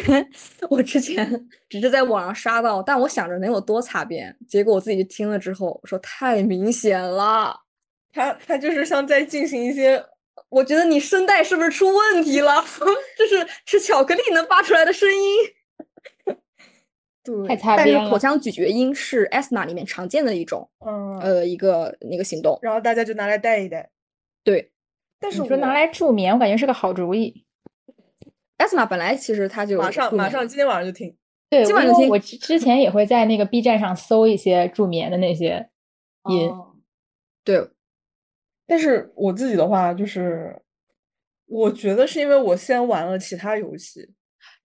[0.69, 7.57] 我之前只是在网上刷到，但我想着能有多擦边，结果我自己听了之后，我说太明显了，
[8.13, 10.05] 他他就是像在进行一些
[10.49, 12.65] 我觉得你声带是不是出问题了？
[13.17, 15.21] 就是吃巧克力能发出来的声音。
[17.27, 22.57] 对，太擦但是口腔咀嚼音是 asthma 里面常见的一种嗯，呃一个那个行动。
[22.63, 23.91] 然后大家就拿来带一带。
[24.45, 24.71] 对
[25.19, 27.45] 但是我你说拿来助眠，我感觉是个好主意。
[28.59, 31.17] ，asthma 本来其实它就马上马上今天晚上就听。
[31.51, 35.69] 对，今晚就听我之之前也会在那个 B 站上搜一些助眠的那些
[36.31, 36.49] 音。
[36.49, 36.73] 哦
[37.45, 37.69] 对
[38.67, 40.61] 但是我自己的话，就是
[41.47, 44.13] 我觉得是因为我先玩了其他游戏，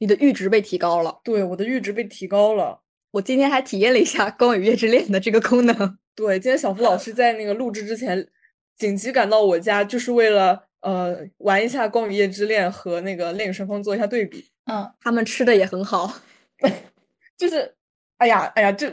[0.02, 1.22] 你的阈值被提高了。
[1.24, 2.82] 对我的阈值被提高了。
[3.12, 5.76] 我今天还体验了一下《光与夜之恋》的这个功能。
[6.16, 8.28] 对，今天小付老师在那个录制之前
[8.76, 14.44] 紧急赶到我家，就是为了呃玩一下《光与夜之恋》和那个《恋与顺风》做一下对比。
[14.66, 16.12] 嗯，他们吃的也很好。
[17.38, 17.76] 就是，
[18.18, 18.92] 哎呀，哎呀，这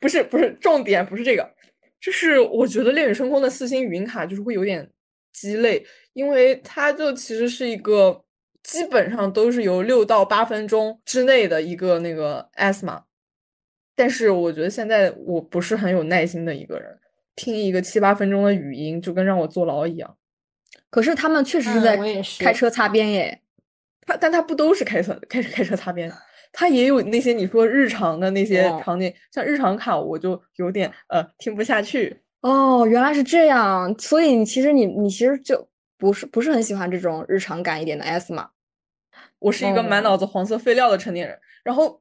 [0.00, 1.48] 不是不是重点，不是这个，
[2.00, 4.90] 就是我觉得《恋与深空》的四星语音卡就是会有点
[5.32, 8.24] 鸡肋，因为它就其实是一个
[8.68, 13.00] 基本上都是由六到八分钟之内的一个那个 asthma，
[13.96, 16.98] 但是我觉得现在我不是很有耐心的一个人，
[17.34, 20.14] 听一个七八分钟的语音就跟让我坐牢一样。
[20.90, 21.96] 可是他们确实是嗯在
[22.38, 23.40] 开车擦边耶。
[24.06, 26.12] 他但他不都是开车开车开车擦边，
[26.52, 32.20] 他也有那些你说日常的那些哦场景，像日常卡我就有点呃听不下去。
[32.42, 33.98] 哦，原来是这样。
[33.98, 35.66] 所以你其实你你其实就
[35.96, 38.46] 不是不是很喜欢这种日常感一点的 asthma。
[39.38, 41.38] 我是一个满脑哦子黄色废料的成年人。
[41.64, 42.00] 然后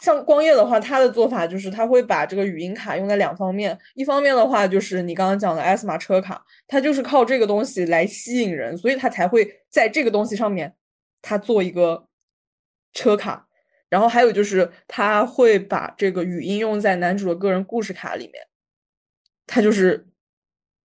[0.00, 10.74] 像光夜的话，他的做法就是他会把这个语音卡用在两方面，一方面的话就是你刚刚讲的 asma 车卡，他就是靠这个东西来吸引人，所以他才会在这个东西上面
[11.22, 12.08] 他做一个
[12.92, 13.48] 车卡。
[13.88, 18.34] 然后还有就是他会把这个语音用在男主的个人故事卡里面，
[19.46, 20.07] 他就是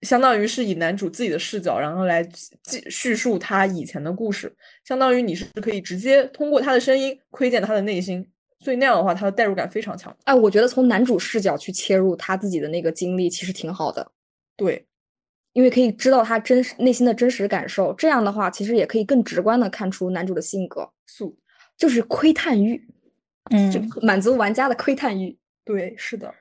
[0.03, 2.23] 相当于是以男主自己的视角，然后来
[2.63, 8.27] 记叙述他以前的故事，相当于你是可以直接通过他的声音窥见他的内心，
[8.59, 10.15] 所以那样的话，他的代入感非常强。
[10.25, 14.11] 哎，我觉得从男主视角去切入他自己的那个经历，其实挺好的，
[14.57, 14.85] 对，
[15.53, 17.93] 因为可以知道他真实内心的真实感受。
[17.95, 21.39] 这样的话，其实也可以更直观的看出男主的性格，素，
[21.77, 22.85] 就是窥探欲，
[23.51, 25.39] 嗯就嗯，满足玩家的窥探欲。
[25.65, 26.35] 对，是的，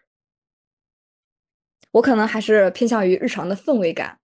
[1.92, 4.18] 我可能还是偏向于日常的氛围感，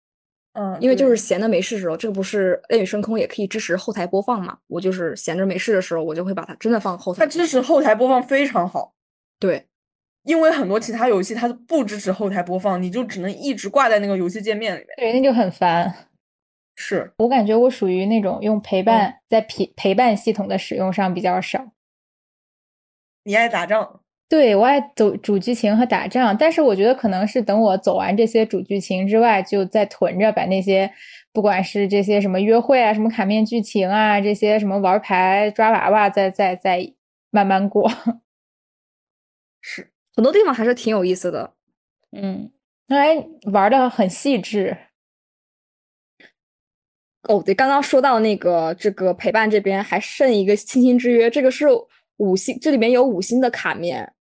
[0.53, 4.57] 嗯，因为就是闲的没事的时候，这个不是《恋与深空》也可以支持后台播放嘛？
[4.68, 7.32] 我就是闲着没事的时候，我就会把它真的放后台它。
[7.32, 8.93] 支持后台播放非常好，
[9.39, 9.68] 对，
[10.24, 14.88] 因为很多其他游戏它不支持后台播放，你就只能一直挂在那个游戏界面里面。
[14.97, 15.93] 对，那就很烦。
[16.80, 21.72] 是，我感觉我属于那种用陪伴在陪陪伴系统的使用上比较少。
[23.24, 30.91] 你爱打仗，对，我爱走主剧情和打仗，但是我觉得可能是等我走完这些主剧情之外，就再囤着把那些
[31.32, 36.93] 不管是这些什么约会啊、什么卡面剧情啊、这些什么玩牌、抓娃娃，再再再
[37.30, 37.89] 慢慢过。
[39.63, 41.53] 是，很多地方还是挺有意思的。
[42.11, 42.51] 嗯，
[42.89, 44.75] 还玩的很细致。
[47.30, 51.67] 哦，对，刚刚说到那个这个陪伴这边还剩一个亲亲之约，这个是
[52.17, 54.13] 五星，这里面有五星的卡面。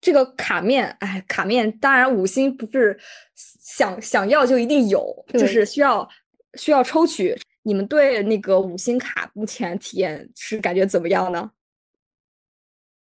[0.00, 2.98] 这个卡面，哎，卡面当然五星不是
[3.34, 6.08] 想想要就一定有，就是需要
[6.54, 7.36] 需要抽取。
[7.62, 11.50] 你们对那个五星卡目前体验是感觉怎么样呢？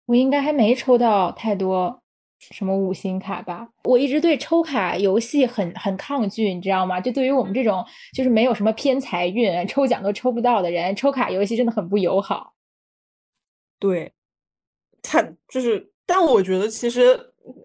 [0.06, 2.02] 我应该还没抽到太多
[2.38, 3.68] 什么五星卡吧？
[3.84, 7.00] 我一直对抽卡游戏很很抗拒，你知道吗？
[7.00, 7.84] 就对于我们这种
[8.14, 12.54] 就是没有什么偏财运、抽奖都抽不到的人，抽卡游戏真的很不友好。
[13.78, 14.12] 对，
[15.02, 17.14] 它就是，但我觉得其实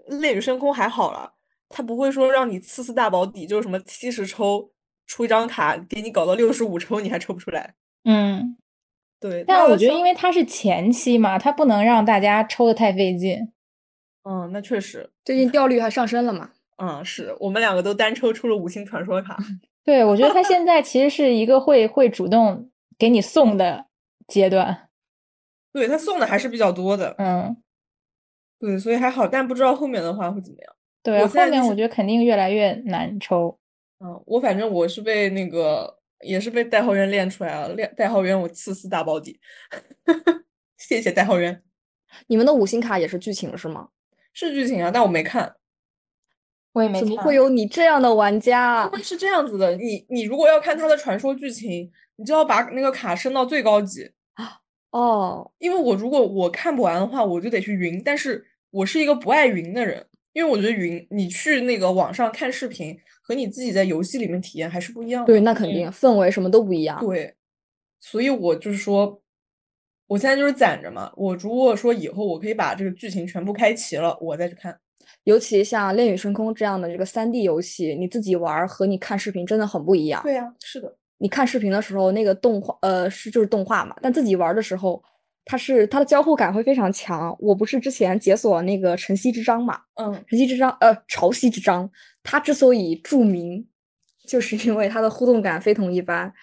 [0.20, 1.34] 《恋与深空》还好了，
[1.70, 4.70] 它不会说让你次次大保底，就是什么七十抽
[5.08, 7.74] 出一张卡，给你搞到六十五抽你还抽不出来。
[8.04, 8.58] 嗯，
[9.18, 13.38] 对，但我觉得因为它是前期嘛，它不能让大家抽的太费劲。
[14.24, 16.50] 嗯，那确实，最近掉率还上升了嘛？
[16.78, 19.38] 嗯，是我们两个都单抽出了五星传说卡。
[19.86, 23.86] 对，我觉得他现在其实是一个会会主动给你送的
[24.28, 24.90] 阶段。
[25.72, 27.58] 对他送的还是比较多的，嗯，
[28.64, 30.76] 对，所以还好，但不知道后面的话会怎么样。
[31.02, 33.60] 对，我就是后面我觉得肯定越来越难抽。
[34.00, 39.38] 嗯，我反正我是被那个也是被代号员练出来了，练代号员我次次大保底，
[40.80, 41.62] 谢谢代号员。
[42.28, 43.90] 你们的五星卡也是剧情是吗？
[44.32, 45.56] 是剧情啊，但我没看。
[46.72, 48.90] 我也没怎么会有你这样的玩家啊？
[48.94, 54.62] 因为是这样子的，你你如果要看他的传说剧情，你就要把那个卡升到最高级啊。
[54.92, 58.02] 哦，因为我如果我看不完的话，我就得去云。
[58.04, 58.44] 但是
[58.74, 65.28] 我是一个不爱云的人，因为我觉得云，你去那个网上看视频和你自己在游戏里面体验还是不一样的。
[65.28, 67.00] 对，那肯定氛围什么都不一样。
[67.00, 67.36] 对，
[68.00, 69.22] 所以我就是说，
[70.08, 71.14] 我现在就是攒着嘛。
[71.16, 74.76] 我如果说以后我可以把这个剧情全部开齐了，我再去看。
[75.26, 80.24] 尤其像《恋与深空》这样的这个三 D 游戏，你自己玩儿和你看视频真的很不一样。
[80.24, 85.02] 对呀、是的，你看视频的时候，那个动画呃是就是动画嘛，但自己玩儿的时候，
[85.46, 87.36] 它是它的交互感会非常强。
[87.40, 91.90] 我不是之前解锁那个晨曦之章嘛，嗯，晨曦之章呃潮汐之章，
[92.24, 93.68] 它之所以著名，
[94.28, 96.34] 就是因为它的互动感非同一般。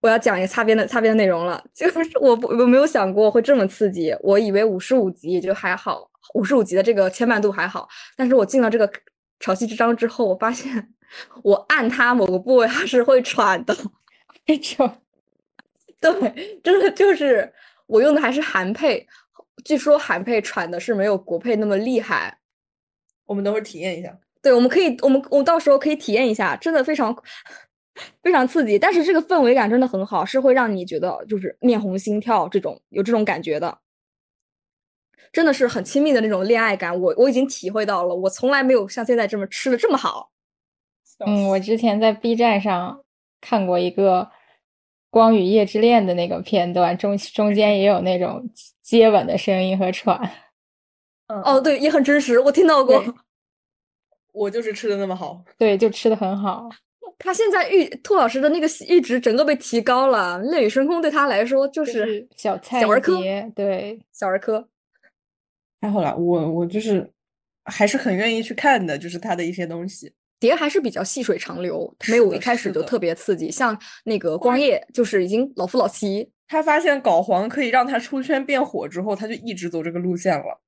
[0.00, 8.88] 我要讲一个擦边的擦边的内容了， 就是我不我没有想过会这么刺激，我以为五十五级也就还好，五十五级的这个牵绊度还好，但是我进了这个
[9.40, 10.90] 潮汐之章之后，我发现
[11.42, 13.76] 我按它某个部位它是会喘的，
[14.46, 14.88] 这种
[16.00, 17.52] 对，真的就是
[17.86, 19.06] 我用的还是韩配，
[19.64, 22.38] 据说韩配喘的是没有国配那么厉害。
[23.26, 24.18] 我们等会儿体验一下。
[24.40, 27.14] 对，我们可以，我们我到时候可以体验一下，真的非常
[28.22, 28.78] 非常刺激。
[28.78, 33.78] 但是这个氛围感真的很好，是会让你觉得就是面红心跳这种有这种感觉的，
[35.32, 36.98] 真的是很亲密的那种恋爱感。
[36.98, 40.30] 我我已经体会到了，我从来没有像现在这么吃的这么好。
[41.26, 43.04] 嗯，我之前在 B 站上
[43.40, 44.22] 看过一个
[45.10, 48.48] 《光与夜之恋》的那个片段，中中间也有那种
[48.82, 50.18] 接吻的声音和喘。
[51.28, 53.02] 嗯，哦，，对，也很真实，我听到过。
[54.32, 55.42] 我就是吃的那么好。
[55.56, 56.68] 对，就吃的很好。
[57.18, 64.68] 他现在阈兔老师的那个阈值整个被提高了，《恋与深空》对他来说就就是是小菜一小儿科碟，对，小儿科。
[65.80, 67.10] 太好了，我我就是
[67.64, 70.12] 还是很愿意去看的，就是他的一些东西。
[70.40, 73.50] 碟还是比较细水长流，没有一开始就特别刺激。
[73.50, 80.60] 像那个光夜，就是已经老夫老妻，他发现搞黄可以让他出圈变火之后，他就一直走这个路线了。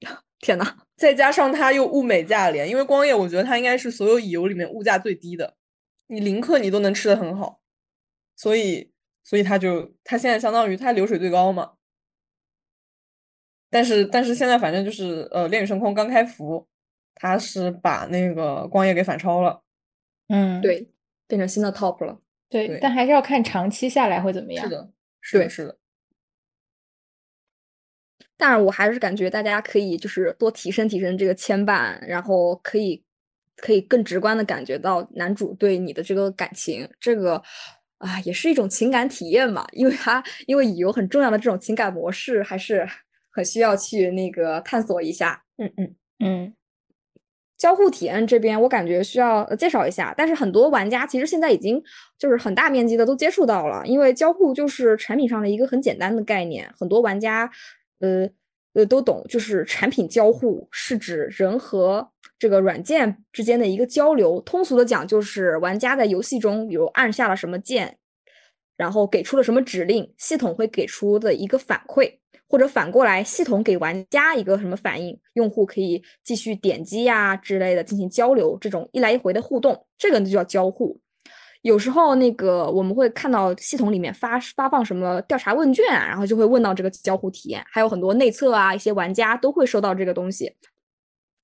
[0.40, 5.54] 天呐，再加上他又物美价廉，因为光夜我觉得他应该是所有乙游里面物价最低的，
[6.08, 7.60] 你零氪你都能吃的很好，
[8.36, 8.92] 所以
[9.24, 11.72] 所以他就他现在相当于他流水最高嘛。
[13.70, 16.68] 但是但是现在反正就是呃，恋与深空刚开服，
[17.16, 19.62] 他是把那个光夜给反超了。
[20.28, 20.88] 嗯，对，
[21.26, 22.20] 变成新的 top 了。
[22.48, 24.64] 对对但还是要看长期下来会怎么样。
[24.64, 24.90] 是的，
[25.20, 25.78] 是的，是的。
[28.36, 33.02] 但是我还是感觉大家可以就是多提升提升这个牵绊，然后可以
[33.56, 37.42] 可以更直观的感觉到男主对你的这个感情，这个
[37.98, 42.86] 啊也是一种情感体验嘛，因为他因为有很重要的这种情感模式，还是
[43.30, 45.42] 很需要去那个探索一下。
[45.56, 46.54] 嗯嗯，嗯，
[47.58, 51.82] 交互体验这边，我感觉需要介绍一下，但是很多玩家其实现在已经
[52.18, 57.50] 就是很大面积的都接触到了，因为交互就是产品上的一个很简单的概念，很多玩家
[58.00, 58.28] 呃
[58.74, 62.06] 呃都懂，就是产品交互是指人和
[62.38, 64.38] 这个软件之间的一个交流。
[64.42, 67.96] 通俗的讲，就是玩家在游戏中，比如按下了什么键，
[68.76, 72.18] 然后给出了什么指令，系统会给出的一个反馈。
[72.48, 81.00] 或者反过来，系统给玩家一个什么反应，用户可以继续点击呀、之类的进行交流，这种一来一回的互动，这个就叫交互。
[81.62, 90.54] 有时候那个我们会看到系统里面发发放什么调查问卷啊，然后就会问到这个交互体验，还有很多内测啊，一些玩家都会收到这个东西。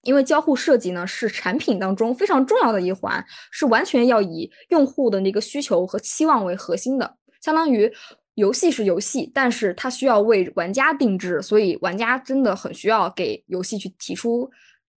[0.03, 7.93] 因为交互设计呢是产品当中非常重要的一环，是完全要以用户的那个需求和期望为核心的，相当于
[8.35, 14.51] 游戏是游戏，但是它需要为玩家定制，所以玩家真的很需要给游戏去提出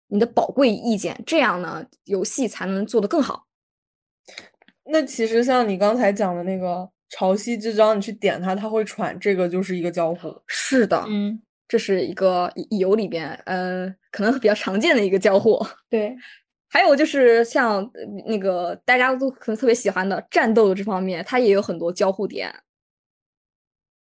[0.07, 3.47] 你的宝贵意见，这样呢游戏才能做得更好。
[4.85, 10.35] 那其实像你刚才讲的那个潮汐之章，你去点它，它会喘，这个就是一个交互。
[10.45, 15.59] 是的，嗯，这是一个乙游里边呃可能比较常见的一个交互。
[15.89, 16.15] 对，
[16.69, 22.53] 还有就是像呃那个大家都可能特别喜欢的战斗的这方面，它也有很多交互点。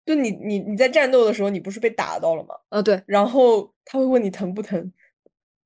[0.04, 2.54] 就你你你在战斗的时候，你不是被打到了吗？
[2.70, 4.92] 啊，对，然后他会问你疼不疼，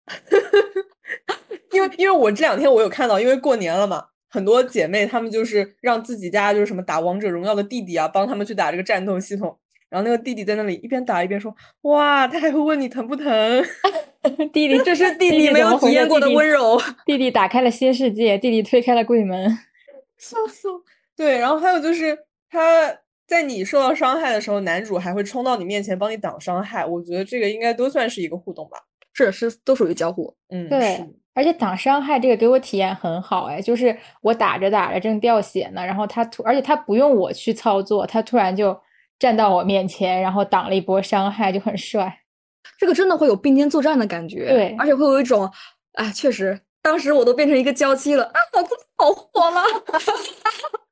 [1.73, 9.59] 因为因为我这两天我有看到，因为过年了嘛，很多姐妹她们就是让自己家就是什么打王者荣耀的弟弟啊，帮他们去打这个战斗系统，
[9.89, 13.65] 然后那个弟弟在那里一边打一边说，哇，他还会问你疼不疼，
[14.53, 16.79] 弟 弟这是弟弟没有体验过的温柔。
[17.05, 19.51] 弟弟打开了新世界，弟弟推开了柜门，
[20.19, 20.83] 笑死我。
[21.17, 22.19] 对，然后还有就是
[22.51, 22.95] 他
[23.27, 26.85] 在你受到伤害的时候，男主还会冲到你面前帮你挡伤害。
[26.87, 28.79] 我觉得这个应该都算是一个互动吧。
[29.13, 30.35] 是是，都属于交互。
[30.51, 31.05] 嗯，对。
[31.35, 38.75] 而且挡伤害这个给我体验很好哎，就是我打着打着正掉血呢，然后他突，而且他不用我去操作，他突然就
[39.19, 42.21] 站到我面前，然后挡了一波伤害，就很帅。
[42.79, 44.49] 这个真的会有并肩作战的感觉。
[44.49, 45.51] 对，而且会有一种，
[45.93, 49.63] 哎，确实，当时我都变成一个娇妻了啊，老公好火了。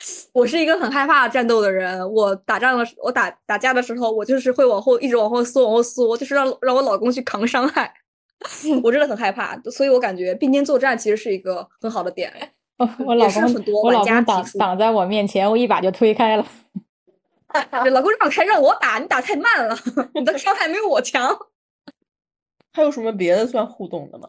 [0.32, 7.92] 我是一个很害怕战斗的人，我打仗的时，我打打架的时候，我就是会往后一直往后缩，往后缩，就是让让我老公去扛伤害。
[8.84, 12.32] 我真的很害怕，所以我感觉并肩作战其实是一个很好的点。
[12.76, 13.42] 我我老公
[13.82, 16.46] 我老公挡挡在我面前，我一把就推开了。
[17.90, 19.76] 老公让开，让我打，你打太慢了，
[20.14, 21.36] 你的伤害没有我强。
[22.72, 24.28] 还有什么别的算互动的吗？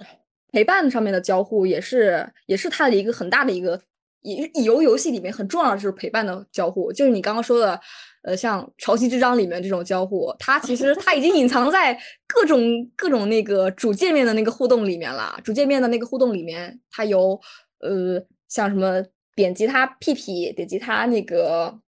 [0.52, 3.80] 陪伴上面的交互也是，也是它的一个很大的一个。
[4.22, 7.80] 以以游游戏里面很重要的就是陪伴的交互，就是你刚刚说的，
[8.24, 11.98] 呃，像《潮汐之章》里面这种交互，它其实它已经隐藏在
[12.28, 12.62] 各种
[12.96, 15.40] 各种那个主界面的那个互动里面了。
[15.44, 17.40] 主界面的那个互动里面，它有
[17.80, 19.04] 呃，像什么
[19.36, 21.80] 点击它屁屁，点击它那个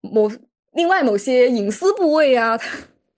[0.00, 0.30] 某
[0.72, 2.58] 另外某些隐私部位啊。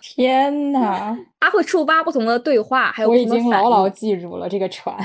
[0.00, 4.96] 天呐，它会触发不同的对话，还有我已经牢牢记住了这个船，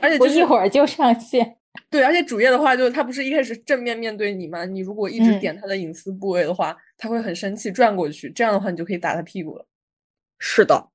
[0.00, 1.56] 而且我一会儿就上线。
[1.90, 4.64] 对，而且主页的话，就是他不是一开始正面面对你吗？
[4.64, 9.66] 你如果一直点他的隐私部位的话，他会很生气，转过去，这样的话你就可以打他屁股了。
[10.38, 10.88] 是的，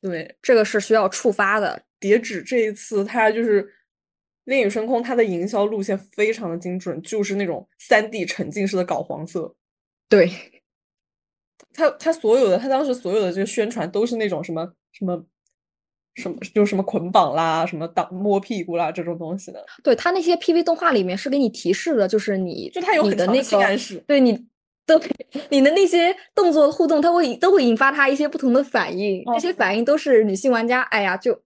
[0.00, 1.84] 对，这个是需要触发的。
[2.00, 3.64] 叠纸这一次，它就是
[4.44, 9.54] 《恋与深空》，它的营销路线非常的精准，就是那种三 D 沉浸式的搞黄色。
[10.08, 10.28] 对，
[11.72, 15.24] 他他所有的，他当时所有的这个宣传都是那种什么什么。
[16.14, 19.64] 什么就什么捆绑啦，什么挡摸屁股啦这种东西的。
[19.82, 24.32] 对他那些 PV 动画里面是给你提示的，就是你就他有很强的性暗示，对你
[24.86, 25.00] 的
[25.48, 31.40] 你的那些动作互动，他会都会引发他一些不同的反应，这些反应都是女性玩家哎呀就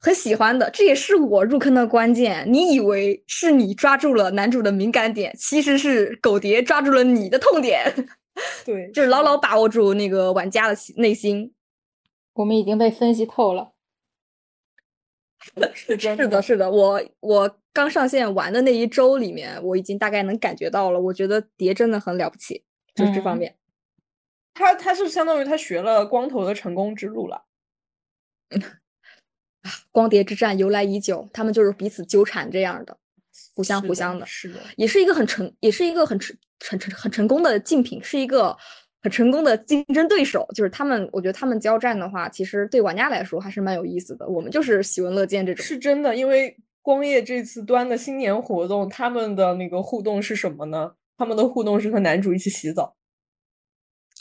[0.00, 0.68] 很喜欢的。
[0.70, 2.44] 这也是我入坑的关键。
[2.46, 7.92] 你以为是你抓住了男主的敏感点，其实是狗蝶抓住了你的痛点。
[8.64, 11.52] 对，就是牢牢把握住那个玩家的内心。
[12.34, 13.72] 我们已经被分析透了。
[15.40, 15.54] 是
[16.26, 21.00] 的，是的，我我刚上线玩的那一周里面，我已经大概能感觉到了。
[21.00, 23.56] 我觉得蝶真的很了不起，就是这方面。
[24.54, 27.44] 他他是相当于他学了光头的成功之路了。
[29.92, 32.98] 光碟之战由来已久，他们就是彼此纠缠这样的，
[33.54, 36.36] 互相互相的，是的，也是一个很成，也是一个很成
[36.66, 38.56] 很成很成功的竞品，是一个。
[39.02, 41.08] 很成功的竞争对手，就是他们。
[41.12, 44.28] 我觉得他们交战的话，其实对玩家来说还是蛮有意思的。
[44.28, 45.64] 我们就是喜闻乐见这种。
[45.64, 50.92] 是真的，因为光夜这次端的新年活动，他们的那个互动是什么呢？
[51.16, 52.96] 他们的互动是和男主一起洗澡，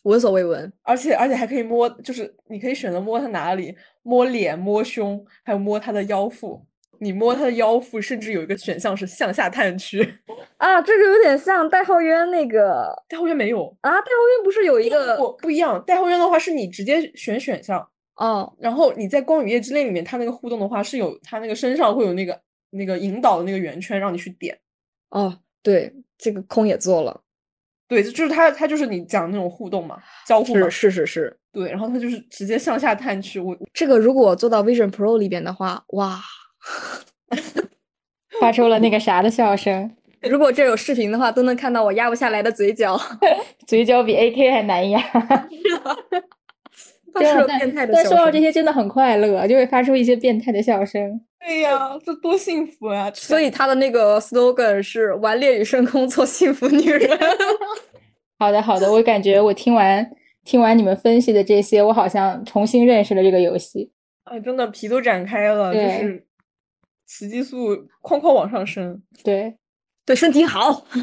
[0.03, 6.66] 闻所未闻，而且而且还可以摸，就是你可以选择摸他哪里，摸脸、摸胸，还有摸他的腰腹。
[6.99, 10.01] 你摸他的腰腹，甚至有一个选项是向下探去
[10.57, 12.91] 啊，这个有点像代号渊那个。
[13.07, 15.83] 代号渊没有啊，代号渊不是有一个不不一样。
[15.85, 22.39] 代号渊的话是你直接选选项哦，然后你在光与夜之恋里面，他那个互动的话是有他那个身上会有那个
[22.71, 24.57] 那个引导的那个圆圈让你去点。
[25.09, 27.21] 哦，对，这个空也做了。
[27.87, 33.39] 对，就是他他就是你讲那种互动嘛，交互嘛，是是是，对，然后他就是直接向下探去。
[33.39, 36.19] 我这个如果做到 Vision Pro 里边的话，哇。
[38.39, 39.91] 发出了那个啥的笑声。
[40.21, 42.99] 如果这有视频的话，都能看到我压不下来的嘴角，
[43.67, 44.99] 嘴角比 AK 还难压。
[47.19, 51.19] 真的变态的但说到这些，真的很快乐，就会发出一些变态的笑声。
[51.39, 53.09] 对呀，这多幸福啊！
[53.13, 57.17] 所以他的那个 slogan 是“玩恋与深空，做幸福女人
[58.37, 60.07] ”。好的，好的，我感觉我听完
[60.43, 63.91] 听完你们分析的这些，我好像重新认识了这个游戏。
[64.25, 66.26] 哎，真的皮都展开了，就是。
[67.07, 67.73] 雌激素
[68.03, 69.57] 哐哐往上升，对，
[70.05, 70.85] 对身体好。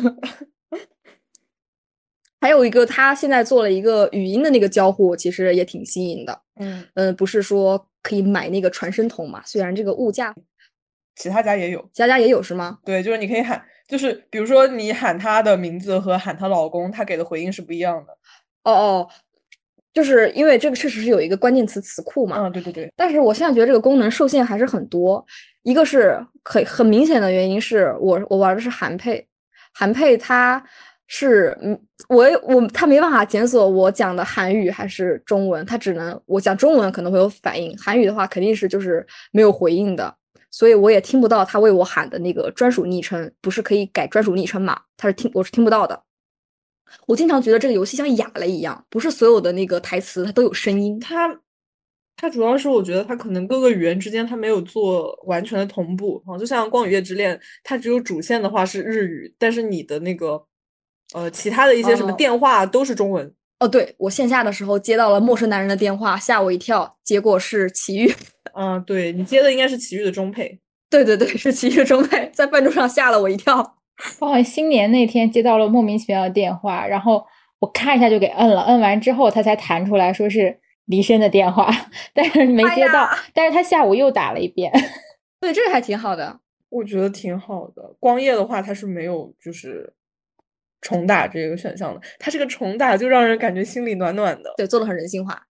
[2.41, 6.43] 还有一个，他现在做了一个语音的那个交互，其实也挺新颖的。
[6.57, 9.43] 嗯嗯，不是说可以买那个传声筒嘛？
[9.47, 10.35] 虽然这个物价，
[11.17, 12.81] 其他家也有，家家也有是吗？
[12.85, 18.13] 对，就是你可以喊，就是比如说你喊她的名字和喊她老公，她给的回应是不一样的。
[18.65, 19.11] 哦哦，
[19.95, 22.37] 就是因为这个确实是有一个关键词词库嘛。
[22.39, 22.93] 嗯，对对对。
[22.95, 25.25] 但是我现在觉得这个功能受限还是很多。
[25.63, 29.27] 一个是很很明显的原因是我我玩的是韩配，
[29.73, 30.63] 韩配它
[31.07, 40.15] 是嗯我我它没办法检索我讲的韩语还是中文，它只能我讲中文可能会有反应，韩语的话肯定是就是没有回应的，
[40.51, 44.79] 所以我也听不到他为我喊的那个专属昵称，不是可以改专属昵称嘛？
[44.99, 45.99] 他是听我是听不到的。
[47.07, 51.41] 我经常觉得这个游戏像哑了一样，不是所有的那个台词它都有声音，它。
[52.17, 60.41] 它主要是我觉得它可能各个语言之间它没有做完全的同步啊，就像《光与夜之恋》，它只有主线的话是日语，但是你的那个
[61.13, 63.35] 呃其他的一些什么电话都是中文。
[63.59, 68.15] 哦，对我线下的时候接到了陌生男人的电话，吓我一跳，结果是奇遇。
[68.55, 70.61] 嗯， 对你接的应该是奇遇的中配。
[70.89, 73.79] 对对对，是奇遇的中配，在饭桌上吓了我一跳。
[74.21, 77.25] 我好像新年那天接到了莫名其妙的电话，然后
[77.59, 80.61] 我看一下就给摁了，摁完之后他才弹出来说是。
[80.87, 81.67] 黎深的电话，
[82.13, 83.09] 但是没接到。
[83.33, 84.71] 但是他下午又打了一遍。
[85.41, 87.97] 对，这个还挺好的，我觉得挺好的。
[87.99, 89.95] 光夜的话，它是没有就是
[90.83, 92.01] 重打这个选项的。
[92.19, 94.53] 它这个重打就让人感觉心里暖暖的。
[94.59, 95.47] 对，做的很人性化。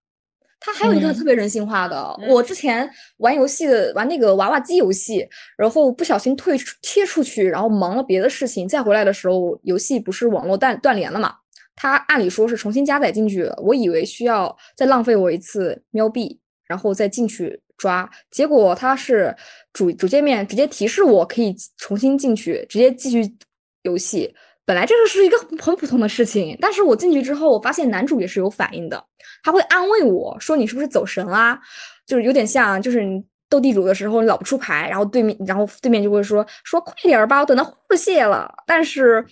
[0.64, 5.28] 它还有一个特别人性化的，我之前玩游戏的，玩那个娃娃机游戏，
[5.58, 11.34] 然后不小心退出贴出去，然后忙了别的事情，再回来的时候，游戏不是网络断断连了嘛？
[11.76, 19.36] 它按理说是重新加载进去，我以为需要再浪费我一次喵币，然后再进去抓，结果它是
[19.74, 23.36] 主主界面直接提示我可以重新进去，直接继续
[23.82, 24.34] 游戏。
[24.64, 29.04] 本来这个是一个很普通的事情，但是我进去之后，我发现男主也是有反应的，
[29.42, 31.60] 他会安慰我说你是不是走神啦？
[32.06, 38.52] 就是有点像，就是你斗地主的时候你老不出牌，然后对面然后对面就会说说快点吧，我等到呼血了。
[38.66, 39.24] 但是，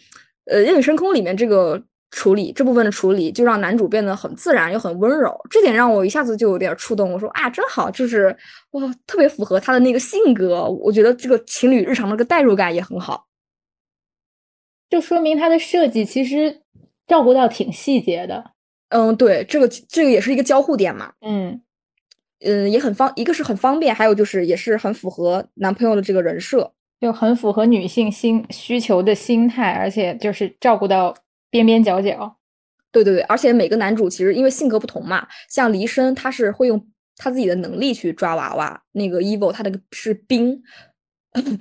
[0.46, 1.82] 呃，《人与深空》里面这个。
[2.14, 7.10] 处理这部分的处理，就让男主变得很自然又很温柔，这点让我一下子就有点触动。
[7.10, 8.26] 我说啊，真好，就是
[8.72, 10.62] 哇，特别符合他的那个性格。
[10.66, 13.24] 我觉得这个情侣日常的个代入感也很好，
[14.92, 16.60] 就说明他的设计其实
[17.06, 18.52] 照顾到挺细节的。
[18.90, 21.14] 嗯，对，这个这个也是一个交互点嘛。
[21.22, 21.62] 嗯
[22.44, 26.70] 嗯，也很方，一个是很方便，还有就是也是很符合男朋友的这个人设，
[27.00, 31.14] 就很符合女性心需求的心态，而且就是照顾到。
[31.50, 32.38] 边边角角，
[32.90, 36.82] 对对对，而且每个男主其实因为性格不同嘛，像黎深他是会用
[37.14, 40.62] 他自己的能力去抓娃娃，那个 evil 他那个是冰，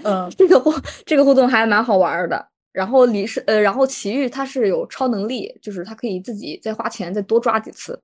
[0.05, 0.73] 嗯， 这个互
[1.05, 2.50] 这个互动还蛮好玩的。
[2.72, 8.02] 然后李是呃，然后奇遇他是有超能力，就是他可以自己再花钱再多抓几次。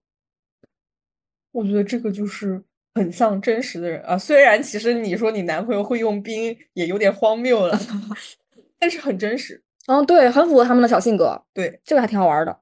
[1.52, 2.62] 我觉得这个就是
[2.96, 7.80] 很像真实的人啊，虽然其实你说你男朋友会用冰也有点荒谬了，
[8.78, 9.64] 但是很真实。
[9.88, 11.44] 嗯，对，很符合他们的小性格。
[11.54, 12.60] 对，这个还挺好玩的。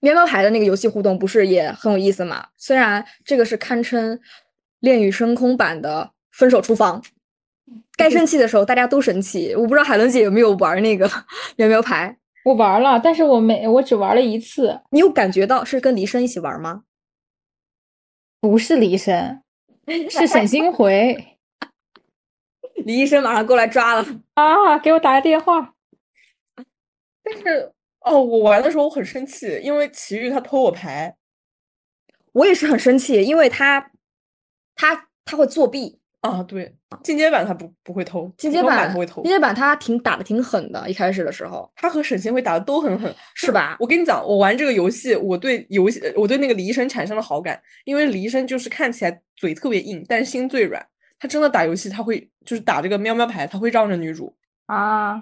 [0.00, 2.48] 喵喵牌的那个游戏互动不是也很有意思吗？
[2.56, 4.16] 虽然这个是堪称
[4.80, 7.02] 《恋与深空》版的分手厨房，
[7.96, 9.54] 该生气的时候大家都生气。
[9.54, 11.10] 我不知道海伦姐有没有玩那个
[11.56, 12.16] 喵喵牌？
[12.44, 14.80] 我玩了，但是我没，我只玩了一次。
[14.90, 16.84] 你有感觉到是跟黎生一起玩吗？
[18.40, 19.42] 不是黎生，
[20.08, 21.38] 是沈星回。
[22.86, 24.78] 李医生马上过来抓了啊！
[24.78, 25.74] 给我打个电话。
[27.24, 31.16] 但是哦，我玩的时候我很生气，因为奇遇他偷我牌，
[32.32, 33.90] 我也是很生气，因为他
[34.76, 36.42] 他他会作弊啊。
[36.42, 43.76] 对，进阶版他不不会偷，进阶版不会偷，进阶版他挺打的挺狠的，一开始的时候，他和沈星辉打的都很狠，是吧？
[43.80, 50.84] 我跟你讲，我玩这个游戏，我对游戏我对那个李医生产生了好感，因为李医生就是看起来嘴特别硬，但是心最软。
[51.20, 54.32] 他真的打游戏，他会就是打这个喵喵牌，他会让着女主
[54.66, 55.20] 啊。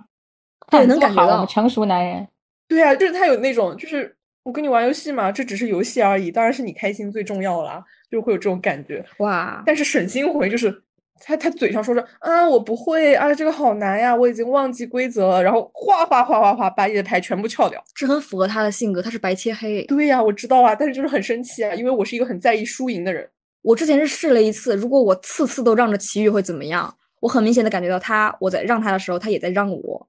[0.71, 2.27] 对，能感觉到成熟男人。
[2.69, 9.03] 对啊，就是他有那种，就是我跟你玩游戏嘛，这只是游戏而已，当然是你开心最重要啦，就会有这种感觉。
[9.21, 9.63] 哇！
[9.65, 10.83] 但是沈星回就是
[11.21, 19.83] 他，他嘴上说着啊，我不会啊，这个好难呀，我已经忘记规则了，然后哗哗哗哗哗把你的牌全部撬掉，这很符合他的性格，他是白切黑。
[19.85, 23.29] 对呀，我知道啊，但是就是很生气啊，因为我是一个很在意输赢的人。
[23.63, 26.95] 我之前是试了一次，如果我次次都让着奇遇会怎么样？
[27.21, 30.07] 我很明显的感觉到他，我在让他的时候，他也在让我，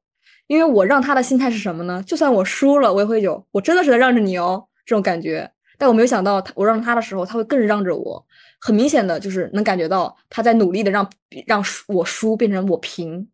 [0.48, 2.04] 因为我让他的心态是什么呢？
[2.06, 5.50] 就算我输了，我也会有，我真的是在让着你哦，这种感觉。
[5.80, 8.24] 但我没有想到，他我让他的时候，他会更让着我，
[8.60, 11.10] 很明显的就是能感觉到他在努力的让
[11.46, 13.28] 让我输变成我平。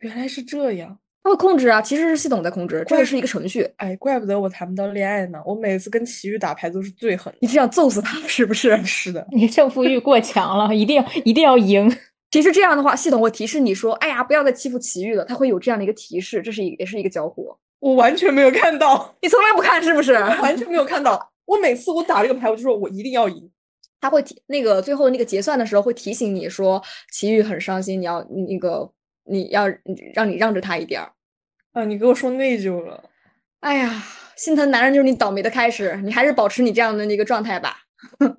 [0.00, 0.98] 原来是这样。
[1.24, 3.68] 他会控制啊，其实是系统在控制，这个是一个程序。
[3.76, 5.38] 哎，怪不得我谈不到恋爱呢。
[5.44, 8.80] 我每次跟奇遇打牌都是最狠，你是想揍死他是不是？
[8.86, 11.94] 是的，你胜负欲过强了，一定要一定要赢。
[12.30, 17.54] 其实这样的话，系统会提示你说：“哎呀，不要再欺负奇遇了。”他会有这样的一个提示，这是一也是一个交互。
[17.80, 20.12] 我完全没有看到，你从来不看是不是？
[20.12, 21.30] 完全没有看到。
[21.46, 23.50] 我每次我打这个牌，我就说我一定要赢。
[24.00, 28.90] 他会提那个最后那个结算的时候会提醒你说奇遇很伤心，你要那个
[29.24, 29.68] 你要
[30.14, 31.12] 让你让着他一点儿。
[31.72, 33.04] 啊，你给我说内疚了。
[33.60, 34.02] 哎呀，
[34.36, 37.78] 心疼男人就是你倒霉的开始，你还是保持你这样的那个状态吧。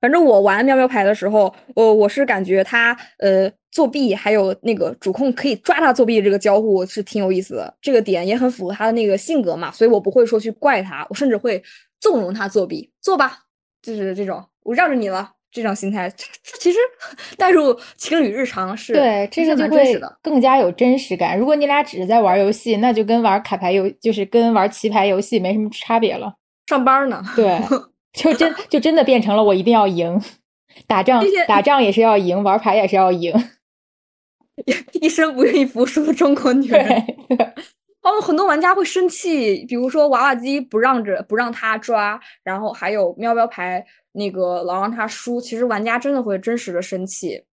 [0.00, 11.62] 反正我玩喵喵牌的时候，呃，我是感觉他呃作弊，还有那个主控可以抓他作弊这个交互是挺有意思的，这个点也很符合他的那个性格嘛，所以我不会说去怪他，我甚至会
[12.04, 13.38] 纵容他作弊，做吧，
[13.80, 16.78] 就是这种我让着你了这种心态，这这其实
[17.38, 21.38] 带入情侣日常是对这个就会更加有真实感。
[21.38, 26.34] 如果你俩只是在玩游戏，那就跟玩卡牌游就是跟玩棋牌游戏没什么差别了。
[26.66, 27.22] 上班呢？
[27.34, 27.58] 对。
[28.12, 30.22] 就真就真的变成了我一定要赢，
[30.86, 33.34] 打仗打仗也是要赢，玩牌也是要赢，
[35.02, 37.04] 一生不愿意服输的中国女人。
[38.04, 47.44] 哦，很多玩家会生气，比如说娃娃机不让着不让他抓，然后还有喵喵牌那个老让他输，其实玩家真的会真实的生气。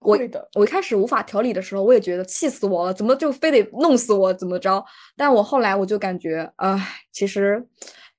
[0.00, 0.18] 我
[0.54, 4.84] 我一开始无法调理的时候，我也觉得气死我了，怎么就非得弄死我，怎么着？
[5.16, 6.78] 但我后来我就感觉，唉，
[7.10, 7.66] 其实。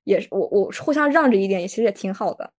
[0.06, 2.52] 也是我我互相让着一点，也其实也挺好的。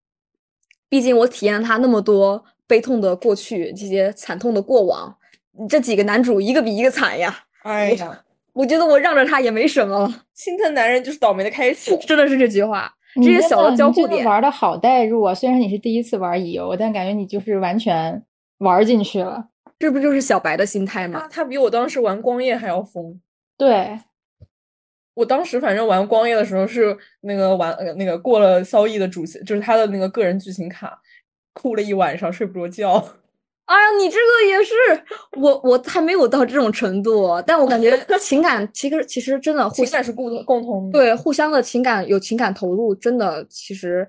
[0.88, 5.16] 毕竟我体验了他那么多悲痛的过去，这些惨痛的过往，
[5.68, 7.44] 这几个男主一个比一个惨呀！
[7.62, 8.24] 哎呀，
[8.56, 10.24] 我觉得我让着他也没什么了。
[10.32, 12.90] 心疼男人就是倒霉的开始，真的是这句话。
[13.16, 15.34] 这些小的交互点玩的好代入啊！
[15.34, 18.22] 虽然你是第一次玩乙游，但感觉你就是完全
[18.58, 19.46] 玩进去了。
[19.78, 21.28] 这不就是小白的心态吗？
[21.30, 23.20] 他比我当时玩光夜还要疯。
[23.58, 23.98] 对。
[25.14, 30.98] 我当时反正玩光夜的时候是那个玩那个过了萧逸的主线，就是他的那个个人剧情卡，
[31.54, 33.02] 哭了一晚上睡不着觉。
[33.66, 34.72] 哎呀，你这个也是，
[35.38, 44.08] 我我还没有到这种程度，但我感觉情感其实其实真的情感是共共同对互相的情感有情感投入，真的其实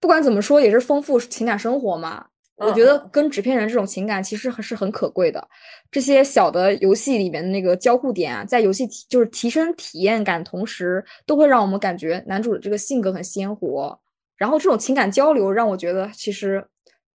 [0.00, 2.24] 不管怎么说也是丰富情感生活嘛。
[2.58, 5.46] 我觉得跟纸片人这种情感其实还是很可贵的。
[5.90, 13.98] 这些小的游戏里面的那个交互点啊，在游戏体就是提升体验感，同时都会让我们感觉男主的这个性格很鲜活。
[14.38, 16.66] 然后这种情感交流让我觉得其实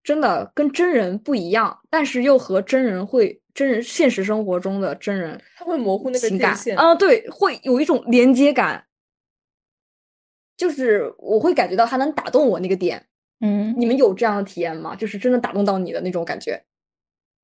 [0.03, 8.86] 真的跟真人不一样，但是又和真人会真人现实生活中的真人他会模糊那个情感啊，对，会有一种连接感，
[10.57, 13.06] 就是我会感觉到他能打动我那个点。
[13.44, 14.95] 嗯，你们有这样的体验吗？
[14.95, 16.64] 就是真的打动到你的那种感觉？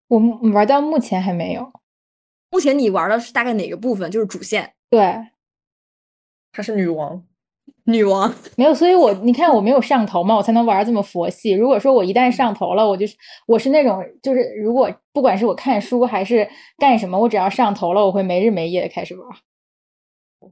[0.08, 0.20] 我
[0.52, 1.72] 玩到目前还没有。
[2.50, 4.10] 目前你玩的是大概哪个部分？
[4.10, 4.74] 就是主线？
[4.90, 5.28] 对，
[6.52, 7.26] 她是女王，
[7.88, 11.52] 女王 没有，所以我你看我没有上头嘛，我才能玩这么佛系。
[11.52, 13.16] 如果说我一旦上头了，我就是
[13.48, 16.48] 我是那种就是如果不管是我看书还是
[16.78, 19.28] 干什么，我只要上头了，我会没日没夜的开始玩。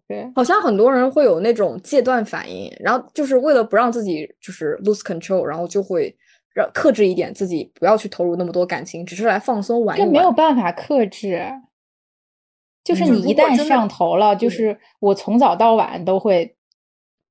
[0.07, 6.15] 对，好像很多人会有那种戒断反应，然后就是为了不让自己就是 lose control，然后就会
[6.53, 10.07] 让克制一点自己，不要去投入那么多感情，只是来放松玩一玩。
[10.07, 11.39] 这没有办法克制，
[12.83, 16.54] 就是你一旦上头了，就是我从早到晚都会，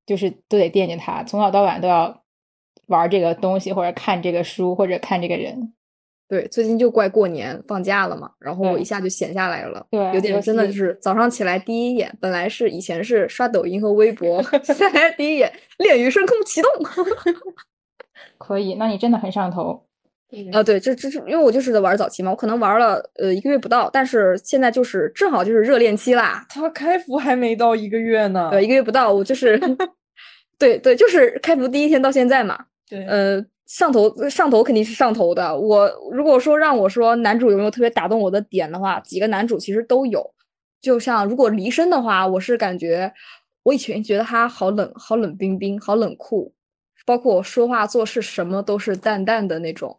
[0.07, 2.23] 就是都得惦记他，从早到晚都要
[2.87, 5.73] 玩这个东西，或者看这个书，或者看这个人。
[6.27, 16.71] 对，最近就怪过年放假了嘛，然后我一下就闲下来了，对，有点真的就是早上起来第一眼，本来是以前是刷抖音和微博， 现在第一眼恋与深空启动，
[18.39, 19.85] 可以，那你真的很上头
[20.53, 20.63] 啊！
[20.63, 26.45] 对，这这是因为我就是在玩早期嘛，我可能玩了呃一个月不到，但是现在就是正好就是热恋期啦。
[26.49, 29.61] 他开服还没到一个月呢，对，一个月不到，我就是
[30.59, 32.59] 对对，就是开服第一天到现在嘛，
[32.89, 33.45] 对，呃。
[33.67, 35.59] 上头上头肯定是上头的。
[35.59, 40.23] 我如果说让我说男主有没有特别打动我的点的话，几个男主其实都有。
[40.83, 43.11] 就像如果离身的话，我是感觉
[43.63, 46.53] 我以前觉得他好冷，好冷冰冰，好冷酷，
[47.07, 49.99] 包括我说话做事什么都是淡淡的那种。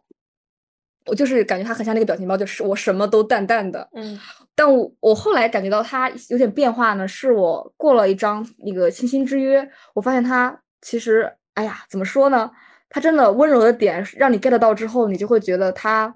[1.06, 3.88] 我就是感觉他很像那个表情包，就是我什么都淡淡的。
[3.94, 4.18] 嗯。
[4.54, 12.50] 但我我后来感觉到他有点变化呢，是我过了一张那个清新之约，我发现他其实，哎呀，怎么说呢？
[12.88, 16.14] 他真的温柔的点让你 get 到之后，你就会觉得他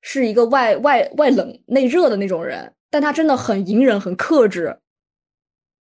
[0.00, 4.76] 是一个外外外冷内热的那种人，但他真的很隐忍、很克制。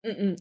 [0.04, 0.38] 嗯嗯。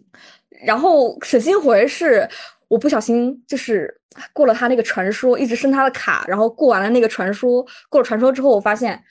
[0.64, 2.26] 然后沈星回是
[2.68, 4.00] 我不小心就是
[4.32, 9.02] 过了他那个传说，一直升他的卡，然后过完了那个传说，过了传说之后，我发现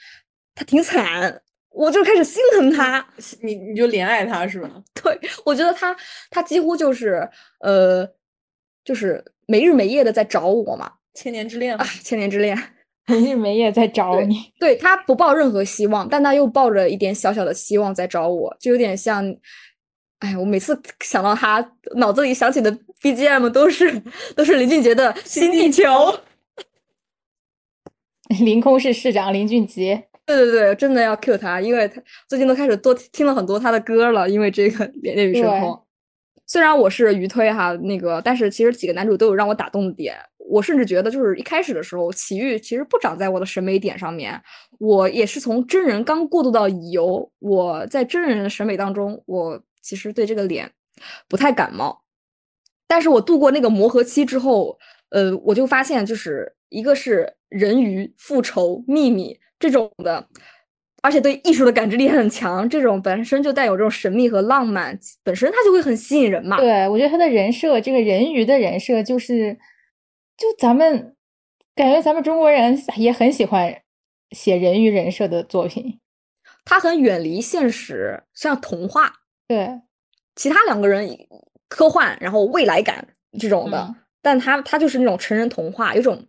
[0.56, 3.06] 他挺惨，我就开始心疼他。
[3.42, 4.70] 你你就怜爱他是吧？
[5.04, 5.96] 对，我觉得他
[6.30, 7.30] 他几乎就是
[7.60, 8.08] 呃，
[8.86, 9.24] 就是。
[9.50, 12.54] 没日没夜的在找我嘛，千年之恋啊，千年之恋，
[13.08, 14.52] 没日没夜在找你。
[14.60, 19.24] 对他不抱任何希望，但他又抱着一点小小的希望在找我，就有点像，
[20.20, 22.72] 哎，我每次想到他，脑子里想起的
[23.02, 24.02] BGM 都是
[24.36, 25.84] 都是林俊杰的《新地球》。
[28.44, 35.70] 凌空是市长林俊杰， 对对对，真的要 Q 他，因为他最近都开始多听了很多他的歌了，因为这个《恋恋与深空》。
[36.46, 40.16] 虽然我是鱼推哈，那个，但是其实几个男主都有让我打动的点。
[40.50, 44.42] 我甚至觉得，就是一开始的时候，奇遇其实不长在我的审美点上面。
[44.80, 50.70] 我也是从真人刚过渡到乙游，我在真人的审美当中，我其实对这个脸
[51.30, 52.04] 不太感冒。
[52.88, 54.78] 但是我度过那个磨合期之后，
[55.12, 60.28] 呃，我就发现，就是一个是人鱼、复仇、秘密这种的。
[61.04, 66.58] 而且对艺术的感知力很强，这种本身就带有这种神秘和浪漫，本身它就会很吸引人嘛。
[66.58, 69.58] 对，我觉得他的人设，这个人鱼的人设，就是
[70.36, 71.16] 就咱们
[71.76, 73.74] 感觉咱们中国人也很喜欢
[74.32, 76.00] 写人鱼人设的作品。
[76.66, 79.14] 他很远离现实，像童话。
[79.48, 79.82] 对，
[80.36, 81.10] 其他两个人
[81.68, 83.08] 科幻，然后未来感
[83.40, 86.26] 这种的，但他他就是那种成人童话，有种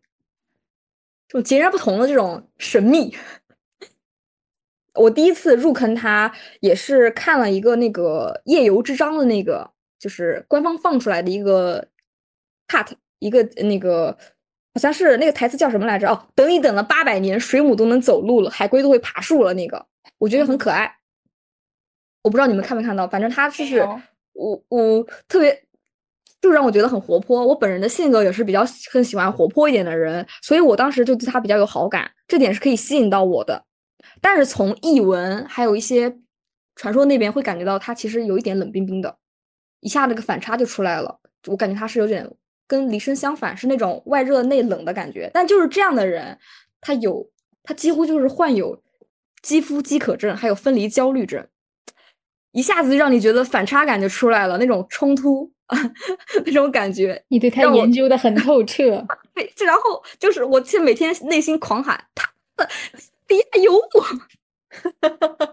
[1.26, 3.16] 这种截然不同的这种神秘。
[4.94, 11.86] 我第一次入坑他，也是看了一个那个《夜游之章》的那个，就是官方放出来的一个
[12.66, 12.88] cut，
[13.20, 14.10] 一个那个
[14.74, 16.08] 好像是那个台词叫什么来着？
[16.08, 19.54] 哦，等你等了八百年，水母都能走路了，海龟都会爬树了。
[19.54, 19.86] 那个
[20.18, 20.97] 我觉得很可爱，
[22.28, 23.80] 我不知道你们看没看到，反正他就是
[24.34, 25.58] 我我特别
[26.42, 27.42] 就让我觉得很活泼。
[27.46, 33.64] 我本人的性格也是比较很喜欢活泼一点的人，所以我当时就对他比较有好感，这点是可以吸引到我的。
[34.20, 36.14] 但是从译文还有一些
[36.76, 39.16] 传说那边会感觉到他其实有一点冷冰冰的，
[39.80, 41.18] 一下那个反差就出来了。
[41.46, 42.30] 我感觉他是有点
[42.66, 45.30] 跟离生相反，是那种外热内冷的感觉。
[45.32, 46.38] 但就是这样的人，
[46.78, 47.26] 他有
[47.62, 48.82] 他几乎就是患有
[49.40, 51.46] 肌肤饥渴症，还有分离焦虑症，
[52.58, 55.48] 一下子就让你觉得反差感就出来了，那种冲突
[56.44, 57.22] 那种感觉。
[57.28, 59.06] 你对他研究的很透彻。
[59.34, 62.68] 对，然后就是我其实每天内心狂喊他的。
[63.28, 64.04] 底下有我，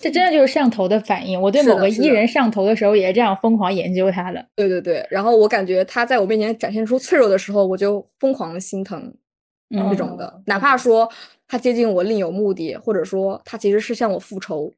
[0.00, 1.38] 这真的就是上头的反应。
[1.40, 4.44] 我对某个艺人上头的时候，也是这样疯狂研究他的。
[4.56, 9.14] 对对对，然后我感觉他在我面前展现出脆弱的时候，我就疯狂的心疼
[9.70, 10.42] 这种的。
[10.46, 11.06] 哪怕说
[11.46, 14.72] 他接近我另有目的，或者说他其实是向我复仇，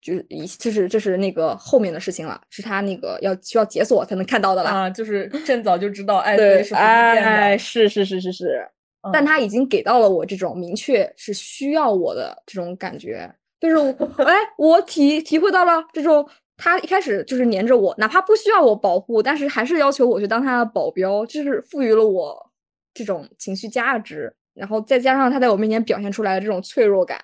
[0.00, 4.90] 就是一这是这是那个后面的事情了，是他那个要需要解锁才能看到的了啊。
[4.90, 8.68] 就是朕早就知道爱对是哎，是是是是是。
[9.12, 13.76] 但他已经给到了我这种明确是需要我的这种感觉，就是
[14.24, 22.50] 哎，我体体会到了这种他一开始就是黏着我，哪怕不需要我保护，但是还是要求我去当他的保镖，就是赋予了我
[22.92, 24.32] 这种情绪价值。
[24.52, 27.16] 然后再加上他在我面前表现出来的这种脆弱感，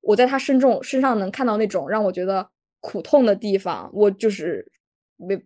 [0.00, 2.48] 我在他身中身上能看到那种让我觉得
[2.80, 4.70] 苦痛的地方，我就是。
[5.22, 5.38] 没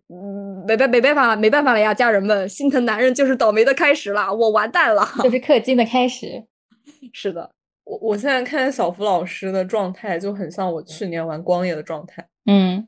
[0.65, 6.45] 没办没办法没办法了呀，家人们，心疼男人就是倒霉的开始啦，我完蛋了，就是氪金的开始。
[7.11, 7.51] 是的，
[7.83, 12.25] 我我现在看小福老师的状态就很像我去年玩光夜的状态。
[12.45, 12.87] 嗯，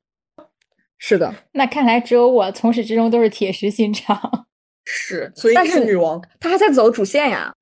[0.98, 4.48] 是的，那看来只有我从始至终都是铁石心肠。
[4.86, 7.54] 是，所以你是女王，她还在走主线呀。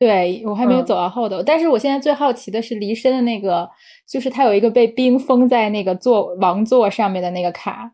[0.00, 3.68] 对我还没有走到后头，但是我现在最好奇的是离身的那个，
[4.08, 7.92] 就是他有一个被冰封在那个座王座上面的那个卡。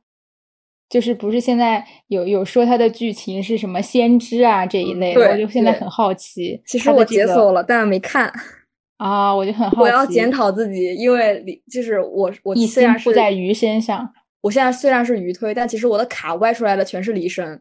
[0.88, 6.62] 就是不是现在有有说他的剧情是什么先知啊这一类的，我就现在很好奇。
[6.64, 8.32] 其实我解锁了，但是没看
[8.98, 9.82] 啊，我就很好奇。
[9.82, 14.08] 我要检讨自己，因为就是我我一心扑在鱼身上。
[14.42, 17.60] 我现在虽然是鱼推，但其实我的卡歪出来的全是离身，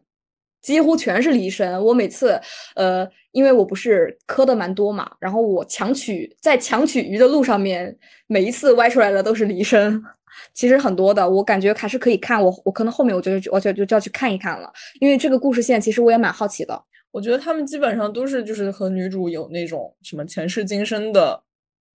[0.66, 1.80] 几乎全是离身。
[1.84, 2.40] 我每次
[2.74, 10.02] 呃，因为我不是磕的蛮多嘛，然后我强取在强取鱼的路上面，每一次歪出来的都是离身。
[10.52, 12.42] 其实很多的，我感觉还是可以看。
[12.42, 14.68] 我我可能后面我就我就就就要去看一看了，
[15.00, 16.82] 因为这个故事线其实我也蛮好奇的。
[17.12, 21.40] 我觉得他们基本上都是就是和女主有那种什么前世今生的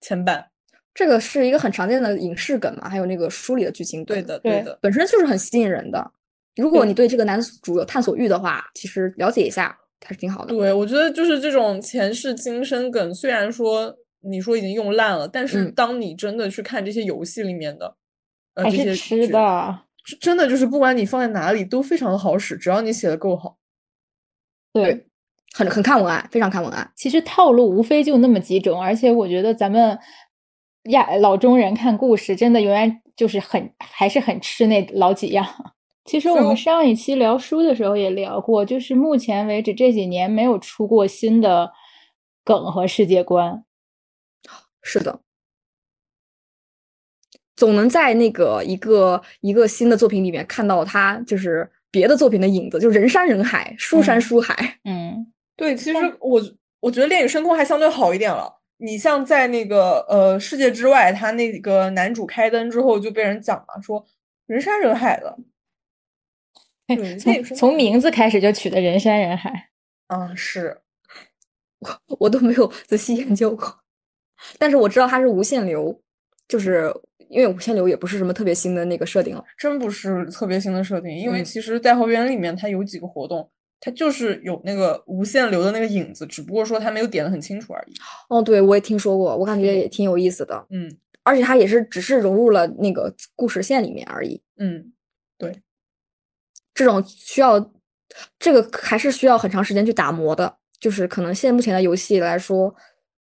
[0.01, 0.45] 牵绊，
[0.93, 4.05] 这个是一个很常见的影视梗嘛，还有那个书里的剧情。
[4.05, 6.11] 对的，对的，本身就是很吸引人的。
[6.59, 9.75] 如果你对这个男主有探索欲的话，其实了解一下
[10.05, 10.53] 还是挺好的。
[10.53, 17.95] 对，我觉得就是这种前世今生梗，虽然说你说已经用烂了，但是当你真的去看这些游戏里面的。
[18.55, 19.79] 还是吃的，
[20.19, 23.57] 真的就是不管你放在哪里都非常的好使，只要你写的够好。
[24.73, 25.07] 对，
[25.53, 26.91] 很很看文案，非常看文案。
[26.93, 29.97] 其实套路无非就那么几种，而且我觉得咱们
[30.89, 35.45] 亚老中人看故事，真的永远就是很还是很吃那老几样。
[36.09, 41.71] 其实我们上一期聊书的时候也聊过，就是目前为止这几年没有出过新的
[42.43, 43.63] 梗和世界观。
[44.81, 45.19] 是的，
[47.55, 54.79] 总能在那个一个一个新的作品里面看到他就是别的作品的影子，就人山人海，书山书海。
[54.85, 56.41] 嗯，对，其实我
[56.79, 58.51] 我觉得《恋与深空》还相对好一点了。
[58.77, 64.03] 你像在那个呃世界之外，他那个男主开灯之后就被人讲了，说
[64.47, 65.37] 人山人海的。
[67.19, 69.69] 从从名字开始就取的人山人海，
[70.07, 70.77] 嗯，是
[71.79, 73.79] 我 我都没有仔细研究过，
[74.57, 76.01] 但是我知道它是无限流，
[76.47, 76.93] 就是
[77.29, 83.49] 因为无限流也不是什么特别新的那个设定了，真不是特别新的设定，因为其实代号园里面它有几个活动，
[83.79, 87.93] 它就是有那个无限流的那个影子，只不过说它没有点的很清楚而已。
[88.29, 90.91] 哦，对，我也听说过，我感觉也挺有意思的，嗯，
[91.23, 94.91] 而且它也是只是融入了那个故事线里面而已，嗯，
[95.37, 95.61] 对。
[96.79, 97.59] 这种需要，
[98.39, 100.55] 这个还是需要很长时间去打磨的。
[100.79, 102.73] 就是可能现在目前的游戏来说，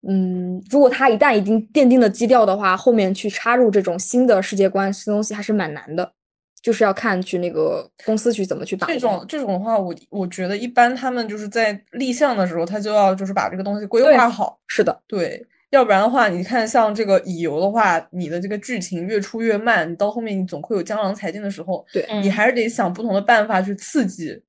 [0.08, 6.14] 嗯，如果它一旦已经奠定了基调的话，后面去插入这种新的世界观、新东西还是蛮难的。
[6.62, 8.86] 就是要看去那个公司去怎么去打。
[8.86, 14.60] 这种这种的话，我我觉得一般他们就是在立项的时候，他就要就是把这个东西规划好。
[14.68, 15.44] 是的，对。
[15.72, 21.86] 要不然的话，你看像这个乙游的话，你的这个剧情越出越慢，你到后面你总会有江郎才尽的时候。
[21.94, 24.42] 对，你还是得想不同的办法去刺激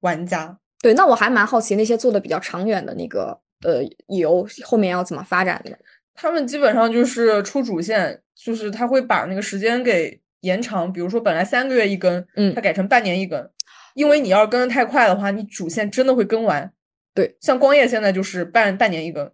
[0.00, 0.56] 玩家。
[0.80, 5.76] 对，那我还蛮好奇那些做的比较长远的那个呃乙游后面要怎么发展的。
[6.14, 13.50] 他们基本上就是出主线，就是他会把那个时间给延长，比如说本来三个月一更，嗯，他改成半年一更，
[13.94, 16.72] 因为你要是更的太快的话，你主线真的会更完。
[17.12, 19.28] 对，像光夜现在就是半半年一更，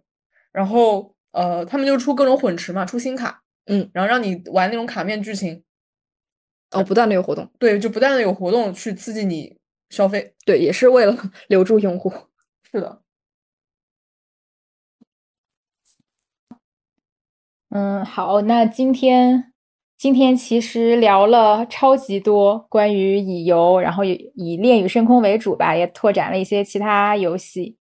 [0.51, 1.14] 然后。
[1.35, 5.61] 呃，他们就出各种混池嘛，出新卡，嗯，然后让你玩那种卡面剧情，
[6.71, 9.57] 哦，不断的有活动，对，就不断的有活动去刺激你
[9.89, 11.13] 消费，对，也是为了
[11.49, 12.09] 留住用户，
[12.71, 13.01] 是的。
[17.69, 19.51] 嗯，好，那今天
[19.97, 27.75] 今天其实聊了超级多关于乙游，然后以以恋与深空为主吧，也拓展了一些其他游戏，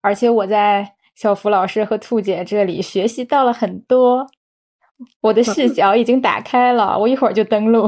[0.00, 0.94] 而且我在。
[1.20, 4.26] 小福老师和兔姐这里学习到了很多，
[5.20, 7.86] 我的视 角已经打开了，我一会儿就登录。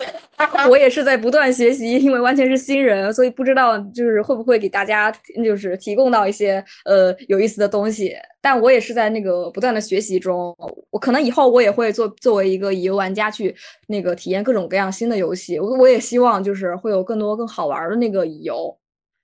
[0.68, 5.10] 我也是在不断学习，因为完全是新人，所以不知道就是会不会给大家
[5.42, 8.14] 就是提供到一些呃有意思的东西。
[8.42, 10.54] 但我也是在那个不断的学习中，
[10.90, 13.56] 我可能以后我也会做作为一个乙游玩家去
[13.88, 15.58] 那个体验各种各样新的游戏。
[15.58, 18.76] 我我也希望就是会有更多更好玩的那个乙游。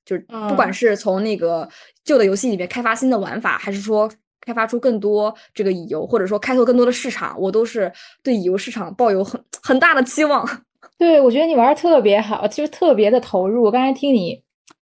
[0.04, 1.68] 就是不管是从那个
[2.04, 4.10] 旧的游戏里面开发新的玩法，还是说
[4.40, 7.92] 开发出更多这个乙游，或者说开拓更多的市场，我都是
[8.22, 10.48] 对乙游市场抱有很很大的期望。
[10.98, 13.62] 对，我觉得你玩的特别好，就是特别的投入。
[13.64, 14.42] 我刚才听你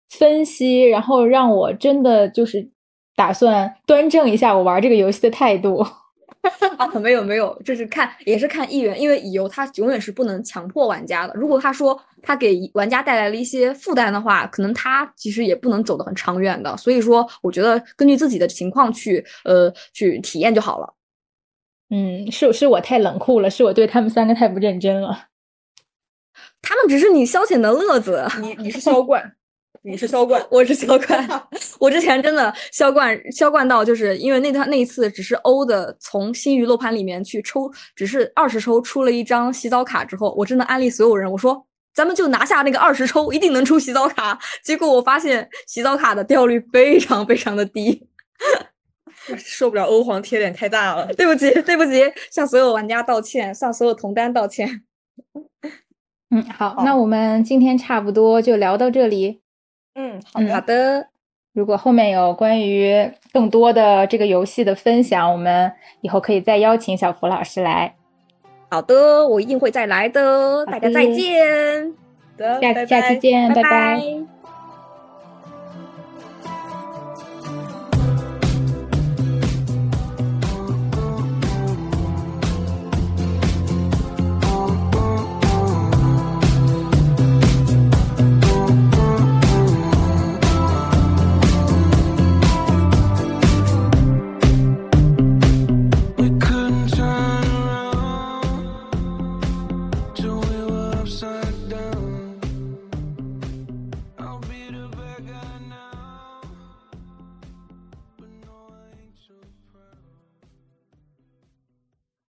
[0.10, 2.70] 分析，然后让我真的就是
[3.16, 5.86] 打算端正一下我玩这个游戏的态度。
[6.78, 11.34] 啊，没有没有，这是看也是看意愿，因为乙游它永远是不能强迫玩家的。
[11.34, 16.76] 如果他说他给玩家带来了一些负担的话，可能他其实也不能走得很长远的。
[16.78, 20.94] 所以说，我觉得根据自己的情况去呃去体验就好了。
[21.90, 25.26] 嗯，是是我太冷酷了，是我对他们三个太不认真了。
[26.62, 29.36] 他们只是你消遣的乐子，你你是销冠。
[29.82, 31.28] 你是销冠，我是销冠。
[31.80, 44.38] 我之前真的销冠，销冠到就是因为那趟那一次只是欧的从新娱乐盘里面去抽，只是二十抽出了一张洗澡卡之后，我真的安利所有人，我说咱们就拿下那个二十抽，一定能出洗澡卡。
[44.64, 48.06] 结果我发现洗澡卡的掉率非常非常的低，
[49.38, 54.82] 受不了欧皇贴脸太大了，对不起对不起，向所有玩家道歉，向所有同单道歉。
[56.32, 59.40] 嗯，好，那我们今天差不多就聊到这里。
[59.96, 61.08] 嗯，好的好的。
[61.54, 65.72] 如果后面有关于更多的这个游戏的分享，我们
[66.02, 67.96] 以后可以再邀请小福老师来。
[68.70, 70.66] 好的，我一定会再来的。
[70.68, 71.94] 大家再见。
[72.38, 74.39] 下下期见，拜拜。